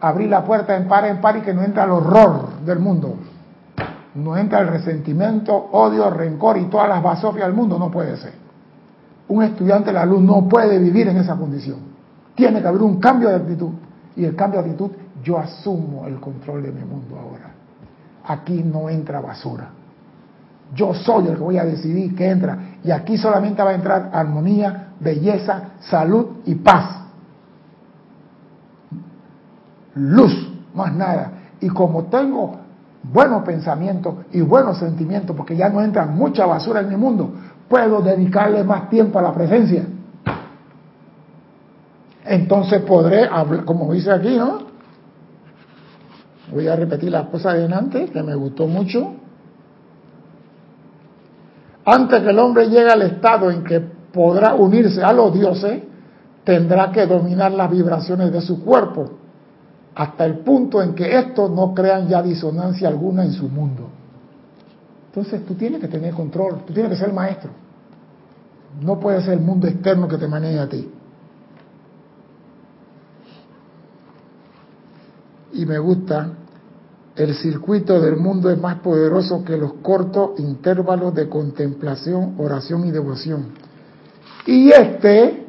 Abrir 0.00 0.28
la 0.28 0.44
puerta 0.44 0.76
en 0.76 0.86
par 0.86 1.06
en 1.06 1.20
par 1.20 1.36
y 1.38 1.40
que 1.40 1.54
no 1.54 1.62
entra 1.62 1.84
el 1.84 1.90
horror 1.90 2.60
del 2.64 2.78
mundo. 2.78 3.14
No 4.14 4.36
entra 4.36 4.60
el 4.60 4.68
resentimiento, 4.68 5.54
odio, 5.72 6.08
rencor 6.10 6.58
y 6.58 6.66
todas 6.66 6.88
las 6.88 7.02
basofias 7.02 7.46
del 7.46 7.56
mundo. 7.56 7.78
No 7.78 7.90
puede 7.90 8.16
ser. 8.16 8.32
Un 9.28 9.42
estudiante 9.42 9.86
de 9.86 9.94
la 9.94 10.06
luz 10.06 10.20
no 10.20 10.48
puede 10.48 10.78
vivir 10.78 11.08
en 11.08 11.16
esa 11.16 11.36
condición. 11.36 11.78
Tiene 12.34 12.60
que 12.60 12.68
haber 12.68 12.82
un 12.82 13.00
cambio 13.00 13.30
de 13.30 13.36
actitud. 13.36 13.70
Y 14.14 14.24
el 14.24 14.36
cambio 14.36 14.62
de 14.62 14.70
actitud 14.70 14.90
yo 15.22 15.38
asumo 15.38 16.06
el 16.06 16.20
control 16.20 16.62
de 16.62 16.72
mi 16.72 16.84
mundo 16.84 17.18
ahora. 17.18 17.52
Aquí 18.24 18.62
no 18.62 18.88
entra 18.88 19.20
basura. 19.20 19.70
Yo 20.74 20.94
soy 20.94 21.28
el 21.28 21.34
que 21.36 21.42
voy 21.42 21.58
a 21.58 21.64
decidir 21.64 22.14
qué 22.14 22.28
entra. 22.28 22.58
Y 22.82 22.90
aquí 22.90 23.16
solamente 23.16 23.62
va 23.62 23.70
a 23.70 23.74
entrar 23.74 24.10
armonía, 24.12 24.88
belleza, 25.00 25.70
salud 25.80 26.38
y 26.44 26.54
paz. 26.56 27.02
Luz, 29.94 30.50
más 30.74 30.94
nada. 30.94 31.32
Y 31.60 31.68
como 31.68 32.04
tengo 32.04 32.56
buenos 33.02 33.44
pensamientos 33.44 34.14
y 34.32 34.40
buenos 34.40 34.78
sentimientos, 34.78 35.36
porque 35.36 35.56
ya 35.56 35.68
no 35.68 35.80
entra 35.80 36.06
mucha 36.06 36.44
basura 36.46 36.80
en 36.80 36.88
mi 36.88 36.96
mundo, 36.96 37.32
puedo 37.68 38.02
dedicarle 38.02 38.62
más 38.64 38.90
tiempo 38.90 39.18
a 39.18 39.22
la 39.22 39.32
presencia. 39.32 39.86
Entonces 42.24 42.82
podré 42.82 43.26
hablar, 43.26 43.64
como 43.64 43.92
dice 43.92 44.10
aquí, 44.10 44.36
¿no? 44.36 44.66
Voy 46.52 46.68
a 46.68 46.76
repetir 46.76 47.10
la 47.10 47.26
cosa 47.26 47.54
de 47.54 47.72
antes, 47.72 48.10
que 48.10 48.22
me 48.22 48.34
gustó 48.34 48.66
mucho. 48.66 49.14
Antes 51.86 52.20
que 52.20 52.30
el 52.30 52.38
hombre 52.40 52.68
llegue 52.68 52.90
al 52.90 53.02
estado 53.02 53.48
en 53.48 53.62
que 53.62 53.78
podrá 53.80 54.54
unirse 54.54 55.02
a 55.04 55.12
los 55.12 55.32
dioses, 55.32 55.82
tendrá 56.42 56.90
que 56.90 57.06
dominar 57.06 57.52
las 57.52 57.70
vibraciones 57.70 58.32
de 58.32 58.40
su 58.40 58.64
cuerpo, 58.64 59.10
hasta 59.94 60.24
el 60.26 60.38
punto 60.38 60.82
en 60.82 60.94
que 60.96 61.16
estos 61.16 61.48
no 61.50 61.72
crean 61.74 62.08
ya 62.08 62.22
disonancia 62.22 62.88
alguna 62.88 63.24
en 63.24 63.32
su 63.32 63.48
mundo. 63.48 63.88
Entonces 65.08 65.46
tú 65.46 65.54
tienes 65.54 65.80
que 65.80 65.86
tener 65.86 66.12
control, 66.12 66.64
tú 66.66 66.72
tienes 66.72 66.90
que 66.90 66.98
ser 66.98 67.12
maestro. 67.12 67.50
No 68.82 68.98
puede 68.98 69.22
ser 69.22 69.34
el 69.34 69.40
mundo 69.40 69.68
externo 69.68 70.08
que 70.08 70.18
te 70.18 70.26
maneje 70.26 70.58
a 70.58 70.68
ti. 70.68 70.90
Y 75.52 75.64
me 75.64 75.78
gusta, 75.78 76.30
el 77.16 77.34
circuito 77.34 78.00
del 78.00 78.16
mundo 78.16 78.50
es 78.50 78.60
más 78.60 78.76
poderoso 78.80 79.42
que 79.42 79.56
los 79.56 79.74
cortos 79.74 80.38
intervalos 80.38 81.14
de 81.14 81.28
contemplación, 81.28 82.34
oración 82.38 82.84
y 82.84 82.90
devoción. 82.90 83.46
Y 84.46 84.70
este 84.70 85.46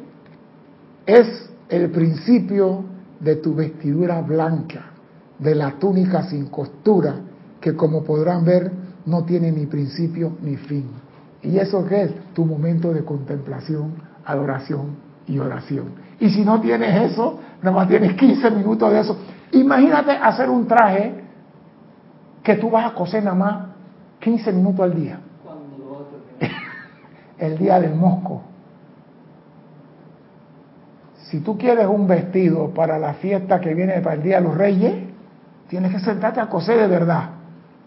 es 1.04 1.50
el 1.68 1.90
principio 1.90 2.84
de 3.20 3.36
tu 3.36 3.54
vestidura 3.54 4.20
blanca, 4.22 4.86
de 5.38 5.54
la 5.54 5.78
túnica 5.78 6.22
sin 6.22 6.46
costura, 6.46 7.16
que 7.60 7.74
como 7.76 8.02
podrán 8.02 8.44
ver 8.44 8.72
no 9.04 9.24
tiene 9.24 9.52
ni 9.52 9.66
principio 9.66 10.38
ni 10.42 10.56
fin. 10.56 10.86
¿Y 11.42 11.58
eso 11.58 11.86
es? 11.88 12.12
Tu 12.32 12.44
momento 12.44 12.92
de 12.92 13.04
contemplación, 13.04 13.92
adoración 14.24 14.96
y 15.26 15.38
oración. 15.38 15.86
Y 16.18 16.30
si 16.30 16.44
no 16.44 16.60
tienes 16.60 17.12
eso, 17.12 17.38
nada 17.62 17.76
más 17.76 17.88
tienes 17.88 18.14
15 18.14 18.50
minutos 18.52 18.90
de 18.90 19.00
eso. 19.00 19.16
Imagínate 19.52 20.12
hacer 20.12 20.48
un 20.48 20.66
traje 20.66 21.27
que 22.48 22.54
tú 22.54 22.70
vas 22.70 22.90
a 22.90 22.94
coser 22.94 23.22
nada 23.22 23.36
más 23.36 23.66
15 24.20 24.52
minutos 24.52 24.80
al 24.80 24.94
día. 24.94 25.20
El 27.38 27.58
día 27.58 27.78
del 27.78 27.94
mosco. 27.94 28.40
Si 31.24 31.40
tú 31.40 31.58
quieres 31.58 31.86
un 31.86 32.06
vestido 32.06 32.72
para 32.72 32.98
la 32.98 33.12
fiesta 33.12 33.60
que 33.60 33.74
viene 33.74 34.00
para 34.00 34.14
el 34.14 34.22
Día 34.22 34.36
de 34.36 34.44
los 34.44 34.56
Reyes, 34.56 34.94
tienes 35.68 35.92
que 35.92 35.98
sentarte 35.98 36.40
a 36.40 36.48
coser 36.48 36.78
de 36.78 36.86
verdad. 36.86 37.32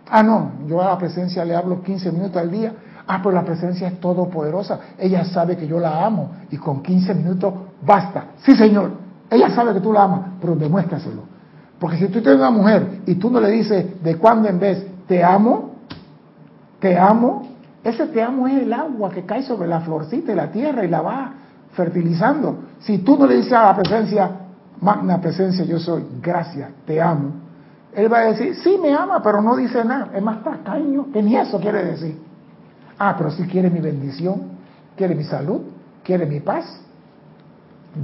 Ah, 0.07 0.21
no, 0.21 0.51
yo 0.67 0.79
a 0.79 0.89
la 0.89 0.97
presencia 0.99 1.43
le 1.43 1.55
hablo 1.55 1.81
15 1.81 2.11
minutos 2.11 2.37
al 2.37 2.51
día. 2.51 2.71
Ah, 3.07 3.19
pero 3.23 3.33
la 3.33 3.43
presencia 3.43 3.87
es 3.87 3.99
todopoderosa. 3.99 4.79
Ella 4.99 5.25
sabe 5.25 5.57
que 5.57 5.65
yo 5.65 5.79
la 5.79 6.05
amo 6.05 6.33
y 6.51 6.57
con 6.57 6.83
15 6.83 7.15
minutos 7.15 7.51
basta. 7.81 8.25
Sí, 8.43 8.55
Señor, 8.55 8.91
ella 9.27 9.49
sabe 9.49 9.73
que 9.73 9.79
tú 9.79 9.91
la 9.91 10.03
amas, 10.03 10.21
pero 10.39 10.55
demuéstraselo. 10.55 11.40
Porque 11.81 11.97
si 11.97 12.09
tú 12.09 12.21
tienes 12.21 12.39
una 12.39 12.51
mujer 12.51 13.01
y 13.07 13.15
tú 13.15 13.31
no 13.31 13.39
le 13.39 13.49
dices 13.49 14.03
de 14.03 14.15
cuando 14.17 14.47
en 14.47 14.59
vez, 14.59 14.85
te 15.07 15.23
amo, 15.23 15.71
te 16.79 16.95
amo, 16.95 17.49
ese 17.83 18.05
te 18.05 18.21
amo 18.21 18.47
es 18.47 18.61
el 18.61 18.71
agua 18.71 19.09
que 19.09 19.25
cae 19.25 19.41
sobre 19.41 19.67
la 19.67 19.81
florcita 19.81 20.31
y 20.31 20.35
la 20.35 20.51
tierra 20.51 20.85
y 20.85 20.87
la 20.87 21.01
va 21.01 21.33
fertilizando. 21.71 22.65
Si 22.81 22.99
tú 22.99 23.17
no 23.17 23.25
le 23.25 23.37
dices 23.37 23.53
a 23.53 23.63
la 23.63 23.75
presencia, 23.75 24.29
magna 24.79 25.19
presencia, 25.19 25.65
yo 25.65 25.79
soy, 25.79 26.05
gracias, 26.21 26.69
te 26.85 27.01
amo, 27.01 27.31
él 27.93 28.13
va 28.13 28.19
a 28.19 28.25
decir, 28.25 28.55
sí 28.57 28.77
me 28.79 28.93
ama, 28.93 29.19
pero 29.23 29.41
no 29.41 29.55
dice 29.55 29.83
nada. 29.83 30.11
Es 30.13 30.21
más 30.21 30.43
tacaño 30.43 31.11
que 31.11 31.23
ni 31.23 31.35
eso 31.35 31.59
quiere 31.59 31.83
decir. 31.83 32.15
Ah, 32.99 33.15
pero 33.17 33.31
si 33.31 33.47
quiere 33.47 33.71
mi 33.71 33.79
bendición, 33.79 34.51
quiere 34.95 35.15
mi 35.15 35.23
salud, 35.23 35.61
quiere 36.03 36.27
mi 36.27 36.41
paz. 36.41 36.79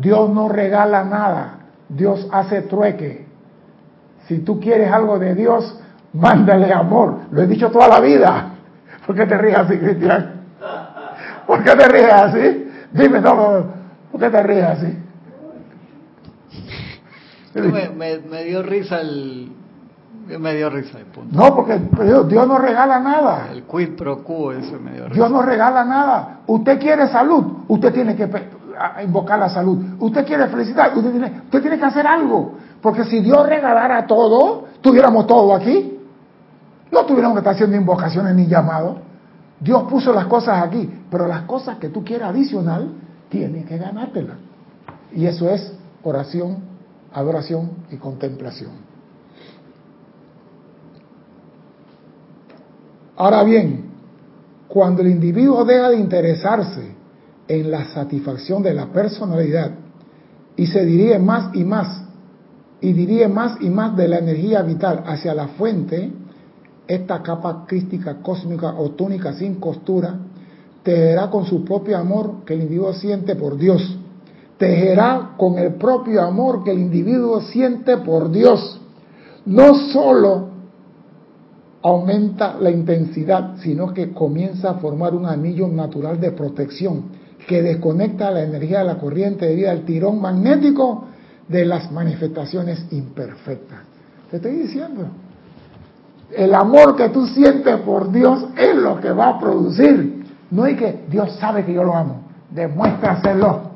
Dios 0.01 0.31
no 0.31 0.49
regala 0.49 1.03
nada, 1.03 1.59
Dios 1.87 2.27
hace 2.31 2.63
trueque. 2.63 3.26
Si 4.27 4.39
tú 4.39 4.59
quieres 4.59 4.91
algo 4.91 5.19
de 5.19 5.35
Dios, 5.35 5.79
mándale 6.13 6.71
amor. 6.73 7.19
Lo 7.31 7.41
he 7.41 7.47
dicho 7.47 7.69
toda 7.71 7.87
la 7.87 7.99
vida. 7.99 8.51
¿Por 9.05 9.15
qué 9.15 9.25
te 9.25 9.37
ríes 9.37 9.57
así, 9.57 9.77
Cristian? 9.77 10.41
¿Por 11.45 11.63
qué 11.63 11.71
te 11.71 11.87
ríes 11.87 12.13
así? 12.13 12.67
Dime, 12.91 13.21
no, 13.21 13.65
¿por 14.11 14.19
qué 14.19 14.29
te 14.29 14.43
ríes 14.43 14.65
así? 14.65 14.97
Me, 17.55 18.19
me, 18.19 18.43
dio 18.43 18.61
risa 18.61 19.01
el, 19.01 19.51
me 20.37 20.55
dio 20.55 20.69
risa 20.69 20.99
el 20.99 21.05
punto. 21.05 21.35
No, 21.35 21.55
porque 21.55 21.79
Dios 22.27 22.47
no 22.47 22.59
regala 22.59 22.99
nada. 22.99 23.47
El 23.51 23.63
quid 23.63 23.95
pro 23.95 24.23
quo, 24.23 24.51
eso 24.51 24.77
me 24.79 24.91
dio 24.91 25.05
risa. 25.05 25.15
Dios 25.15 25.31
no 25.31 25.41
regala 25.41 25.83
nada. 25.85 26.39
Usted 26.45 26.79
quiere 26.79 27.07
salud, 27.07 27.63
usted 27.67 27.93
tiene 27.93 28.15
que 28.15 28.29
invocar 29.03 29.39
la 29.39 29.49
salud. 29.49 29.95
Usted 29.99 30.25
quiere 30.25 30.47
felicidad, 30.47 30.95
usted 30.95 31.11
tiene, 31.11 31.41
usted 31.45 31.61
tiene 31.61 31.79
que 31.79 31.85
hacer 31.85 32.05
algo. 32.05 32.57
Porque 32.81 33.03
si 33.05 33.19
Dios 33.21 33.47
regalara 33.47 34.05
todo, 34.05 34.65
tuviéramos 34.81 35.27
todo 35.27 35.53
aquí. 35.53 35.99
No 36.91 37.05
tuviéramos 37.05 37.35
que 37.35 37.39
estar 37.39 37.53
haciendo 37.53 37.75
invocaciones 37.75 38.35
ni 38.35 38.47
llamados. 38.47 38.97
Dios 39.59 39.83
puso 39.89 40.13
las 40.13 40.25
cosas 40.27 40.63
aquí, 40.63 40.89
pero 41.09 41.27
las 41.27 41.41
cosas 41.43 41.77
que 41.77 41.89
tú 41.89 42.03
quieras 42.03 42.29
adicional, 42.29 42.93
tienes 43.29 43.65
que 43.65 43.77
ganártelas. 43.77 44.37
Y 45.13 45.25
eso 45.25 45.49
es 45.49 45.73
oración, 46.03 46.59
adoración 47.13 47.71
y 47.91 47.97
contemplación. 47.97 48.71
Ahora 53.15 53.43
bien, 53.43 53.85
cuando 54.67 55.01
el 55.01 55.07
individuo 55.07 55.65
deja 55.65 55.89
de 55.89 55.97
interesarse 55.97 56.95
en 57.47 57.71
la 57.71 57.85
satisfacción 57.85 58.61
de 58.61 58.73
la 58.73 58.87
personalidad 58.87 59.71
y 60.55 60.67
se 60.67 60.85
dirige 60.85 61.17
más 61.17 61.55
y 61.55 61.63
más 61.63 62.03
y 62.81 62.93
dirige 62.93 63.27
más 63.27 63.57
y 63.61 63.69
más 63.69 63.95
de 63.95 64.07
la 64.07 64.19
energía 64.19 64.61
vital 64.61 65.03
hacia 65.05 65.33
la 65.33 65.47
fuente, 65.49 66.11
esta 66.87 67.21
capa 67.21 67.65
crística 67.67 68.21
cósmica 68.21 68.75
o 68.77 68.91
túnica 68.91 69.33
sin 69.33 69.55
costura, 69.55 70.19
tejerá 70.83 71.29
con 71.29 71.45
su 71.45 71.65
propio 71.65 71.97
amor 71.97 72.45
que 72.45 72.53
el 72.53 72.61
individuo 72.61 72.93
siente 72.93 73.35
por 73.35 73.57
Dios. 73.57 73.97
Tejerá 74.57 75.33
con 75.37 75.57
el 75.59 75.75
propio 75.75 76.21
amor 76.21 76.63
que 76.63 76.71
el 76.71 76.79
individuo 76.79 77.41
siente 77.41 77.97
por 77.97 78.31
Dios. 78.31 78.79
No 79.45 79.75
solo 79.91 80.49
aumenta 81.81 82.55
la 82.59 82.71
intensidad, 82.71 83.57
sino 83.57 83.93
que 83.93 84.13
comienza 84.13 84.71
a 84.71 84.73
formar 84.75 85.13
un 85.13 85.25
anillo 85.25 85.67
natural 85.67 86.19
de 86.19 86.31
protección 86.31 87.03
que 87.47 87.61
desconecta 87.61 88.31
la 88.31 88.43
energía 88.43 88.79
de 88.79 88.85
la 88.85 88.97
corriente 88.97 89.45
de 89.45 89.55
vida 89.55 89.71
al 89.71 89.85
tirón 89.85 90.19
magnético 90.19 91.05
de 91.47 91.65
las 91.65 91.91
manifestaciones 91.91 92.85
imperfectas. 92.91 93.79
Te 94.29 94.37
estoy 94.37 94.53
diciendo, 94.53 95.07
el 96.35 96.53
amor 96.53 96.95
que 96.95 97.09
tú 97.09 97.25
sientes 97.27 97.77
por 97.81 98.11
Dios 98.11 98.45
es 98.57 98.75
lo 98.75 98.99
que 98.99 99.11
va 99.11 99.29
a 99.29 99.39
producir. 99.39 100.25
No 100.51 100.65
es 100.65 100.77
que 100.77 101.05
Dios 101.09 101.35
sabe 101.39 101.65
que 101.65 101.73
yo 101.73 101.83
lo 101.83 101.95
amo, 101.95 102.21
demuéstraselo. 102.51 103.67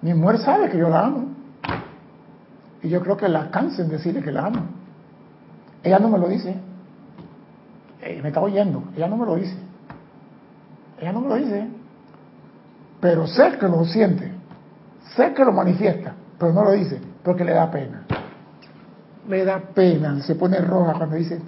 Mi 0.00 0.14
mujer 0.14 0.38
sabe 0.38 0.70
que 0.70 0.78
yo 0.78 0.88
la 0.88 1.06
amo. 1.06 1.24
Y 2.82 2.88
yo 2.88 3.02
creo 3.02 3.16
que 3.16 3.28
la 3.28 3.50
cansen 3.50 3.88
decirle 3.88 4.22
que 4.22 4.30
la 4.30 4.46
amo. 4.46 4.60
Ella 5.82 5.98
no 5.98 6.08
me 6.08 6.18
lo 6.18 6.28
dice. 6.28 6.54
me 8.00 8.28
está 8.28 8.40
oyendo. 8.40 8.84
Ella 8.96 9.08
no 9.08 9.16
me 9.16 9.26
lo 9.26 9.34
dice. 9.36 9.56
Ella 11.00 11.12
no 11.12 11.20
me 11.20 11.28
lo 11.28 11.34
dice. 11.34 11.68
Pero 13.00 13.26
sé 13.26 13.58
que 13.58 13.66
lo 13.66 13.84
siente. 13.84 14.37
Sé 15.18 15.34
que 15.34 15.44
lo 15.44 15.50
manifiesta, 15.50 16.14
pero 16.38 16.52
no 16.52 16.62
lo 16.62 16.70
dice, 16.70 17.00
porque 17.24 17.44
le 17.44 17.52
da 17.52 17.68
pena. 17.68 18.04
Le 19.26 19.44
da 19.44 19.58
pena, 19.58 20.22
se 20.22 20.36
pone 20.36 20.58
roja 20.60 20.92
cuando 20.92 21.16
dice, 21.16 21.42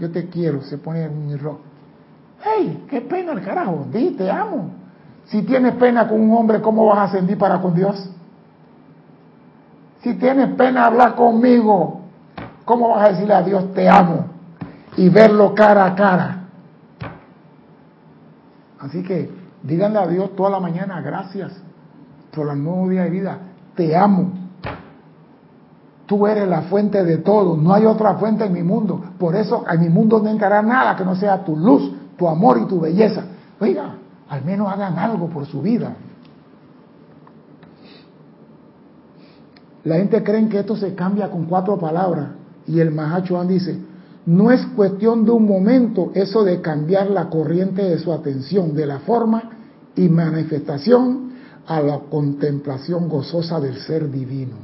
yo 0.00 0.10
te 0.10 0.28
quiero, 0.28 0.62
se 0.62 0.78
pone 0.78 1.08
roja. 1.36 1.60
¡Hey! 2.42 2.84
¡Qué 2.90 3.02
pena 3.02 3.30
el 3.30 3.44
carajo! 3.44 3.86
Di, 3.92 4.16
te 4.16 4.28
amo. 4.28 4.68
Si 5.26 5.42
tienes 5.42 5.76
pena 5.76 6.08
con 6.08 6.20
un 6.20 6.36
hombre, 6.36 6.60
¿cómo 6.60 6.86
vas 6.86 7.08
a 7.08 7.12
sentir 7.12 7.38
para 7.38 7.60
con 7.60 7.72
Dios? 7.76 8.10
Si 10.02 10.14
tienes 10.14 10.48
pena 10.56 10.86
hablar 10.86 11.14
conmigo, 11.14 12.00
¿cómo 12.64 12.88
vas 12.88 13.06
a 13.06 13.12
decirle 13.12 13.34
a 13.34 13.42
Dios 13.42 13.72
te 13.74 13.88
amo? 13.88 14.26
Y 14.96 15.08
verlo 15.08 15.54
cara 15.54 15.86
a 15.86 15.94
cara. 15.94 16.38
Así 18.80 19.04
que 19.04 19.30
díganle 19.62 20.00
a 20.00 20.08
Dios 20.08 20.34
toda 20.34 20.50
la 20.50 20.58
mañana 20.58 21.00
gracias 21.00 21.62
por 22.34 22.48
el 22.48 22.62
nuevo 22.62 22.88
día 22.88 23.04
de 23.04 23.10
vida. 23.10 23.38
Te 23.74 23.96
amo. 23.96 24.32
Tú 26.06 26.26
eres 26.26 26.46
la 26.48 26.62
fuente 26.62 27.02
de 27.02 27.18
todo. 27.18 27.56
No 27.56 27.72
hay 27.72 27.86
otra 27.86 28.14
fuente 28.14 28.44
en 28.44 28.52
mi 28.52 28.62
mundo. 28.62 29.02
Por 29.18 29.34
eso 29.34 29.64
en 29.70 29.80
mi 29.80 29.88
mundo 29.88 30.20
no 30.22 30.28
entrará 30.28 30.62
nada 30.62 30.96
que 30.96 31.04
no 31.04 31.14
sea 31.14 31.44
tu 31.44 31.56
luz, 31.56 31.92
tu 32.16 32.28
amor 32.28 32.58
y 32.62 32.66
tu 32.66 32.80
belleza. 32.80 33.24
Oiga, 33.60 33.94
al 34.28 34.44
menos 34.44 34.70
hagan 34.70 34.98
algo 34.98 35.28
por 35.28 35.46
su 35.46 35.62
vida. 35.62 35.94
La 39.84 39.96
gente 39.96 40.22
cree 40.22 40.48
que 40.48 40.60
esto 40.60 40.76
se 40.76 40.94
cambia 40.94 41.30
con 41.30 41.44
cuatro 41.44 41.78
palabras. 41.78 42.28
Y 42.66 42.80
el 42.80 42.90
Mahachuan 42.90 43.48
dice, 43.48 43.78
No 44.26 44.50
es 44.50 44.64
cuestión 44.74 45.24
de 45.24 45.30
un 45.30 45.46
momento 45.46 46.10
eso 46.14 46.44
de 46.44 46.60
cambiar 46.60 47.10
la 47.10 47.28
corriente 47.28 47.82
de 47.82 47.98
su 47.98 48.12
atención 48.12 48.74
de 48.74 48.86
la 48.86 49.00
forma 49.00 49.50
y 49.96 50.08
manifestación 50.08 51.33
a 51.66 51.80
la 51.80 52.00
contemplación 52.10 53.08
gozosa 53.08 53.60
del 53.60 53.78
ser 53.78 54.10
divino. 54.10 54.56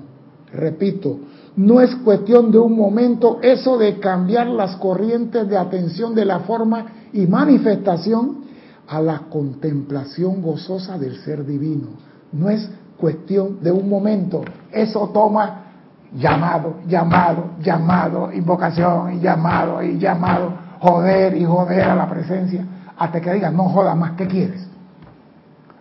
Repito, 0.52 1.18
no 1.56 1.80
es 1.80 1.94
cuestión 1.96 2.50
de 2.50 2.58
un 2.58 2.76
momento 2.76 3.38
eso 3.42 3.78
de 3.78 3.98
cambiar 3.98 4.48
las 4.48 4.76
corrientes 4.76 5.48
de 5.48 5.56
atención 5.56 6.14
de 6.14 6.24
la 6.24 6.40
forma 6.40 6.86
y 7.12 7.26
manifestación 7.26 8.44
a 8.88 9.00
la 9.00 9.20
contemplación 9.30 10.42
gozosa 10.42 10.98
del 10.98 11.16
ser 11.22 11.44
divino. 11.44 11.88
No 12.32 12.50
es 12.50 12.68
cuestión 12.98 13.62
de 13.62 13.72
un 13.72 13.88
momento, 13.88 14.42
eso 14.70 15.10
toma 15.12 15.64
llamado, 16.12 16.76
llamado, 16.86 17.50
llamado, 17.62 18.32
invocación 18.32 19.14
y 19.14 19.20
llamado 19.20 19.82
y 19.82 19.98
llamado, 19.98 20.52
joder 20.80 21.36
y 21.36 21.44
joder 21.44 21.82
a 21.82 21.94
la 21.94 22.08
presencia, 22.08 22.64
hasta 22.96 23.20
que 23.20 23.32
digas, 23.32 23.52
no 23.52 23.64
jodas 23.68 23.96
más, 23.96 24.12
¿qué 24.12 24.26
quieres? 24.26 24.69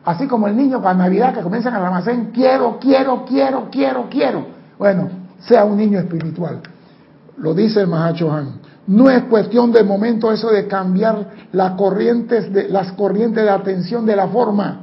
Así 0.10 0.26
como 0.26 0.48
el 0.48 0.58
niño 0.58 0.82
para 0.82 0.96
Navidad 0.96 1.36
que 1.36 1.42
comienza 1.42 1.70
en 1.70 1.76
el 1.76 1.86
almacén, 1.86 2.32
quiero, 2.34 2.80
quiero, 2.80 3.26
quiero, 3.26 3.70
quiero, 3.70 4.08
quiero. 4.10 4.44
Bueno, 4.80 5.08
sea 5.38 5.64
un 5.66 5.78
niño 5.78 6.00
espiritual. 6.00 6.62
Lo 7.38 7.54
dice 7.54 7.82
el 7.82 7.88
Mahacho 7.88 8.34
Han. 8.34 8.54
No 8.88 9.08
es 9.12 9.26
cuestión 9.26 9.72
de 9.72 9.84
momento 9.84 10.32
eso 10.32 10.50
de 10.50 10.68
cambiar 10.68 11.28
las 11.52 11.74
corrientes 11.74 12.52
de, 12.52 12.70
las 12.70 12.92
corrientes 12.94 13.44
de 13.44 13.52
atención 13.52 14.04
de 14.08 14.16
la 14.16 14.28
forma. 14.30 14.80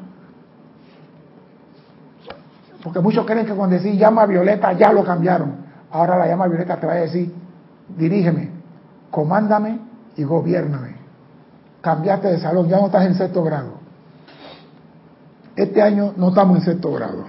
Porque 2.84 3.00
muchos 3.00 3.26
creen 3.26 3.46
que 3.46 3.52
cuando 3.52 3.74
decís 3.74 3.98
llama 3.98 4.26
Violeta 4.26 4.74
ya 4.74 4.92
lo 4.92 5.02
cambiaron. 5.02 5.56
Ahora 5.90 6.16
la 6.18 6.28
llama 6.28 6.46
Violeta 6.46 6.76
te 6.76 6.86
va 6.86 6.92
a 6.92 6.96
decir, 6.98 7.34
dirígeme, 7.98 8.50
comándame 9.10 9.80
y 10.16 10.22
gobiername. 10.22 10.94
Cambiaste 11.80 12.28
de 12.28 12.38
salón, 12.38 12.68
ya 12.68 12.78
no 12.78 12.86
estás 12.86 13.06
en 13.06 13.16
sexto 13.16 13.42
grado. 13.42 13.85
Este 15.56 15.80
año 15.80 16.12
no 16.18 16.28
estamos 16.28 16.58
en 16.58 16.64
sexto 16.64 16.92
grado. 16.92 17.24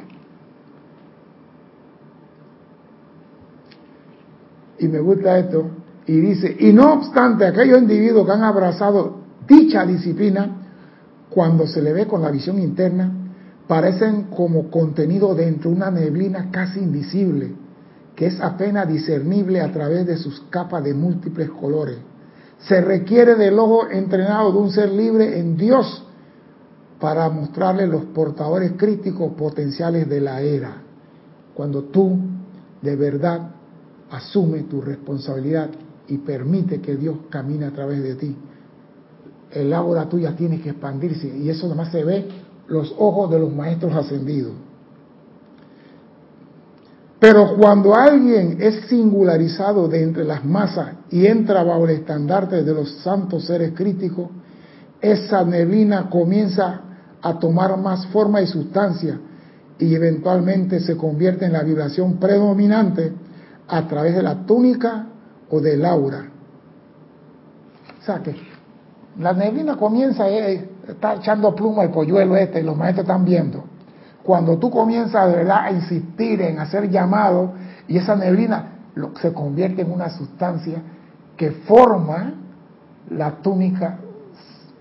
Y 4.79 4.87
me 4.89 4.99
gusta 4.99 5.39
esto. 5.39 5.69
Y 6.05 6.19
dice, 6.19 6.55
y 6.59 6.73
no 6.73 6.93
obstante, 6.93 7.45
aquellos 7.45 7.79
individuos 7.79 8.25
que 8.25 8.33
han 8.33 8.43
abrazado 8.43 9.21
dicha 9.47 9.85
disciplina, 9.85 10.57
cuando 11.29 11.65
se 11.67 11.81
le 11.81 11.93
ve 11.93 12.05
con 12.05 12.21
la 12.21 12.29
visión 12.29 12.59
interna, 12.59 13.11
parecen 13.67 14.23
como 14.23 14.69
contenido 14.69 15.33
dentro 15.33 15.71
de 15.71 15.77
una 15.77 15.91
neblina 15.91 16.49
casi 16.51 16.79
invisible, 16.79 17.53
que 18.15 18.27
es 18.27 18.41
apenas 18.41 18.87
discernible 18.87 19.61
a 19.61 19.71
través 19.71 20.05
de 20.05 20.17
sus 20.17 20.41
capas 20.49 20.83
de 20.83 20.93
múltiples 20.93 21.49
colores. 21.49 21.97
Se 22.59 22.81
requiere 22.81 23.35
del 23.35 23.59
ojo 23.59 23.87
entrenado 23.89 24.51
de 24.51 24.57
un 24.57 24.71
ser 24.71 24.91
libre 24.91 25.39
en 25.39 25.57
Dios 25.57 26.06
para 26.99 27.29
mostrarle 27.29 27.87
los 27.87 28.05
portadores 28.05 28.73
críticos 28.77 29.33
potenciales 29.33 30.09
de 30.09 30.21
la 30.21 30.41
era. 30.41 30.81
Cuando 31.53 31.83
tú 31.83 32.17
de 32.81 32.95
verdad 32.95 33.51
asume 34.11 34.63
tu 34.63 34.81
responsabilidad 34.81 35.69
y 36.07 36.17
permite 36.19 36.81
que 36.81 36.95
Dios 36.95 37.17
camine 37.29 37.65
a 37.65 37.71
través 37.71 38.01
de 38.01 38.15
ti, 38.15 38.35
el 39.51 39.73
aura 39.73 40.09
tuya 40.09 40.35
tiene 40.35 40.59
que 40.59 40.69
expandirse 40.69 41.27
y 41.27 41.49
eso 41.49 41.67
además 41.67 41.91
se 41.91 42.03
ve 42.03 42.27
los 42.67 42.93
ojos 42.97 43.31
de 43.31 43.39
los 43.39 43.53
maestros 43.53 43.93
ascendidos. 43.95 44.53
Pero 47.19 47.55
cuando 47.57 47.95
alguien 47.95 48.57
es 48.61 48.87
singularizado 48.87 49.87
de 49.87 50.03
entre 50.03 50.23
las 50.23 50.45
masas 50.45 50.89
y 51.09 51.25
entra 51.25 51.63
bajo 51.63 51.85
el 51.85 51.91
estandarte 51.91 52.63
de 52.63 52.73
los 52.73 52.91
santos 52.99 53.45
seres 53.45 53.71
críticos, 53.73 54.29
esa 55.01 55.43
neblina 55.43 56.09
comienza 56.09 56.81
a 57.21 57.39
tomar 57.39 57.77
más 57.77 58.07
forma 58.07 58.41
y 58.41 58.47
sustancia 58.47 59.19
y 59.79 59.93
eventualmente 59.93 60.79
se 60.79 60.97
convierte 60.97 61.45
en 61.45 61.53
la 61.53 61.63
vibración 61.63 62.17
predominante 62.17 63.13
a 63.67 63.87
través 63.87 64.15
de 64.15 64.23
la 64.23 64.45
túnica 64.45 65.07
o 65.49 65.59
del 65.59 65.85
aura. 65.85 66.29
O 67.99 68.03
sea 68.03 68.19
que 68.19 68.35
la 69.19 69.33
neblina 69.33 69.75
comienza, 69.75 70.29
eh, 70.29 70.69
está 70.87 71.15
echando 71.15 71.53
pluma 71.53 71.83
al 71.83 71.91
polluelo 71.91 72.35
este, 72.37 72.61
y 72.61 72.63
los 72.63 72.77
maestros 72.77 73.03
están 73.03 73.25
viendo. 73.25 73.63
Cuando 74.23 74.57
tú 74.57 74.69
comienzas 74.69 75.29
de 75.29 75.37
verdad 75.37 75.65
a 75.65 75.71
insistir 75.71 76.41
en 76.41 76.59
hacer 76.59 76.89
llamado 76.89 77.53
y 77.87 77.97
esa 77.97 78.15
neblina 78.15 78.73
se 79.21 79.31
convierte 79.33 79.83
en 79.83 79.91
una 79.91 80.09
sustancia 80.09 80.81
que 81.35 81.51
forma 81.51 82.33
la 83.09 83.31
túnica 83.41 83.99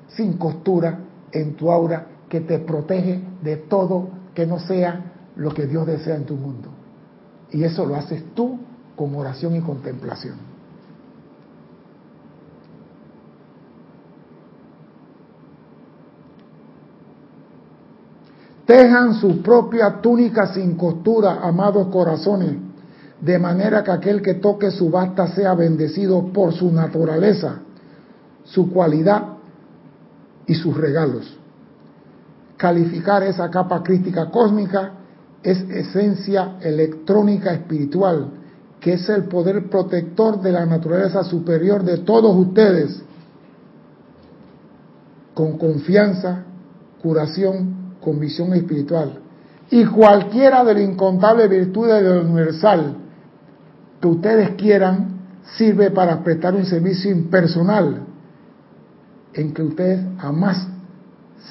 sin 0.08 0.34
costura 0.34 0.98
en 1.32 1.54
tu 1.54 1.70
aura 1.70 2.06
que 2.36 2.40
te 2.42 2.58
protege 2.58 3.22
de 3.42 3.56
todo 3.56 4.10
que 4.34 4.46
no 4.46 4.58
sea 4.58 5.12
lo 5.36 5.54
que 5.54 5.66
Dios 5.66 5.86
desea 5.86 6.16
en 6.16 6.26
tu 6.26 6.34
mundo. 6.34 6.68
Y 7.50 7.64
eso 7.64 7.86
lo 7.86 7.96
haces 7.96 8.34
tú 8.34 8.58
con 8.94 9.14
oración 9.14 9.56
y 9.56 9.60
contemplación. 9.60 10.36
Tejan 18.66 19.14
su 19.14 19.40
propia 19.40 20.02
túnica 20.02 20.48
sin 20.48 20.76
costura, 20.76 21.38
amados 21.40 21.86
corazones, 21.86 22.56
de 23.20 23.38
manera 23.38 23.82
que 23.82 23.92
aquel 23.92 24.20
que 24.20 24.34
toque 24.34 24.70
su 24.70 24.90
basta 24.90 25.28
sea 25.28 25.54
bendecido 25.54 26.32
por 26.32 26.52
su 26.52 26.70
naturaleza, 26.70 27.60
su 28.44 28.70
cualidad 28.70 29.22
y 30.46 30.54
sus 30.54 30.76
regalos. 30.76 31.38
Calificar 32.56 33.22
esa 33.22 33.50
capa 33.50 33.82
crítica 33.82 34.30
cósmica 34.30 34.92
es 35.42 35.60
esencia 35.70 36.56
electrónica 36.60 37.52
espiritual, 37.52 38.30
que 38.80 38.94
es 38.94 39.08
el 39.08 39.24
poder 39.24 39.68
protector 39.68 40.40
de 40.40 40.52
la 40.52 40.64
naturaleza 40.64 41.22
superior 41.24 41.82
de 41.82 41.98
todos 41.98 42.34
ustedes, 42.34 43.02
con 45.34 45.58
confianza, 45.58 46.44
curación 47.02 47.96
con 48.00 48.18
visión 48.18 48.54
espiritual. 48.54 49.20
Y 49.70 49.84
cualquiera 49.84 50.64
de 50.64 50.74
las 50.74 50.82
incontables 50.82 51.50
virtudes 51.50 52.02
de 52.02 52.14
lo 52.14 52.22
universal 52.22 52.96
que 54.00 54.08
ustedes 54.08 54.50
quieran 54.50 55.16
sirve 55.56 55.90
para 55.90 56.22
prestar 56.22 56.54
un 56.54 56.64
servicio 56.64 57.10
impersonal 57.10 58.02
en 59.34 59.52
que 59.52 59.62
ustedes 59.62 60.00
jamás 60.18 60.68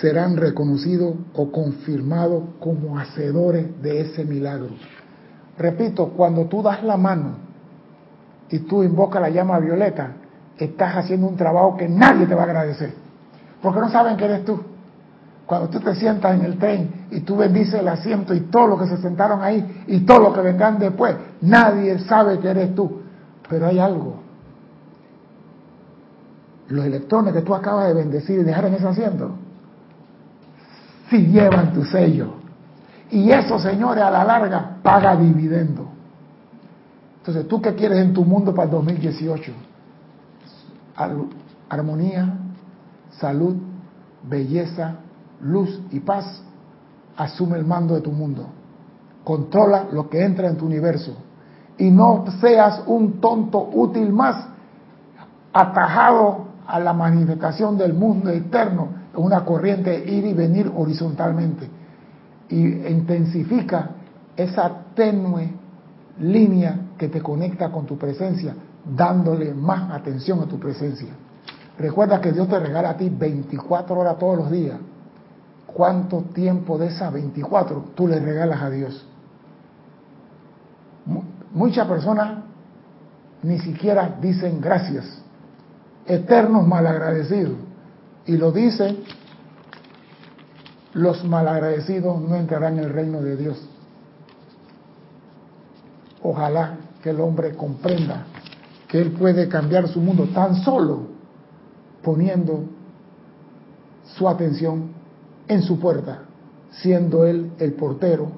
serán 0.01 0.35
reconocidos 0.35 1.15
o 1.33 1.51
confirmados 1.51 2.43
como 2.59 2.99
hacedores 2.99 3.81
de 3.81 4.01
ese 4.01 4.25
milagro. 4.25 4.71
Repito, 5.57 6.09
cuando 6.09 6.45
tú 6.45 6.61
das 6.61 6.83
la 6.83 6.97
mano 6.97 7.37
y 8.49 8.59
tú 8.59 8.83
invocas 8.83 9.21
la 9.21 9.29
llama 9.29 9.59
violeta, 9.59 10.13
estás 10.57 10.97
haciendo 10.97 11.27
un 11.27 11.37
trabajo 11.37 11.77
que 11.77 11.87
nadie 11.87 12.25
te 12.25 12.35
va 12.35 12.41
a 12.41 12.45
agradecer, 12.45 12.93
porque 13.61 13.79
no 13.79 13.89
saben 13.89 14.17
que 14.17 14.25
eres 14.25 14.45
tú. 14.45 14.59
Cuando 15.45 15.69
tú 15.69 15.79
te 15.79 15.93
sientas 15.95 16.39
en 16.39 16.43
el 16.43 16.57
tren 16.57 17.05
y 17.11 17.19
tú 17.19 17.37
bendices 17.37 17.75
el 17.75 17.87
asiento 17.87 18.33
y 18.33 18.41
todos 18.41 18.67
los 18.67 18.81
que 18.81 18.87
se 18.87 18.97
sentaron 18.97 19.43
ahí 19.43 19.83
y 19.87 19.99
todos 19.99 20.21
los 20.21 20.33
que 20.33 20.41
vendrán 20.41 20.79
después, 20.79 21.15
nadie 21.41 21.99
sabe 21.99 22.39
que 22.39 22.49
eres 22.49 22.73
tú. 22.73 23.01
Pero 23.47 23.67
hay 23.67 23.77
algo. 23.77 24.15
Los 26.67 26.83
electrones 26.83 27.31
que 27.31 27.43
tú 27.43 27.53
acabas 27.53 27.87
de 27.89 27.93
bendecir 27.93 28.39
y 28.39 28.43
dejar 28.43 28.65
en 28.65 28.73
ese 28.73 28.87
asiento, 28.87 29.35
si 31.09 31.27
llevan 31.27 31.73
tu 31.73 31.83
sello. 31.83 32.33
Y 33.11 33.31
eso, 33.31 33.59
señores, 33.59 34.03
a 34.03 34.11
la 34.11 34.23
larga 34.23 34.77
paga 34.81 35.15
dividendo. 35.15 35.87
Entonces, 37.19 37.47
¿tú 37.47 37.61
qué 37.61 37.73
quieres 37.73 37.99
en 37.99 38.13
tu 38.13 38.23
mundo 38.23 38.53
para 38.53 38.65
el 38.65 38.71
2018? 38.71 39.51
Armonía, 41.69 42.33
salud, 43.11 43.55
belleza, 44.23 44.95
luz 45.41 45.81
y 45.91 45.99
paz, 45.99 46.43
asume 47.17 47.57
el 47.57 47.65
mando 47.65 47.95
de 47.95 48.01
tu 48.01 48.11
mundo. 48.11 48.47
Controla 49.23 49.87
lo 49.91 50.09
que 50.09 50.23
entra 50.23 50.47
en 50.47 50.57
tu 50.57 50.65
universo. 50.65 51.17
Y 51.77 51.89
no 51.89 52.25
seas 52.39 52.83
un 52.85 53.19
tonto 53.19 53.69
útil 53.73 54.11
más, 54.13 54.47
atajado 55.51 56.45
a 56.67 56.79
la 56.79 56.93
manifestación 56.93 57.77
del 57.77 57.93
mundo 57.93 58.29
eterno, 58.29 58.89
en 58.89 59.04
una 59.15 59.43
corriente 59.43 59.97
ir 60.05 60.25
y 60.25 60.33
venir 60.33 60.71
horizontalmente. 60.75 61.67
Y 62.49 62.87
intensifica 62.87 63.91
esa 64.35 64.71
tenue 64.93 65.49
línea 66.19 66.79
que 66.97 67.09
te 67.09 67.21
conecta 67.21 67.71
con 67.71 67.85
tu 67.85 67.97
presencia, 67.97 68.55
dándole 68.85 69.53
más 69.53 69.91
atención 69.91 70.39
a 70.41 70.45
tu 70.45 70.59
presencia. 70.59 71.09
Recuerda 71.77 72.21
que 72.21 72.31
Dios 72.31 72.47
te 72.47 72.59
regala 72.59 72.91
a 72.91 72.97
ti 72.97 73.09
24 73.09 73.97
horas 73.97 74.17
todos 74.17 74.37
los 74.37 74.51
días 74.51 74.77
¿Cuánto 75.75 76.21
tiempo 76.33 76.77
de 76.77 76.87
esas 76.87 77.11
24 77.11 77.87
tú 77.95 78.07
le 78.07 78.17
regalas 78.21 78.61
a 78.61 78.69
Dios? 78.69 79.05
Muchas 81.53 81.85
personas 81.85 82.45
ni 83.43 83.59
siquiera 83.59 84.15
dicen 84.21 84.61
gracias. 84.61 85.21
eternos 86.05 86.65
malagradecidos. 86.65 87.57
Y 88.25 88.37
lo 88.37 88.51
dice, 88.51 88.97
los 90.93 91.23
malagradecidos 91.25 92.21
no 92.21 92.35
entrarán 92.35 92.79
en 92.79 92.85
el 92.85 92.89
reino 92.93 93.21
de 93.21 93.37
Dios. 93.37 93.69
Ojalá 96.23 96.77
que 97.03 97.11
el 97.11 97.21
hombre 97.21 97.55
comprenda 97.55 98.25
que 98.87 98.99
él 98.99 99.11
puede 99.11 99.47
cambiar 99.47 99.87
su 99.87 99.99
mundo 99.99 100.27
tan 100.33 100.55
solo 100.63 101.01
poniendo 102.01 102.63
su 104.17 104.27
atención 104.27 104.89
en 105.47 105.61
su 105.61 105.79
puerta, 105.79 106.21
siendo 106.71 107.25
él 107.25 107.51
el 107.59 107.73
portero, 107.73 108.31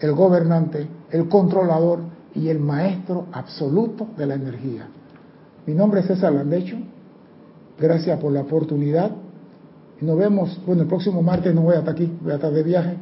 el 0.00 0.12
gobernante, 0.12 0.86
el 1.10 1.28
controlador 1.28 2.00
y 2.34 2.48
el 2.48 2.60
maestro 2.60 3.26
absoluto 3.32 4.08
de 4.16 4.26
la 4.26 4.34
energía. 4.34 4.88
Mi 5.66 5.74
nombre 5.74 6.00
es 6.00 6.06
César 6.06 6.32
Landecho. 6.32 6.76
Gracias 7.78 8.18
por 8.20 8.32
la 8.32 8.42
oportunidad. 8.42 9.10
Nos 10.00 10.18
vemos, 10.18 10.60
bueno, 10.66 10.82
el 10.82 10.88
próximo 10.88 11.22
martes 11.22 11.54
no 11.54 11.62
voy 11.62 11.76
a 11.76 11.78
estar 11.78 11.94
aquí, 11.94 12.10
voy 12.20 12.32
a 12.32 12.36
estar 12.36 12.52
de 12.52 12.62
viaje. 12.62 12.96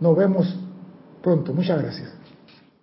Nos 0.00 0.16
vemos 0.16 0.58
pronto. 1.22 1.52
Muchas 1.52 1.80
gracias. 1.80 2.19